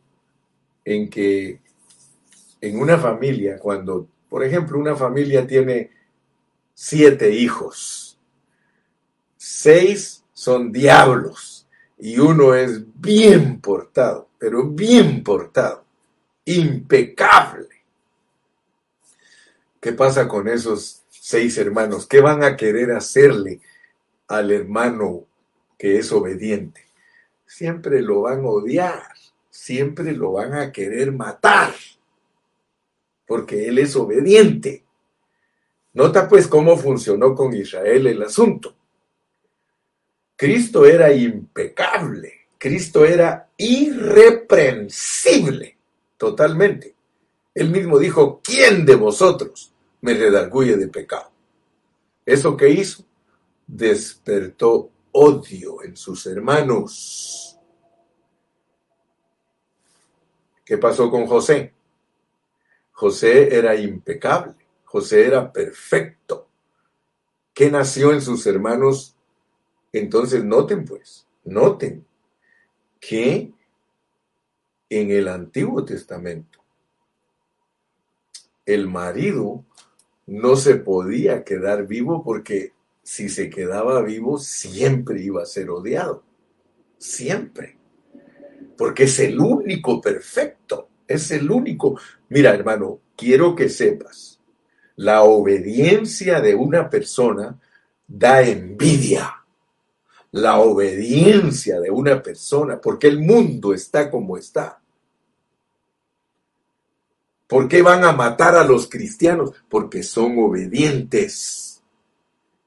en 0.85 1.09
que 1.09 1.61
en 2.61 2.77
una 2.77 2.99
familia, 2.99 3.61
cuando, 3.61 4.09
por 4.29 4.43
ejemplo, 4.43 4.77
una 4.77 4.97
familia 4.97 5.47
tiene 5.47 5.93
siete 6.75 7.31
hijos, 7.31 8.19
seis 9.37 10.18
son 10.39 10.71
diablos 10.71 11.67
y 11.99 12.19
uno 12.19 12.55
es 12.55 12.83
bien 13.01 13.61
portado, 13.61 14.29
pero 14.39 14.65
bien 14.69 15.25
portado, 15.25 15.85
impecable. 16.45 17.69
¿Qué 19.81 19.93
pasa 19.93 20.29
con 20.29 20.47
esos 20.49 21.03
seis 21.09 21.59
hermanos? 21.59 22.07
¿Qué 22.07 22.21
van 22.21 22.45
a 22.45 22.57
querer 22.57 22.93
hacerle 22.93 23.61
al 24.29 24.51
hermano 24.53 25.25
que 25.77 25.99
es 25.99 26.13
obediente? 26.13 26.87
Siempre 27.45 28.01
lo 28.01 28.23
van 28.23 28.45
a 28.45 28.49
odiar 28.49 29.19
siempre 29.69 30.13
lo 30.13 30.33
van 30.33 30.55
a 30.55 30.73
querer 30.73 31.13
matar, 31.13 31.75
porque 33.27 33.69
él 33.69 33.79
es 33.79 33.97
obediente. 33.97 34.85
Nota 35.93 36.29
pues 36.29 36.47
cómo 36.47 36.77
funcionó 36.77 37.35
con 37.35 37.53
Israel 37.55 38.07
el 38.07 38.23
asunto. 38.23 38.78
Cristo 40.39 40.87
era 40.87 41.13
impecable, 41.13 42.47
Cristo 42.57 43.05
era 43.05 43.51
irreprensible, 43.57 45.77
totalmente. 46.17 46.95
Él 47.55 47.71
mismo 47.71 47.99
dijo, 47.99 48.41
¿quién 48.43 48.87
de 48.87 48.95
vosotros 48.95 49.73
me 50.01 50.15
redarguye 50.15 50.77
de 50.77 50.89
pecado? 50.89 51.31
¿Eso 52.25 52.57
que 52.57 52.71
hizo? 52.71 53.05
Despertó 53.67 54.91
odio 55.13 55.83
en 55.83 55.97
sus 55.97 56.25
hermanos 56.27 57.49
¿Qué 60.69 60.77
pasó 60.77 61.11
con 61.11 61.27
José? 61.27 61.73
José 62.93 63.57
era 63.57 63.75
impecable, 63.75 64.55
José 64.85 65.27
era 65.27 65.51
perfecto. 65.51 66.47
¿Qué 67.55 67.71
nació 67.71 68.13
en 68.13 68.21
sus 68.21 68.47
hermanos? 68.47 69.17
Entonces 69.93 70.45
noten 70.45 70.85
pues, 70.85 71.27
noten 71.45 72.05
que 73.01 73.53
en 74.91 75.11
el 75.11 75.29
Antiguo 75.29 75.85
Testamento 75.85 76.59
el 78.67 78.87
marido 78.87 79.65
no 80.27 80.57
se 80.57 80.77
podía 80.77 81.45
quedar 81.45 81.87
vivo 81.87 82.23
porque 82.23 82.73
si 83.03 83.29
se 83.29 83.49
quedaba 83.49 84.03
vivo 84.03 84.39
siempre 84.39 85.23
iba 85.23 85.43
a 85.43 85.47
ser 85.47 85.71
odiado. 85.71 86.23
Siempre 86.99 87.79
porque 88.79 89.03
es 89.03 89.19
el 89.19 89.39
único 89.41 90.01
perfecto, 90.01 90.89
es 91.07 91.33
el 91.33 91.51
único. 91.51 92.01
Mira, 92.29 92.55
hermano, 92.55 93.01
quiero 93.17 93.55
que 93.57 93.69
sepas, 93.69 94.41
la 94.95 95.25
obediencia 95.25 96.41
de 96.41 96.55
una 96.55 96.89
persona 96.89 97.61
da 98.07 98.41
envidia, 98.41 99.38
la 100.33 100.59
obediencia 100.59 101.81
de 101.81 101.91
una 101.91 102.23
persona, 102.23 102.81
porque 102.81 103.07
el 103.09 103.21
mundo 103.21 103.73
está 103.73 104.11
como 104.11 104.37
está. 104.37 104.81
¿Por 107.47 107.67
qué 107.67 107.81
van 107.81 108.05
a 108.05 108.13
matar 108.13 108.57
a 108.57 108.65
los 108.65 108.89
cristianos? 108.89 109.53
Porque 109.69 110.03
son 110.03 110.39
obedientes. 110.39 111.83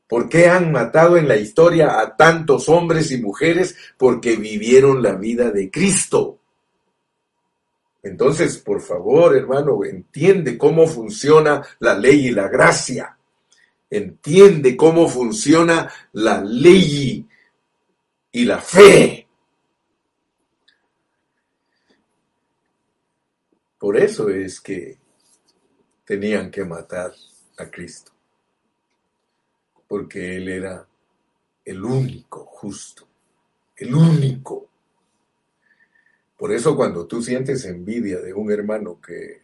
¿Por 0.07 0.27
qué 0.27 0.47
han 0.49 0.71
matado 0.71 1.17
en 1.17 1.27
la 1.27 1.37
historia 1.37 1.99
a 1.99 2.17
tantos 2.17 2.67
hombres 2.67 3.11
y 3.11 3.21
mujeres? 3.21 3.75
Porque 3.97 4.35
vivieron 4.35 5.03
la 5.03 5.13
vida 5.13 5.51
de 5.51 5.69
Cristo. 5.69 6.39
Entonces, 8.03 8.57
por 8.57 8.81
favor, 8.81 9.37
hermano, 9.37 9.85
entiende 9.85 10.57
cómo 10.57 10.87
funciona 10.87 11.61
la 11.79 11.93
ley 11.93 12.27
y 12.27 12.31
la 12.31 12.47
gracia. 12.47 13.15
Entiende 13.89 14.75
cómo 14.75 15.07
funciona 15.07 15.91
la 16.13 16.41
ley 16.41 17.27
y 18.31 18.45
la 18.45 18.61
fe. 18.61 19.27
Por 23.77 23.97
eso 23.97 24.29
es 24.29 24.61
que 24.61 24.97
tenían 26.05 26.51
que 26.51 26.63
matar 26.63 27.13
a 27.57 27.69
Cristo, 27.69 28.11
porque 29.87 30.37
Él 30.37 30.49
era 30.49 30.87
el 31.65 31.83
único 31.83 32.45
justo, 32.45 33.07
el 33.75 33.93
único. 33.93 34.69
Por 36.37 36.51
eso 36.51 36.75
cuando 36.75 37.05
tú 37.07 37.21
sientes 37.21 37.65
envidia 37.65 38.19
de 38.19 38.33
un 38.33 38.51
hermano 38.51 38.99
que 38.99 39.41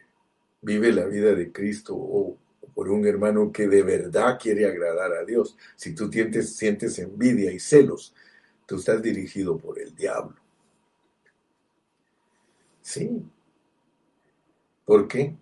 vive 0.62 0.92
la 0.92 1.06
vida 1.06 1.34
de 1.34 1.52
Cristo 1.52 1.94
o 1.96 2.36
por 2.74 2.88
un 2.90 3.06
hermano 3.06 3.50
que 3.50 3.66
de 3.66 3.82
verdad 3.82 4.38
quiere 4.40 4.66
agradar 4.66 5.12
a 5.12 5.24
Dios, 5.24 5.56
si 5.74 5.94
tú 5.94 6.10
sientes, 6.12 6.54
sientes 6.54 6.98
envidia 7.00 7.50
y 7.50 7.58
celos, 7.58 8.14
tú 8.68 8.76
estás 8.76 9.02
dirigido 9.02 9.58
por 9.58 9.80
el 9.80 9.96
diablo. 9.96 10.36
Sí, 12.82 13.24
¿Por 14.88 15.06
qué? 15.06 15.36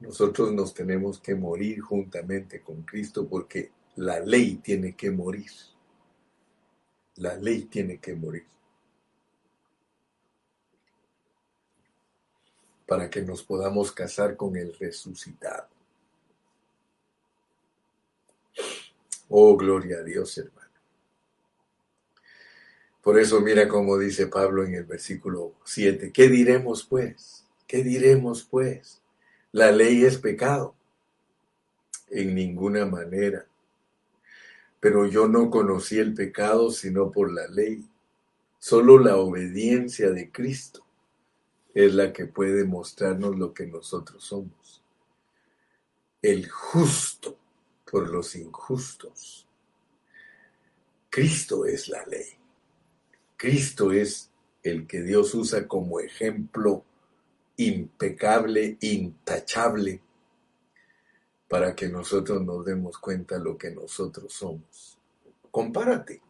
Nosotros 0.00 0.52
nos 0.52 0.74
tenemos 0.74 1.18
que 1.18 1.34
morir 1.34 1.80
juntamente 1.80 2.60
con 2.60 2.82
Cristo 2.82 3.26
porque 3.26 3.72
la 3.96 4.20
ley 4.20 4.56
tiene 4.56 4.94
que 4.94 5.10
morir. 5.10 5.50
La 7.16 7.34
ley 7.36 7.62
tiene 7.62 7.98
que 7.98 8.14
morir. 8.14 8.44
Para 12.86 13.08
que 13.08 13.22
nos 13.22 13.42
podamos 13.42 13.90
casar 13.92 14.36
con 14.36 14.56
el 14.56 14.74
resucitado. 14.74 15.79
Oh, 19.32 19.56
gloria 19.56 19.98
a 19.98 20.02
Dios, 20.02 20.36
hermano. 20.38 20.68
Por 23.00 23.18
eso 23.18 23.40
mira 23.40 23.68
cómo 23.68 23.96
dice 23.96 24.26
Pablo 24.26 24.64
en 24.64 24.74
el 24.74 24.84
versículo 24.84 25.54
7, 25.64 26.10
¿qué 26.12 26.28
diremos 26.28 26.84
pues? 26.84 27.46
¿Qué 27.68 27.84
diremos 27.84 28.42
pues? 28.42 29.00
La 29.52 29.70
ley 29.70 30.04
es 30.04 30.18
pecado. 30.18 30.74
En 32.10 32.34
ninguna 32.34 32.84
manera. 32.86 33.46
Pero 34.80 35.06
yo 35.06 35.28
no 35.28 35.48
conocí 35.48 35.98
el 35.98 36.12
pecado 36.12 36.72
sino 36.72 37.12
por 37.12 37.32
la 37.32 37.46
ley. 37.46 37.88
Solo 38.58 38.98
la 38.98 39.16
obediencia 39.16 40.10
de 40.10 40.32
Cristo 40.32 40.84
es 41.72 41.94
la 41.94 42.12
que 42.12 42.26
puede 42.26 42.64
mostrarnos 42.64 43.38
lo 43.38 43.54
que 43.54 43.66
nosotros 43.66 44.24
somos. 44.24 44.82
El 46.20 46.48
justo 46.50 47.39
por 47.90 48.08
los 48.08 48.36
injustos. 48.36 49.46
Cristo 51.08 51.66
es 51.66 51.88
la 51.88 52.04
ley. 52.06 52.28
Cristo 53.36 53.90
es 53.90 54.30
el 54.62 54.86
que 54.86 55.02
Dios 55.02 55.34
usa 55.34 55.66
como 55.66 55.98
ejemplo 55.98 56.84
impecable, 57.56 58.78
intachable, 58.80 60.00
para 61.48 61.74
que 61.74 61.88
nosotros 61.88 62.42
nos 62.42 62.64
demos 62.64 62.96
cuenta 62.98 63.38
lo 63.38 63.58
que 63.58 63.70
nosotros 63.72 64.32
somos. 64.32 64.98
Compárate, 65.50 66.22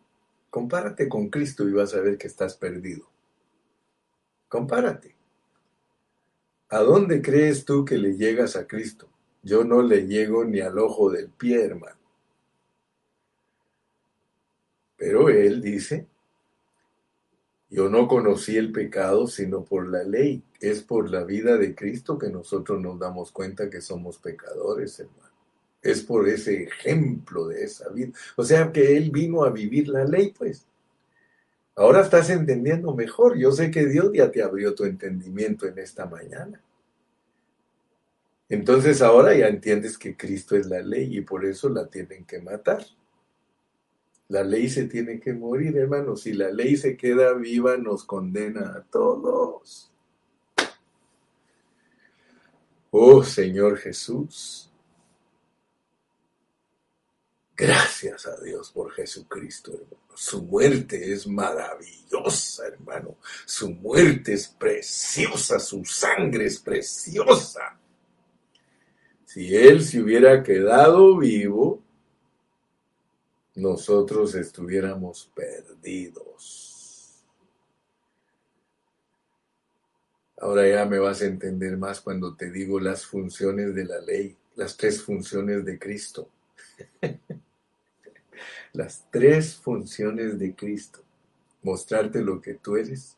compárate 0.48 1.08
con 1.08 1.28
Cristo 1.28 1.68
y 1.68 1.72
vas 1.72 1.94
a 1.94 2.00
ver 2.00 2.16
que 2.16 2.26
estás 2.26 2.56
perdido. 2.56 3.06
Compárate. 4.48 5.14
¿A 6.70 6.78
dónde 6.78 7.20
crees 7.20 7.64
tú 7.64 7.84
que 7.84 7.98
le 7.98 8.16
llegas 8.16 8.56
a 8.56 8.66
Cristo? 8.66 9.08
Yo 9.42 9.64
no 9.64 9.82
le 9.82 10.06
llego 10.06 10.44
ni 10.44 10.60
al 10.60 10.78
ojo 10.78 11.10
del 11.10 11.28
pie, 11.28 11.64
hermano. 11.64 11.98
Pero 14.96 15.28
Él 15.28 15.62
dice 15.62 16.06
yo 17.70 17.88
no 17.88 18.08
conocí 18.08 18.56
el 18.56 18.72
pecado 18.72 19.28
sino 19.28 19.64
por 19.64 19.88
la 19.88 20.02
ley. 20.02 20.42
Es 20.60 20.82
por 20.82 21.08
la 21.08 21.22
vida 21.22 21.56
de 21.56 21.74
Cristo 21.74 22.18
que 22.18 22.28
nosotros 22.28 22.80
nos 22.80 22.98
damos 22.98 23.30
cuenta 23.30 23.70
que 23.70 23.80
somos 23.80 24.18
pecadores, 24.18 24.98
hermano. 24.98 25.30
Es 25.80 26.02
por 26.02 26.28
ese 26.28 26.64
ejemplo 26.64 27.46
de 27.46 27.64
esa 27.64 27.88
vida. 27.90 28.10
O 28.36 28.44
sea 28.44 28.70
que 28.72 28.96
Él 28.96 29.10
vino 29.10 29.44
a 29.44 29.50
vivir 29.50 29.88
la 29.88 30.04
ley, 30.04 30.34
pues. 30.36 30.66
Ahora 31.76 32.02
estás 32.02 32.28
entendiendo 32.28 32.94
mejor. 32.94 33.38
Yo 33.38 33.52
sé 33.52 33.70
que 33.70 33.86
Dios 33.86 34.10
ya 34.12 34.30
te 34.30 34.42
abrió 34.42 34.74
tu 34.74 34.84
entendimiento 34.84 35.66
en 35.66 35.78
esta 35.78 36.06
mañana. 36.06 36.60
Entonces 38.50 39.00
ahora 39.00 39.32
ya 39.32 39.46
entiendes 39.46 39.96
que 39.96 40.16
Cristo 40.16 40.56
es 40.56 40.66
la 40.66 40.82
ley 40.82 41.16
y 41.16 41.20
por 41.20 41.46
eso 41.46 41.68
la 41.68 41.88
tienen 41.88 42.24
que 42.24 42.40
matar. 42.40 42.84
La 44.26 44.42
ley 44.42 44.68
se 44.68 44.86
tiene 44.86 45.20
que 45.20 45.32
morir, 45.32 45.76
hermano. 45.78 46.16
Si 46.16 46.32
la 46.32 46.50
ley 46.50 46.76
se 46.76 46.96
queda 46.96 47.32
viva, 47.32 47.76
nos 47.76 48.04
condena 48.04 48.74
a 48.76 48.82
todos. 48.82 49.92
Oh 52.90 53.22
Señor 53.22 53.78
Jesús. 53.78 54.72
Gracias 57.56 58.26
a 58.26 58.40
Dios 58.40 58.72
por 58.72 58.90
Jesucristo, 58.90 59.72
hermano. 59.72 60.00
Su 60.16 60.42
muerte 60.42 61.12
es 61.12 61.24
maravillosa, 61.26 62.66
hermano. 62.66 63.16
Su 63.46 63.70
muerte 63.70 64.32
es 64.32 64.48
preciosa, 64.48 65.60
su 65.60 65.84
sangre 65.84 66.46
es 66.46 66.58
preciosa. 66.58 67.79
Si 69.32 69.54
Él 69.56 69.80
se 69.84 70.02
hubiera 70.02 70.42
quedado 70.42 71.16
vivo, 71.16 71.80
nosotros 73.54 74.34
estuviéramos 74.34 75.30
perdidos. 75.32 77.22
Ahora 80.36 80.68
ya 80.68 80.84
me 80.84 80.98
vas 80.98 81.22
a 81.22 81.26
entender 81.26 81.76
más 81.76 82.00
cuando 82.00 82.34
te 82.34 82.50
digo 82.50 82.80
las 82.80 83.06
funciones 83.06 83.72
de 83.72 83.84
la 83.84 84.00
ley, 84.00 84.36
las 84.56 84.76
tres 84.76 85.00
funciones 85.00 85.64
de 85.64 85.78
Cristo. 85.78 86.28
las 88.72 89.08
tres 89.12 89.54
funciones 89.54 90.40
de 90.40 90.56
Cristo. 90.56 91.04
Mostrarte 91.62 92.20
lo 92.20 92.40
que 92.40 92.54
tú 92.54 92.74
eres, 92.74 93.16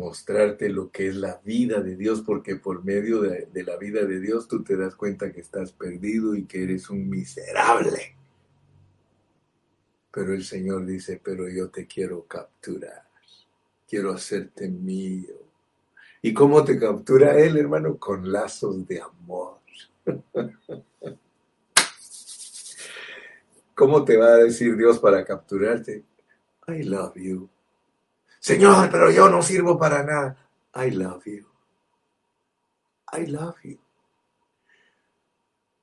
mostrarte 0.00 0.70
lo 0.70 0.90
que 0.90 1.08
es 1.08 1.14
la 1.14 1.40
vida 1.44 1.80
de 1.80 1.94
Dios, 1.94 2.22
porque 2.22 2.56
por 2.56 2.82
medio 2.84 3.20
de, 3.20 3.48
la 3.62 3.76
vida 3.76 4.04
de 4.04 4.18
Dios 4.18 4.48
tú 4.48 4.64
te 4.64 4.76
das 4.76 4.96
cuenta 4.96 5.30
que 5.30 5.40
estás 5.40 5.72
perdido 5.72 6.34
y 6.34 6.46
que 6.46 6.64
eres 6.64 6.90
un 6.90 7.08
miserable. 7.08 8.16
Pero 10.10 10.32
el 10.32 10.42
Señor 10.42 10.86
dice, 10.86 11.20
pero 11.22 11.48
yo 11.48 11.68
te 11.68 11.86
quiero 11.86 12.24
capturar, 12.26 13.04
quiero 13.88 14.12
hacerte 14.12 14.68
mío. 14.68 15.34
¿Y 16.22 16.34
cómo 16.34 16.64
te 16.64 16.78
captura 16.78 17.38
Él, 17.38 17.56
hermano? 17.56 17.96
Con 17.98 18.32
lazos 18.32 18.86
de 18.88 19.00
amor. 19.00 19.58
¿Cómo 23.74 24.04
te 24.04 24.16
va 24.16 24.26
a 24.26 24.36
decir 24.38 24.76
Dios 24.76 24.98
para 24.98 25.24
capturarte? 25.24 26.04
I 26.68 26.82
love 26.82 27.14
you. 27.16 27.48
Señor, 28.40 28.90
pero 28.90 29.10
yo 29.10 29.28
no 29.28 29.42
sirvo 29.42 29.78
para 29.78 30.02
nada. 30.02 30.36
I 30.74 30.90
love 30.90 31.26
you. 31.26 31.44
I 33.12 33.24
love 33.26 33.56
you. 33.62 33.78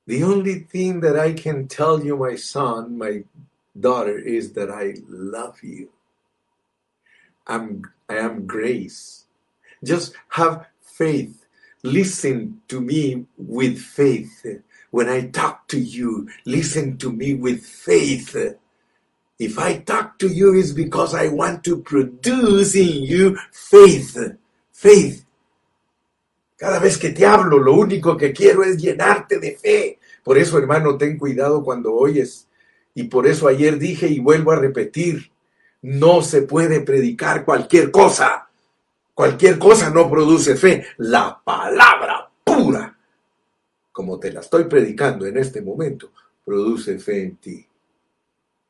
The 0.06 0.24
only 0.24 0.60
thing 0.60 1.00
that 1.00 1.18
I 1.18 1.34
can 1.34 1.68
tell 1.68 2.04
you, 2.04 2.16
my 2.16 2.34
son, 2.34 2.98
my 2.98 3.24
daughter, 3.78 4.18
is 4.18 4.54
that 4.54 4.70
I 4.70 4.94
love 5.08 5.62
you. 5.62 5.90
I'm, 7.46 7.82
I 8.08 8.16
am 8.16 8.46
grace. 8.46 9.26
Just 9.84 10.14
have 10.30 10.66
faith. 10.82 11.44
Listen 11.82 12.62
to 12.68 12.80
me 12.80 13.26
with 13.36 13.78
faith. 13.78 14.44
When 14.90 15.08
I 15.08 15.28
talk 15.28 15.68
to 15.68 15.78
you, 15.78 16.28
listen 16.44 16.96
to 16.98 17.12
me 17.12 17.34
with 17.34 17.64
faith. 17.64 18.34
If 19.38 19.56
I 19.58 19.78
talk 19.78 20.18
to 20.18 20.28
you, 20.28 20.54
it's 20.58 20.72
because 20.72 21.14
I 21.14 21.28
want 21.28 21.62
to 21.64 21.80
produce 21.82 22.74
in 22.74 23.04
you 23.04 23.36
faith. 23.52 24.16
Faith. 24.72 25.24
Cada 26.56 26.80
vez 26.80 26.98
que 26.98 27.10
te 27.10 27.24
hablo, 27.24 27.58
lo 27.58 27.74
único 27.74 28.16
que 28.16 28.32
quiero 28.32 28.64
es 28.64 28.78
llenarte 28.78 29.38
de 29.38 29.56
fe. 29.56 29.98
Por 30.24 30.38
eso, 30.38 30.58
hermano, 30.58 30.98
ten 30.98 31.16
cuidado 31.16 31.62
cuando 31.62 31.94
oyes. 31.94 32.48
Y 32.94 33.04
por 33.04 33.28
eso 33.28 33.46
ayer 33.46 33.78
dije 33.78 34.08
y 34.08 34.18
vuelvo 34.18 34.50
a 34.50 34.56
repetir, 34.56 35.30
no 35.82 36.20
se 36.20 36.42
puede 36.42 36.80
predicar 36.80 37.44
cualquier 37.44 37.92
cosa. 37.92 38.48
Cualquier 39.14 39.56
cosa 39.56 39.90
no 39.90 40.10
produce 40.10 40.56
fe. 40.56 40.84
La 40.96 41.40
palabra 41.44 42.28
pura, 42.42 42.98
como 43.92 44.18
te 44.18 44.32
la 44.32 44.40
estoy 44.40 44.64
predicando 44.64 45.26
en 45.26 45.36
este 45.36 45.62
momento, 45.62 46.10
produce 46.44 46.98
fe 46.98 47.22
en 47.22 47.36
ti. 47.36 47.67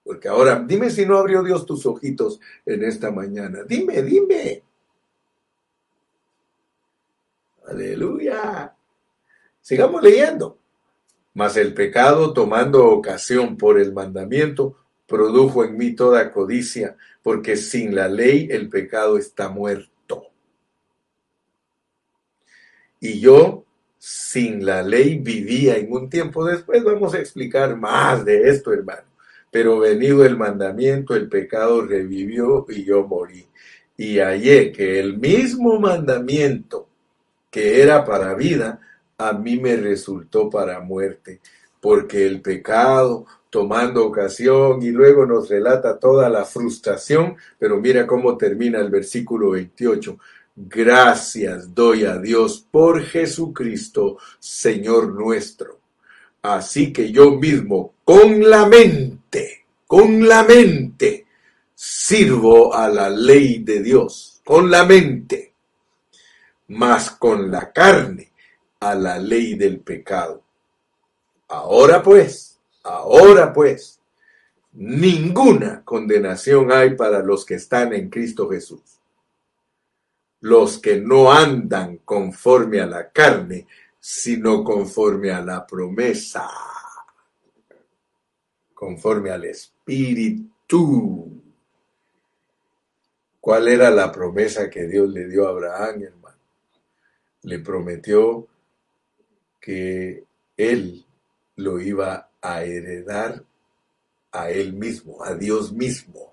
Porque 0.09 0.27
ahora, 0.27 0.65
dime 0.67 0.89
si 0.89 1.05
no 1.05 1.19
abrió 1.19 1.43
Dios 1.43 1.67
tus 1.67 1.85
ojitos 1.85 2.41
en 2.65 2.83
esta 2.83 3.11
mañana. 3.11 3.63
Dime, 3.65 4.01
dime. 4.01 4.63
Aleluya. 7.67 8.75
Sigamos 9.61 10.03
leyendo. 10.03 10.57
Mas 11.35 11.59
el 11.59 11.75
pecado, 11.75 12.33
tomando 12.33 12.87
ocasión 12.87 13.59
por 13.59 13.79
el 13.79 13.93
mandamiento, 13.93 14.79
produjo 15.07 15.63
en 15.63 15.77
mí 15.77 15.95
toda 15.95 16.33
codicia, 16.33 16.97
porque 17.23 17.59
sin 17.59 17.95
la 17.95 18.09
ley 18.09 18.49
el 18.51 18.71
pecado 18.71 19.19
está 19.19 19.51
muerto. 19.51 20.29
Y 22.99 23.21
yo 23.21 23.67
sin 23.99 24.65
la 24.65 24.83
ley 24.83 25.19
vivía 25.19 25.77
en 25.77 25.93
un 25.93 26.09
tiempo 26.09 26.47
después. 26.47 26.83
Vamos 26.83 27.13
a 27.13 27.19
explicar 27.19 27.77
más 27.77 28.25
de 28.25 28.49
esto, 28.49 28.73
hermano. 28.73 29.18
Pero 29.51 29.79
venido 29.79 30.25
el 30.25 30.37
mandamiento, 30.37 31.15
el 31.15 31.29
pecado 31.29 31.83
revivió 31.83 32.67
y 32.69 32.85
yo 32.85 33.07
morí. 33.07 33.47
Y 33.97 34.19
hallé 34.19 34.71
que 34.73 35.01
el 35.01 35.19
mismo 35.19 35.81
mandamiento 35.81 36.89
que 37.51 37.83
era 37.83 38.05
para 38.05 38.35
vida, 38.35 38.81
a 39.17 39.33
mí 39.33 39.59
me 39.59 39.77
resultó 39.77 40.49
para 40.49 40.81
muerte, 40.81 41.41
porque 41.81 42.27
el 42.27 42.41
pecado, 42.41 43.27
tomando 43.51 44.07
ocasión, 44.07 44.83
y 44.83 44.91
luego 44.91 45.27
nos 45.27 45.49
relata 45.49 45.99
toda 45.99 46.29
la 46.29 46.45
frustración, 46.45 47.37
pero 47.59 47.81
mira 47.81 48.07
cómo 48.07 48.37
termina 48.37 48.79
el 48.79 48.91
versículo 48.91 49.51
28. 49.51 50.19
Gracias 50.55 51.75
doy 51.75 52.05
a 52.05 52.19
Dios 52.19 52.67
por 52.71 53.03
Jesucristo, 53.03 54.19
Señor 54.39 55.15
nuestro. 55.15 55.79
Así 56.43 56.93
que 56.93 57.11
yo 57.11 57.33
mismo, 57.33 57.95
con 58.05 58.49
la 58.49 58.67
con 59.87 60.27
la 60.27 60.43
mente, 60.43 61.27
sirvo 61.75 62.75
a 62.75 62.89
la 62.89 63.09
ley 63.09 63.61
de 63.63 63.83
Dios, 63.83 64.41
con 64.45 64.71
la 64.71 64.85
mente 64.85 65.49
mas 66.69 67.11
con 67.11 67.51
la 67.51 67.73
carne 67.73 68.33
a 68.81 68.95
la 68.95 69.19
ley 69.19 69.55
del 69.55 69.81
pecado. 69.81 70.43
Ahora 71.49 72.03
pues, 72.03 72.59
ahora 72.85 73.53
pues, 73.53 74.01
ninguna 74.73 75.83
condenación 75.85 76.71
hay 76.71 76.95
para 76.95 77.21
los 77.21 77.45
que 77.45 77.55
están 77.55 77.93
en 77.95 78.11
Cristo 78.11 78.49
Jesús. 78.49 79.01
Los 80.41 80.79
que 80.79 81.01
no 81.01 81.33
andan 81.33 81.99
conforme 82.05 82.81
a 82.81 82.87
la 82.87 83.11
carne, 83.11 83.67
sino 83.99 84.63
conforme 84.63 85.33
a 85.33 85.41
la 85.41 85.67
promesa, 85.67 86.49
conforme 88.79 89.33
al 89.33 89.45
Espíritu. 89.45 90.47
¿Cuál 93.41 93.67
era 93.67 93.91
la 93.91 94.13
promesa 94.13 94.71
que 94.71 94.87
Dios 94.87 95.11
le 95.11 95.27
dio 95.27 95.49
a 95.49 95.51
Abraham, 95.51 96.05
le 97.43 97.59
prometió 97.59 98.47
que 99.61 100.23
él 100.57 101.05
lo 101.57 101.81
iba 101.81 102.31
a 102.41 102.63
heredar 102.63 103.43
a 104.31 104.51
él 104.51 104.75
mismo, 104.75 105.25
a 105.25 105.35
Dios 105.35 105.73
mismo. 105.73 106.28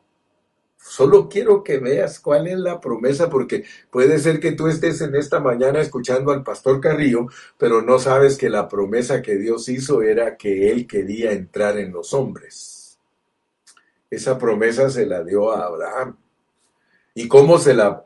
Solo 0.87 1.27
quiero 1.27 1.63
que 1.63 1.79
veas 1.79 2.19
cuál 2.19 2.47
es 2.47 2.59
la 2.59 2.79
promesa, 2.79 3.27
porque 3.27 3.65
puede 3.89 4.19
ser 4.19 4.39
que 4.39 4.51
tú 4.51 4.67
estés 4.67 5.01
en 5.01 5.15
esta 5.15 5.39
mañana 5.39 5.81
escuchando 5.81 6.31
al 6.31 6.43
pastor 6.43 6.79
Carrillo, 6.79 7.25
pero 7.57 7.81
no 7.81 7.97
sabes 7.97 8.37
que 8.37 8.51
la 8.51 8.67
promesa 8.69 9.23
que 9.23 9.35
Dios 9.35 9.67
hizo 9.67 10.03
era 10.03 10.37
que 10.37 10.71
él 10.71 10.85
quería 10.85 11.31
entrar 11.31 11.79
en 11.79 11.91
los 11.91 12.13
hombres. 12.13 12.99
Esa 14.11 14.37
promesa 14.37 14.89
se 14.91 15.07
la 15.07 15.23
dio 15.23 15.51
a 15.51 15.65
Abraham. 15.65 16.17
¿Y 17.15 17.27
cómo 17.27 17.57
se 17.57 17.73
la, 17.73 18.03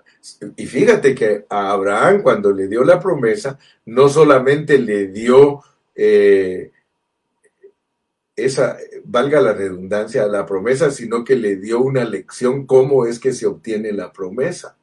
y 0.55 0.65
fíjate 0.65 1.13
que 1.13 1.45
a 1.49 1.71
Abraham 1.71 2.21
cuando 2.21 2.51
le 2.53 2.69
dio 2.69 2.85
la 2.85 2.97
promesa, 2.97 3.59
no 3.87 4.07
solamente 4.07 4.79
le 4.79 5.07
dio 5.07 5.61
eh, 5.93 6.71
esa, 8.45 8.77
valga 9.05 9.41
la 9.41 9.53
redundancia, 9.53 10.27
la 10.27 10.45
promesa, 10.45 10.91
sino 10.91 11.23
que 11.23 11.35
le 11.35 11.55
dio 11.55 11.79
una 11.81 12.03
lección 12.03 12.65
cómo 12.65 13.05
es 13.05 13.19
que 13.19 13.33
se 13.33 13.45
obtiene 13.45 13.91
la 13.91 14.11
promesa. 14.11 14.77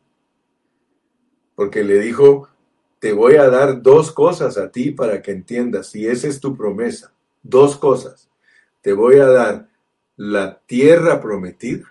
Porque 1.54 1.84
le 1.84 1.98
dijo, 2.00 2.48
te 2.98 3.12
voy 3.12 3.36
a 3.36 3.48
dar 3.48 3.82
dos 3.82 4.12
cosas 4.12 4.58
a 4.58 4.70
ti 4.70 4.90
para 4.90 5.22
que 5.22 5.32
entiendas, 5.32 5.94
y 5.94 6.06
esa 6.06 6.28
es 6.28 6.40
tu 6.40 6.56
promesa, 6.56 7.12
dos 7.42 7.76
cosas. 7.76 8.28
Te 8.82 8.92
voy 8.92 9.16
a 9.16 9.26
dar 9.26 9.68
la 10.16 10.60
tierra 10.66 11.20
prometida 11.20 11.86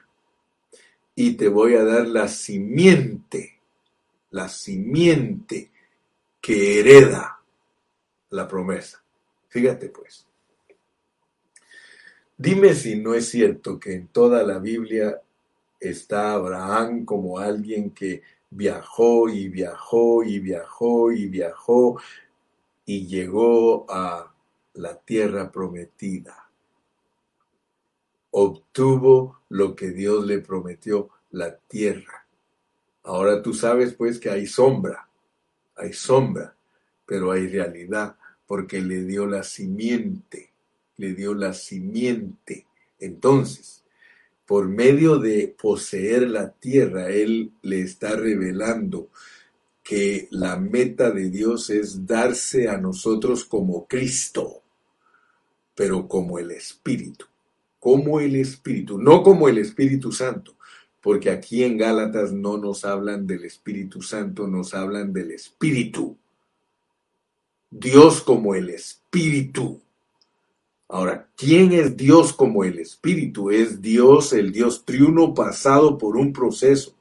y 1.14 1.34
te 1.34 1.48
voy 1.48 1.76
a 1.76 1.84
dar 1.84 2.08
la 2.08 2.28
simiente, 2.28 3.60
la 4.32 4.50
simiente 4.50 5.72
que 6.42 6.80
hereda 6.80 7.40
la 8.30 8.48
promesa. 8.48 9.02
Fíjate 9.48 9.90
pues. 9.90 10.25
Dime 12.38 12.74
si 12.74 12.96
no 12.98 13.14
es 13.14 13.30
cierto 13.30 13.80
que 13.80 13.94
en 13.94 14.08
toda 14.08 14.44
la 14.44 14.60
Biblia 14.60 15.22
está 15.80 16.34
Abraham 16.34 17.06
como 17.06 17.40
alguien 17.40 17.92
que 17.92 18.22
viajó 18.50 19.30
y 19.30 19.50
viajó 19.50 20.24
y 20.24 20.40
viajó 20.40 21.12
y 21.12 21.28
viajó 21.28 21.98
y 22.86 23.08
llegó 23.08 23.86
a 23.90 24.34
la 24.74 25.00
tierra 25.00 25.52
prometida 25.52 26.46
obtuvo 28.38 29.40
lo 29.48 29.78
que 29.78 29.92
Dios 29.92 30.26
le 30.26 30.40
prometió, 30.40 31.10
la 31.32 31.56
tierra. 31.56 32.28
Ahora 33.04 33.42
tú 33.42 33.54
sabes 33.54 33.94
pues 33.94 34.20
que 34.20 34.30
hay 34.30 34.46
sombra, 34.46 35.08
hay 35.74 35.94
sombra, 35.94 36.54
pero 37.06 37.32
hay 37.32 37.48
realidad, 37.48 38.18
porque 38.46 38.82
le 38.82 39.04
dio 39.04 39.26
la 39.26 39.42
simiente, 39.42 40.52
le 40.98 41.14
dio 41.14 41.34
la 41.34 41.54
simiente. 41.54 42.66
Entonces, 43.00 43.84
por 44.46 44.68
medio 44.68 45.18
de 45.18 45.56
poseer 45.60 46.30
la 46.30 46.52
tierra, 46.52 47.10
Él 47.10 47.52
le 47.62 47.82
está 47.82 48.16
revelando 48.16 49.10
que 49.84 50.28
la 50.32 50.58
meta 50.58 51.12
de 51.12 51.30
Dios 51.30 51.70
es 51.70 52.06
darse 52.06 52.70
a 52.70 52.78
nosotros 52.78 53.46
como 53.46 53.88
Cristo, 53.88 54.64
pero 55.76 56.08
como 56.08 56.40
el 56.40 56.52
Espíritu 56.52 57.26
como 57.86 58.20
el 58.20 58.36
Espíritu, 58.38 58.98
no 58.98 59.22
como 59.22 59.48
el 59.48 59.60
Espíritu 59.60 60.12
Santo, 60.12 60.56
porque 61.02 61.30
aquí 61.30 61.64
en 61.64 61.78
Gálatas 61.78 62.34
no 62.34 62.58
nos 62.58 62.84
hablan 62.84 63.28
del 63.28 63.46
Espíritu 63.46 64.02
Santo, 64.02 64.48
nos 64.48 64.74
hablan 64.74 65.14
del 65.14 65.30
Espíritu. 65.30 66.18
Dios 67.70 68.22
como 68.22 68.56
el 68.56 68.72
Espíritu. 68.72 69.84
Ahora, 70.88 71.28
¿quién 71.36 71.72
es 71.74 71.98
Dios 71.98 72.34
como 72.34 72.64
el 72.64 72.80
Espíritu? 72.80 73.50
Es 73.50 73.82
Dios, 73.82 74.34
el 74.34 74.52
Dios 74.52 74.86
triuno 74.86 75.34
pasado 75.34 75.98
por 75.98 76.16
un 76.16 76.32
proceso. 76.32 76.94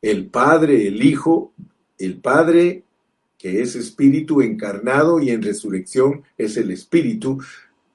El 0.00 0.26
Padre, 0.26 0.88
el 0.88 1.02
Hijo, 1.02 1.52
el 1.98 2.18
Padre 2.18 2.84
que 3.42 3.60
es 3.60 3.74
Espíritu 3.74 4.40
encarnado 4.40 5.18
y 5.18 5.30
en 5.30 5.42
resurrección 5.42 6.22
es 6.38 6.56
el 6.56 6.70
Espíritu, 6.70 7.42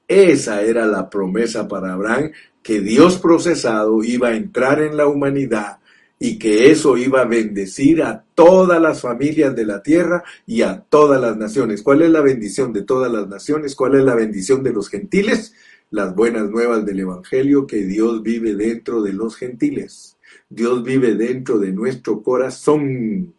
esa 0.06 0.62
era 0.62 0.86
la 0.86 1.10
promesa 1.10 1.70
para 1.70 1.94
Abraham, 1.94 2.32
que 2.62 2.82
Dios 2.82 3.18
procesado 3.18 4.04
iba 4.04 4.28
a 4.28 4.36
entrar 4.36 4.82
en 4.82 4.98
la 4.98 5.08
humanidad 5.08 5.77
y 6.20 6.40
que 6.40 6.72
eso 6.72 6.98
iba 6.98 7.22
a 7.22 7.26
bendecir 7.26 8.02
a 8.02 8.24
todas 8.34 8.82
las 8.82 9.02
familias 9.02 9.56
de 9.56 9.66
la 9.66 9.84
tierra 9.84 10.24
y 10.46 10.62
a 10.64 10.80
todas 10.80 11.22
las 11.22 11.38
naciones. 11.38 11.84
¿Cuál 11.84 12.02
es 12.02 12.10
la 12.10 12.22
bendición 12.22 12.74
de 12.74 12.82
todas 12.82 13.12
las 13.12 13.28
naciones? 13.28 13.76
¿Cuál 13.76 13.96
es 13.96 14.04
la 14.04 14.16
bendición 14.16 14.64
de 14.64 14.74
los 14.74 14.90
gentiles? 14.90 15.54
Las 15.92 16.16
buenas 16.16 16.50
nuevas 16.50 16.86
del 16.86 17.02
Evangelio, 17.02 17.68
que 17.68 17.84
Dios 17.84 18.24
vive 18.24 18.56
dentro 18.56 19.02
de 19.02 19.14
los 19.14 19.36
gentiles. 19.36 20.18
Dios 20.50 20.84
vive 20.84 21.16
dentro 21.16 21.60
de 21.60 21.72
nuestro 21.72 22.22
corazón. 22.24 23.34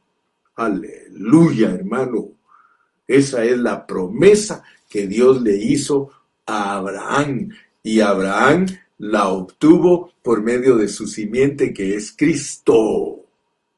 Aleluya, 0.55 1.73
hermano. 1.73 2.29
Esa 3.07 3.45
es 3.45 3.59
la 3.59 3.87
promesa 3.87 4.63
que 4.89 5.07
Dios 5.07 5.43
le 5.43 5.57
hizo 5.57 6.11
a 6.47 6.77
Abraham 6.77 7.51
y 7.83 8.01
Abraham 8.01 8.67
la 8.99 9.29
obtuvo 9.29 10.13
por 10.23 10.43
medio 10.43 10.77
de 10.77 10.89
su 10.89 11.07
simiente 11.07 11.73
que 11.73 11.95
es 11.95 12.13
Cristo. 12.13 13.25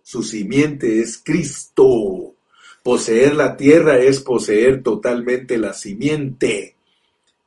Su 0.02 0.22
simiente 0.22 1.00
es 1.00 1.20
Cristo. 1.22 2.34
Poseer 2.82 3.34
la 3.34 3.56
tierra 3.56 3.98
es 3.98 4.20
poseer 4.20 4.82
totalmente 4.82 5.58
la 5.58 5.74
simiente. 5.74 6.74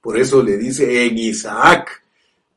Por 0.02 0.20
eso 0.20 0.44
le 0.44 0.58
dice, 0.58 1.06
en 1.06 1.18
Isaac 1.18 2.04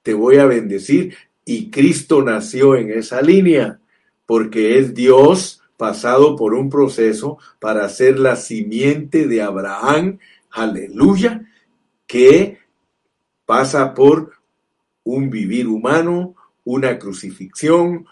te 0.03 0.15
voy 0.15 0.37
a 0.37 0.47
bendecir. 0.47 1.17
Y 1.45 1.71
Cristo 1.71 2.23
nació 2.23 2.77
en 2.77 2.91
esa 2.91 3.23
línea, 3.23 3.79
porque 4.27 4.79
es 4.79 4.95
Dios 4.95 5.63
pasado 5.77 6.37
por 6.37 6.55
un 6.55 6.69
proceso 6.69 7.39
para 7.59 7.89
ser 7.89 8.19
la 8.19 8.37
simiente 8.37 9.27
de 9.27 9.43
Abraham, 9.43 10.19
aleluya, 10.51 11.43
que 12.07 12.59
pasa 13.45 13.95
por 13.95 14.36
un 15.07 15.31
vivir 15.31 15.67
humano, 15.69 16.35
una 16.65 16.99
crucifixión, 16.99 18.07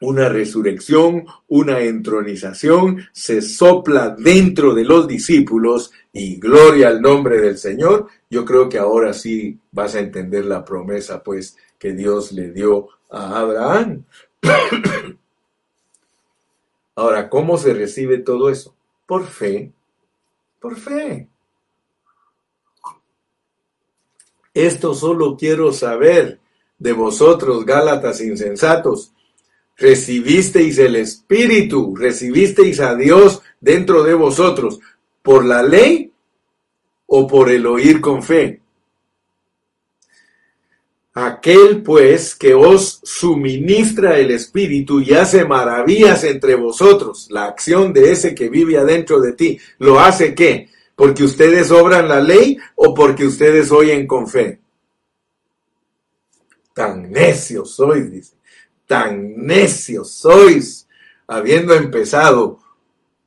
una 0.00 0.28
resurrección, 0.28 1.24
una 1.48 1.80
entronización, 1.80 3.08
se 3.12 3.40
sopla 3.40 4.10
dentro 4.10 4.74
de 4.74 4.84
los 4.84 5.08
discípulos 5.08 5.90
y 6.12 6.36
gloria 6.38 6.88
al 6.88 7.00
nombre 7.00 7.40
del 7.40 7.56
Señor. 7.56 8.08
Yo 8.28 8.44
creo 8.44 8.68
que 8.68 8.78
ahora 8.78 9.14
sí 9.14 9.58
vas 9.72 9.94
a 9.94 10.00
entender 10.00 10.44
la 10.44 10.64
promesa 10.64 11.22
pues 11.22 11.56
que 11.78 11.94
Dios 11.94 12.32
le 12.32 12.52
dio 12.52 12.88
a 13.10 13.40
Abraham. 13.40 14.04
Ahora, 16.94 17.28
¿cómo 17.28 17.58
se 17.58 17.74
recibe 17.74 18.18
todo 18.18 18.48
eso? 18.48 18.74
Por 19.06 19.26
fe, 19.26 19.70
por 20.60 20.76
fe. 20.76 21.28
Esto 24.56 24.94
solo 24.94 25.36
quiero 25.36 25.70
saber 25.70 26.40
de 26.78 26.94
vosotros, 26.94 27.66
Gálatas 27.66 28.22
insensatos. 28.22 29.12
Recibisteis 29.76 30.78
el 30.78 30.96
Espíritu, 30.96 31.94
recibisteis 31.94 32.80
a 32.80 32.94
Dios 32.94 33.42
dentro 33.60 34.02
de 34.02 34.14
vosotros, 34.14 34.80
por 35.20 35.44
la 35.44 35.62
ley 35.62 36.10
o 37.04 37.26
por 37.26 37.50
el 37.50 37.66
oír 37.66 38.00
con 38.00 38.22
fe. 38.22 38.62
Aquel 41.12 41.82
pues 41.82 42.34
que 42.34 42.54
os 42.54 43.00
suministra 43.02 44.18
el 44.18 44.30
Espíritu 44.30 45.02
y 45.02 45.12
hace 45.12 45.44
maravillas 45.44 46.24
entre 46.24 46.54
vosotros, 46.54 47.26
la 47.30 47.44
acción 47.44 47.92
de 47.92 48.10
ese 48.10 48.34
que 48.34 48.48
vive 48.48 48.78
adentro 48.78 49.20
de 49.20 49.34
ti, 49.34 49.58
¿lo 49.76 50.00
hace 50.00 50.34
qué? 50.34 50.70
¿Porque 50.96 51.24
ustedes 51.24 51.70
obran 51.70 52.08
la 52.08 52.20
ley 52.20 52.56
o 52.74 52.94
porque 52.94 53.26
ustedes 53.26 53.70
oyen 53.70 54.06
con 54.06 54.26
fe? 54.26 54.60
Tan 56.72 57.12
necios 57.12 57.74
sois, 57.74 58.10
dice. 58.10 58.34
Tan 58.86 59.46
necios 59.46 60.10
sois, 60.10 60.88
habiendo 61.26 61.74
empezado 61.74 62.60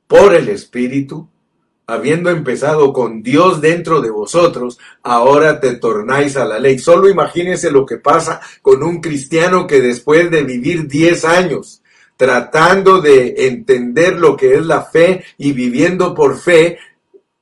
por 0.08 0.34
el 0.34 0.48
Espíritu, 0.48 1.28
habiendo 1.86 2.30
empezado 2.30 2.92
con 2.92 3.22
Dios 3.22 3.60
dentro 3.60 4.00
de 4.00 4.10
vosotros, 4.10 4.78
ahora 5.02 5.60
te 5.60 5.76
tornáis 5.76 6.36
a 6.36 6.44
la 6.44 6.58
ley. 6.58 6.78
Solo 6.78 7.08
imagínense 7.08 7.70
lo 7.70 7.86
que 7.86 7.98
pasa 7.98 8.40
con 8.62 8.82
un 8.82 9.00
cristiano 9.00 9.66
que 9.66 9.80
después 9.80 10.28
de 10.30 10.42
vivir 10.42 10.88
10 10.88 11.24
años 11.24 11.80
tratando 12.20 13.00
de 13.00 13.46
entender 13.46 14.18
lo 14.18 14.36
que 14.36 14.52
es 14.52 14.66
la 14.66 14.82
fe 14.82 15.24
y 15.38 15.52
viviendo 15.52 16.14
por 16.14 16.38
fe, 16.38 16.78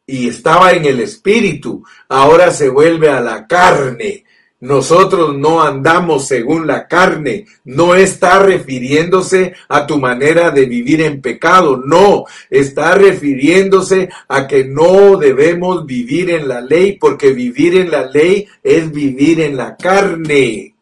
y 0.08 0.26
estaba 0.26 0.72
en 0.72 0.86
el 0.86 1.00
espíritu, 1.00 1.84
ahora 2.08 2.50
se 2.50 2.70
vuelve 2.70 3.10
a 3.10 3.20
la 3.20 3.46
carne. 3.46 4.24
Nosotros 4.60 5.36
no 5.36 5.62
andamos 5.62 6.26
según 6.26 6.66
la 6.66 6.88
carne. 6.88 7.44
No 7.66 7.94
está 7.94 8.38
refiriéndose 8.38 9.52
a 9.68 9.86
tu 9.86 9.98
manera 9.98 10.50
de 10.50 10.64
vivir 10.64 11.02
en 11.02 11.20
pecado. 11.20 11.76
No, 11.76 12.24
está 12.48 12.94
refiriéndose 12.94 14.08
a 14.28 14.46
que 14.46 14.64
no 14.64 15.18
debemos 15.18 15.84
vivir 15.84 16.30
en 16.30 16.48
la 16.48 16.62
ley 16.62 16.96
porque 16.98 17.32
vivir 17.32 17.76
en 17.76 17.90
la 17.90 18.06
ley 18.06 18.48
es 18.62 18.90
vivir 18.90 19.40
en 19.40 19.58
la 19.58 19.76
carne. 19.76 20.74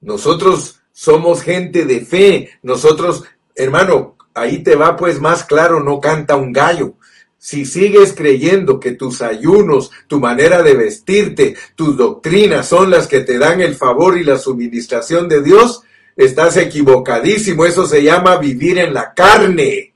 Nosotros 0.00 0.80
somos 0.90 1.42
gente 1.42 1.84
de 1.84 2.00
fe. 2.00 2.50
Nosotros, 2.62 3.22
hermano, 3.54 4.16
ahí 4.34 4.64
te 4.64 4.74
va 4.74 4.96
pues 4.96 5.20
más 5.20 5.44
claro, 5.44 5.80
no 5.80 6.00
canta 6.00 6.34
un 6.34 6.52
gallo. 6.52 6.94
Si 7.38 7.64
sigues 7.64 8.12
creyendo 8.12 8.80
que 8.80 8.92
tus 8.92 9.22
ayunos, 9.22 9.90
tu 10.06 10.20
manera 10.20 10.62
de 10.62 10.74
vestirte, 10.74 11.54
tus 11.74 11.96
doctrinas 11.96 12.68
son 12.68 12.90
las 12.90 13.06
que 13.06 13.20
te 13.20 13.38
dan 13.38 13.60
el 13.60 13.74
favor 13.74 14.18
y 14.18 14.24
la 14.24 14.38
suministración 14.38 15.28
de 15.28 15.42
Dios, 15.42 15.82
estás 16.16 16.56
equivocadísimo. 16.56 17.66
Eso 17.66 17.86
se 17.86 18.02
llama 18.02 18.36
vivir 18.36 18.78
en 18.78 18.94
la 18.94 19.12
carne. 19.14 19.95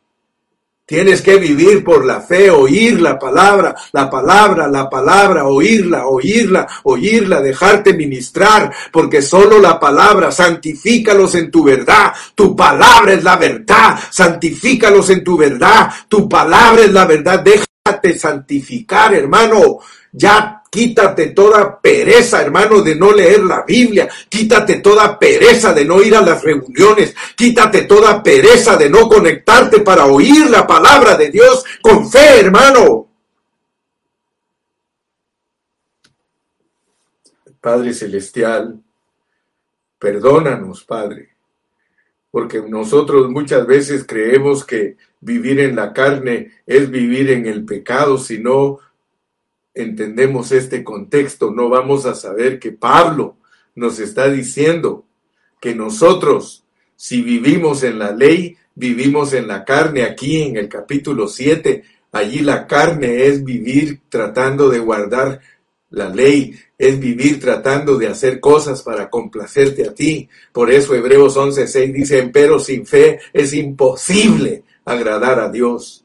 Tienes 0.90 1.22
que 1.22 1.36
vivir 1.36 1.84
por 1.84 2.04
la 2.04 2.20
fe, 2.20 2.50
oír 2.50 3.00
la 3.00 3.16
palabra, 3.16 3.76
la 3.92 4.10
palabra, 4.10 4.66
la 4.66 4.90
palabra, 4.90 5.46
oírla, 5.46 6.08
oírla, 6.08 6.66
oírla, 6.82 7.40
dejarte 7.40 7.94
ministrar, 7.94 8.72
porque 8.90 9.22
solo 9.22 9.60
la 9.60 9.78
palabra, 9.78 10.32
santifícalos 10.32 11.36
en 11.36 11.48
tu 11.48 11.62
verdad, 11.62 12.12
tu 12.34 12.56
palabra 12.56 13.12
es 13.12 13.22
la 13.22 13.36
verdad, 13.36 14.00
santifícalos 14.10 15.10
en 15.10 15.22
tu 15.22 15.36
verdad, 15.36 15.92
tu 16.08 16.28
palabra 16.28 16.82
es 16.82 16.92
la 16.92 17.04
verdad, 17.04 17.38
déjate 17.38 18.18
santificar, 18.18 19.14
hermano, 19.14 19.78
ya 20.12 20.60
Quítate 20.70 21.30
toda 21.30 21.80
pereza, 21.80 22.40
hermano, 22.40 22.80
de 22.80 22.94
no 22.94 23.12
leer 23.12 23.42
la 23.42 23.64
Biblia. 23.64 24.08
Quítate 24.28 24.76
toda 24.76 25.18
pereza 25.18 25.72
de 25.72 25.84
no 25.84 26.00
ir 26.00 26.14
a 26.14 26.20
las 26.20 26.44
reuniones. 26.44 27.12
Quítate 27.36 27.82
toda 27.82 28.22
pereza 28.22 28.76
de 28.76 28.88
no 28.88 29.08
conectarte 29.08 29.80
para 29.80 30.06
oír 30.06 30.48
la 30.48 30.64
palabra 30.68 31.16
de 31.16 31.28
Dios 31.30 31.64
con 31.82 32.08
fe, 32.08 32.38
hermano. 32.38 33.08
Padre 37.60 37.92
Celestial, 37.92 38.80
perdónanos, 39.98 40.84
Padre, 40.84 41.30
porque 42.30 42.62
nosotros 42.62 43.28
muchas 43.28 43.66
veces 43.66 44.04
creemos 44.06 44.64
que 44.64 44.96
vivir 45.20 45.58
en 45.58 45.74
la 45.74 45.92
carne 45.92 46.52
es 46.64 46.88
vivir 46.88 47.28
en 47.32 47.46
el 47.46 47.64
pecado, 47.64 48.16
sino 48.16 48.78
entendemos 49.82 50.52
este 50.52 50.82
contexto, 50.84 51.50
no 51.50 51.68
vamos 51.68 52.06
a 52.06 52.14
saber 52.14 52.58
que 52.58 52.72
Pablo 52.72 53.36
nos 53.74 53.98
está 53.98 54.30
diciendo 54.30 55.04
que 55.60 55.74
nosotros, 55.74 56.64
si 56.96 57.22
vivimos 57.22 57.82
en 57.82 57.98
la 57.98 58.12
ley, 58.12 58.56
vivimos 58.74 59.32
en 59.32 59.46
la 59.46 59.64
carne. 59.64 60.04
Aquí 60.04 60.42
en 60.42 60.56
el 60.56 60.68
capítulo 60.68 61.28
7, 61.28 61.82
allí 62.12 62.40
la 62.40 62.66
carne 62.66 63.26
es 63.26 63.44
vivir 63.44 64.00
tratando 64.08 64.68
de 64.68 64.78
guardar 64.78 65.40
la 65.90 66.08
ley, 66.08 66.54
es 66.78 66.98
vivir 66.98 67.40
tratando 67.40 67.98
de 67.98 68.06
hacer 68.06 68.40
cosas 68.40 68.82
para 68.82 69.10
complacerte 69.10 69.86
a 69.86 69.94
ti. 69.94 70.28
Por 70.52 70.70
eso 70.70 70.94
Hebreos 70.94 71.36
11:6 71.36 71.92
dice, 71.92 72.30
pero 72.32 72.58
sin 72.58 72.86
fe 72.86 73.18
es 73.32 73.52
imposible 73.52 74.62
agradar 74.84 75.40
a 75.40 75.50
Dios. 75.50 76.04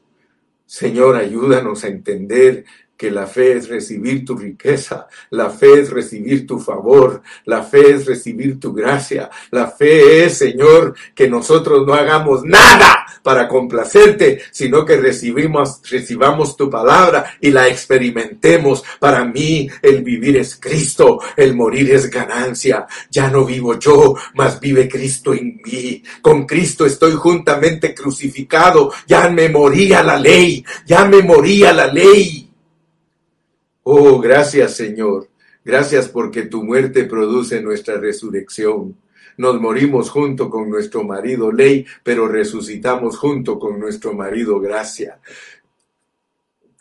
Señor, 0.66 1.16
ayúdanos 1.16 1.84
a 1.84 1.88
entender 1.88 2.64
que 2.96 3.10
la 3.10 3.26
fe 3.26 3.56
es 3.56 3.68
recibir 3.68 4.24
tu 4.24 4.36
riqueza, 4.36 5.06
la 5.30 5.50
fe 5.50 5.80
es 5.80 5.90
recibir 5.90 6.46
tu 6.46 6.58
favor, 6.58 7.22
la 7.44 7.62
fe 7.62 7.92
es 7.92 8.06
recibir 8.06 8.58
tu 8.58 8.72
gracia, 8.72 9.30
la 9.50 9.68
fe 9.68 10.24
es, 10.24 10.38
Señor, 10.38 10.94
que 11.14 11.28
nosotros 11.28 11.86
no 11.86 11.94
hagamos 11.94 12.44
nada 12.44 13.06
para 13.22 13.48
complacerte, 13.48 14.40
sino 14.50 14.84
que 14.84 14.96
recibimos, 14.96 15.80
recibamos 15.90 16.56
tu 16.56 16.70
palabra 16.70 17.36
y 17.40 17.50
la 17.50 17.68
experimentemos. 17.68 18.84
Para 19.00 19.24
mí 19.24 19.68
el 19.82 20.02
vivir 20.02 20.36
es 20.36 20.56
Cristo, 20.56 21.20
el 21.36 21.54
morir 21.54 21.90
es 21.90 22.08
ganancia. 22.08 22.86
Ya 23.10 23.28
no 23.28 23.44
vivo 23.44 23.78
yo, 23.78 24.14
mas 24.34 24.60
vive 24.60 24.88
Cristo 24.88 25.34
en 25.34 25.60
mí. 25.64 26.02
Con 26.22 26.46
Cristo 26.46 26.86
estoy 26.86 27.12
juntamente 27.12 27.94
crucificado. 27.94 28.92
Ya 29.06 29.28
me 29.28 29.48
moría 29.48 30.02
la 30.02 30.18
ley, 30.18 30.64
ya 30.86 31.04
me 31.04 31.20
moría 31.22 31.72
la 31.72 31.88
ley 31.88 32.45
Oh, 33.88 34.18
gracias 34.18 34.74
Señor. 34.74 35.28
Gracias 35.64 36.08
porque 36.08 36.42
tu 36.42 36.64
muerte 36.64 37.04
produce 37.04 37.62
nuestra 37.62 37.98
resurrección. 37.98 38.96
Nos 39.36 39.60
morimos 39.60 40.10
junto 40.10 40.50
con 40.50 40.68
nuestro 40.68 41.04
marido 41.04 41.52
ley, 41.52 41.86
pero 42.02 42.26
resucitamos 42.26 43.16
junto 43.16 43.60
con 43.60 43.78
nuestro 43.78 44.12
marido 44.12 44.58
gracia. 44.58 45.20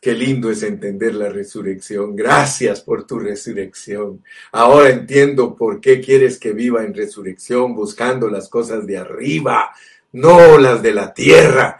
Qué 0.01 0.13
lindo 0.13 0.49
es 0.49 0.63
entender 0.63 1.13
la 1.13 1.29
resurrección. 1.29 2.15
Gracias 2.15 2.81
por 2.81 3.05
tu 3.05 3.19
resurrección. 3.19 4.23
Ahora 4.51 4.89
entiendo 4.89 5.55
por 5.55 5.79
qué 5.79 6.01
quieres 6.01 6.39
que 6.39 6.53
viva 6.53 6.83
en 6.83 6.95
resurrección, 6.95 7.75
buscando 7.75 8.29
las 8.29 8.49
cosas 8.49 8.87
de 8.87 8.97
arriba, 8.97 9.69
no 10.13 10.57
las 10.57 10.81
de 10.81 10.93
la 10.95 11.13
tierra. 11.13 11.77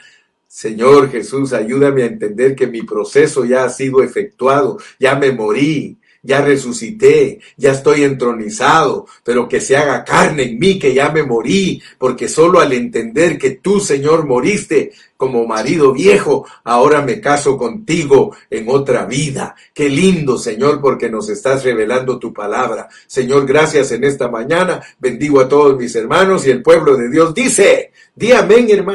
Señor 0.56 1.12
Jesús, 1.12 1.52
ayúdame 1.52 2.04
a 2.04 2.06
entender 2.06 2.56
que 2.56 2.66
mi 2.66 2.84
proceso 2.84 3.44
ya 3.44 3.66
ha 3.66 3.70
sido 3.70 4.02
efectuado, 4.02 4.78
ya 4.98 5.14
me 5.16 5.34
morí, 5.34 5.98
ya 6.24 6.40
resucité, 6.40 7.42
ya 7.58 7.74
estoy 7.74 8.06
entronizado, 8.06 9.06
pero 9.26 9.50
que 9.50 9.60
se 9.60 9.76
haga 9.76 10.06
carne 10.06 10.44
en 10.44 10.58
mí, 10.58 10.80
que 10.80 10.94
ya 10.94 11.10
me 11.10 11.24
morí, 11.24 11.82
porque 11.98 12.30
solo 12.30 12.62
al 12.62 12.72
entender 12.72 13.38
que 13.38 13.52
tú, 13.52 13.82
Señor, 13.82 14.26
moriste 14.26 14.94
como 15.18 15.46
marido 15.46 15.92
viejo, 15.92 16.48
ahora 16.64 17.02
me 17.02 17.20
caso 17.20 17.58
contigo 17.58 18.34
en 18.50 18.70
otra 18.70 19.06
vida. 19.06 19.56
Qué 19.74 19.90
lindo, 19.90 20.38
Señor, 20.38 20.80
porque 20.80 21.10
nos 21.10 21.28
estás 21.28 21.66
revelando 21.66 22.18
tu 22.18 22.32
palabra. 22.32 22.88
Señor, 23.08 23.46
gracias 23.46 23.92
en 23.92 24.06
esta 24.06 24.30
mañana. 24.30 24.82
Bendigo 25.00 25.42
a 25.42 25.50
todos 25.50 25.78
mis 25.78 25.94
hermanos 25.96 26.48
y 26.48 26.52
el 26.52 26.64
pueblo 26.64 26.96
de 26.96 27.10
Dios 27.10 27.34
dice, 27.34 27.92
di 28.16 28.32
amén, 28.32 28.68
hermano. 28.70 28.94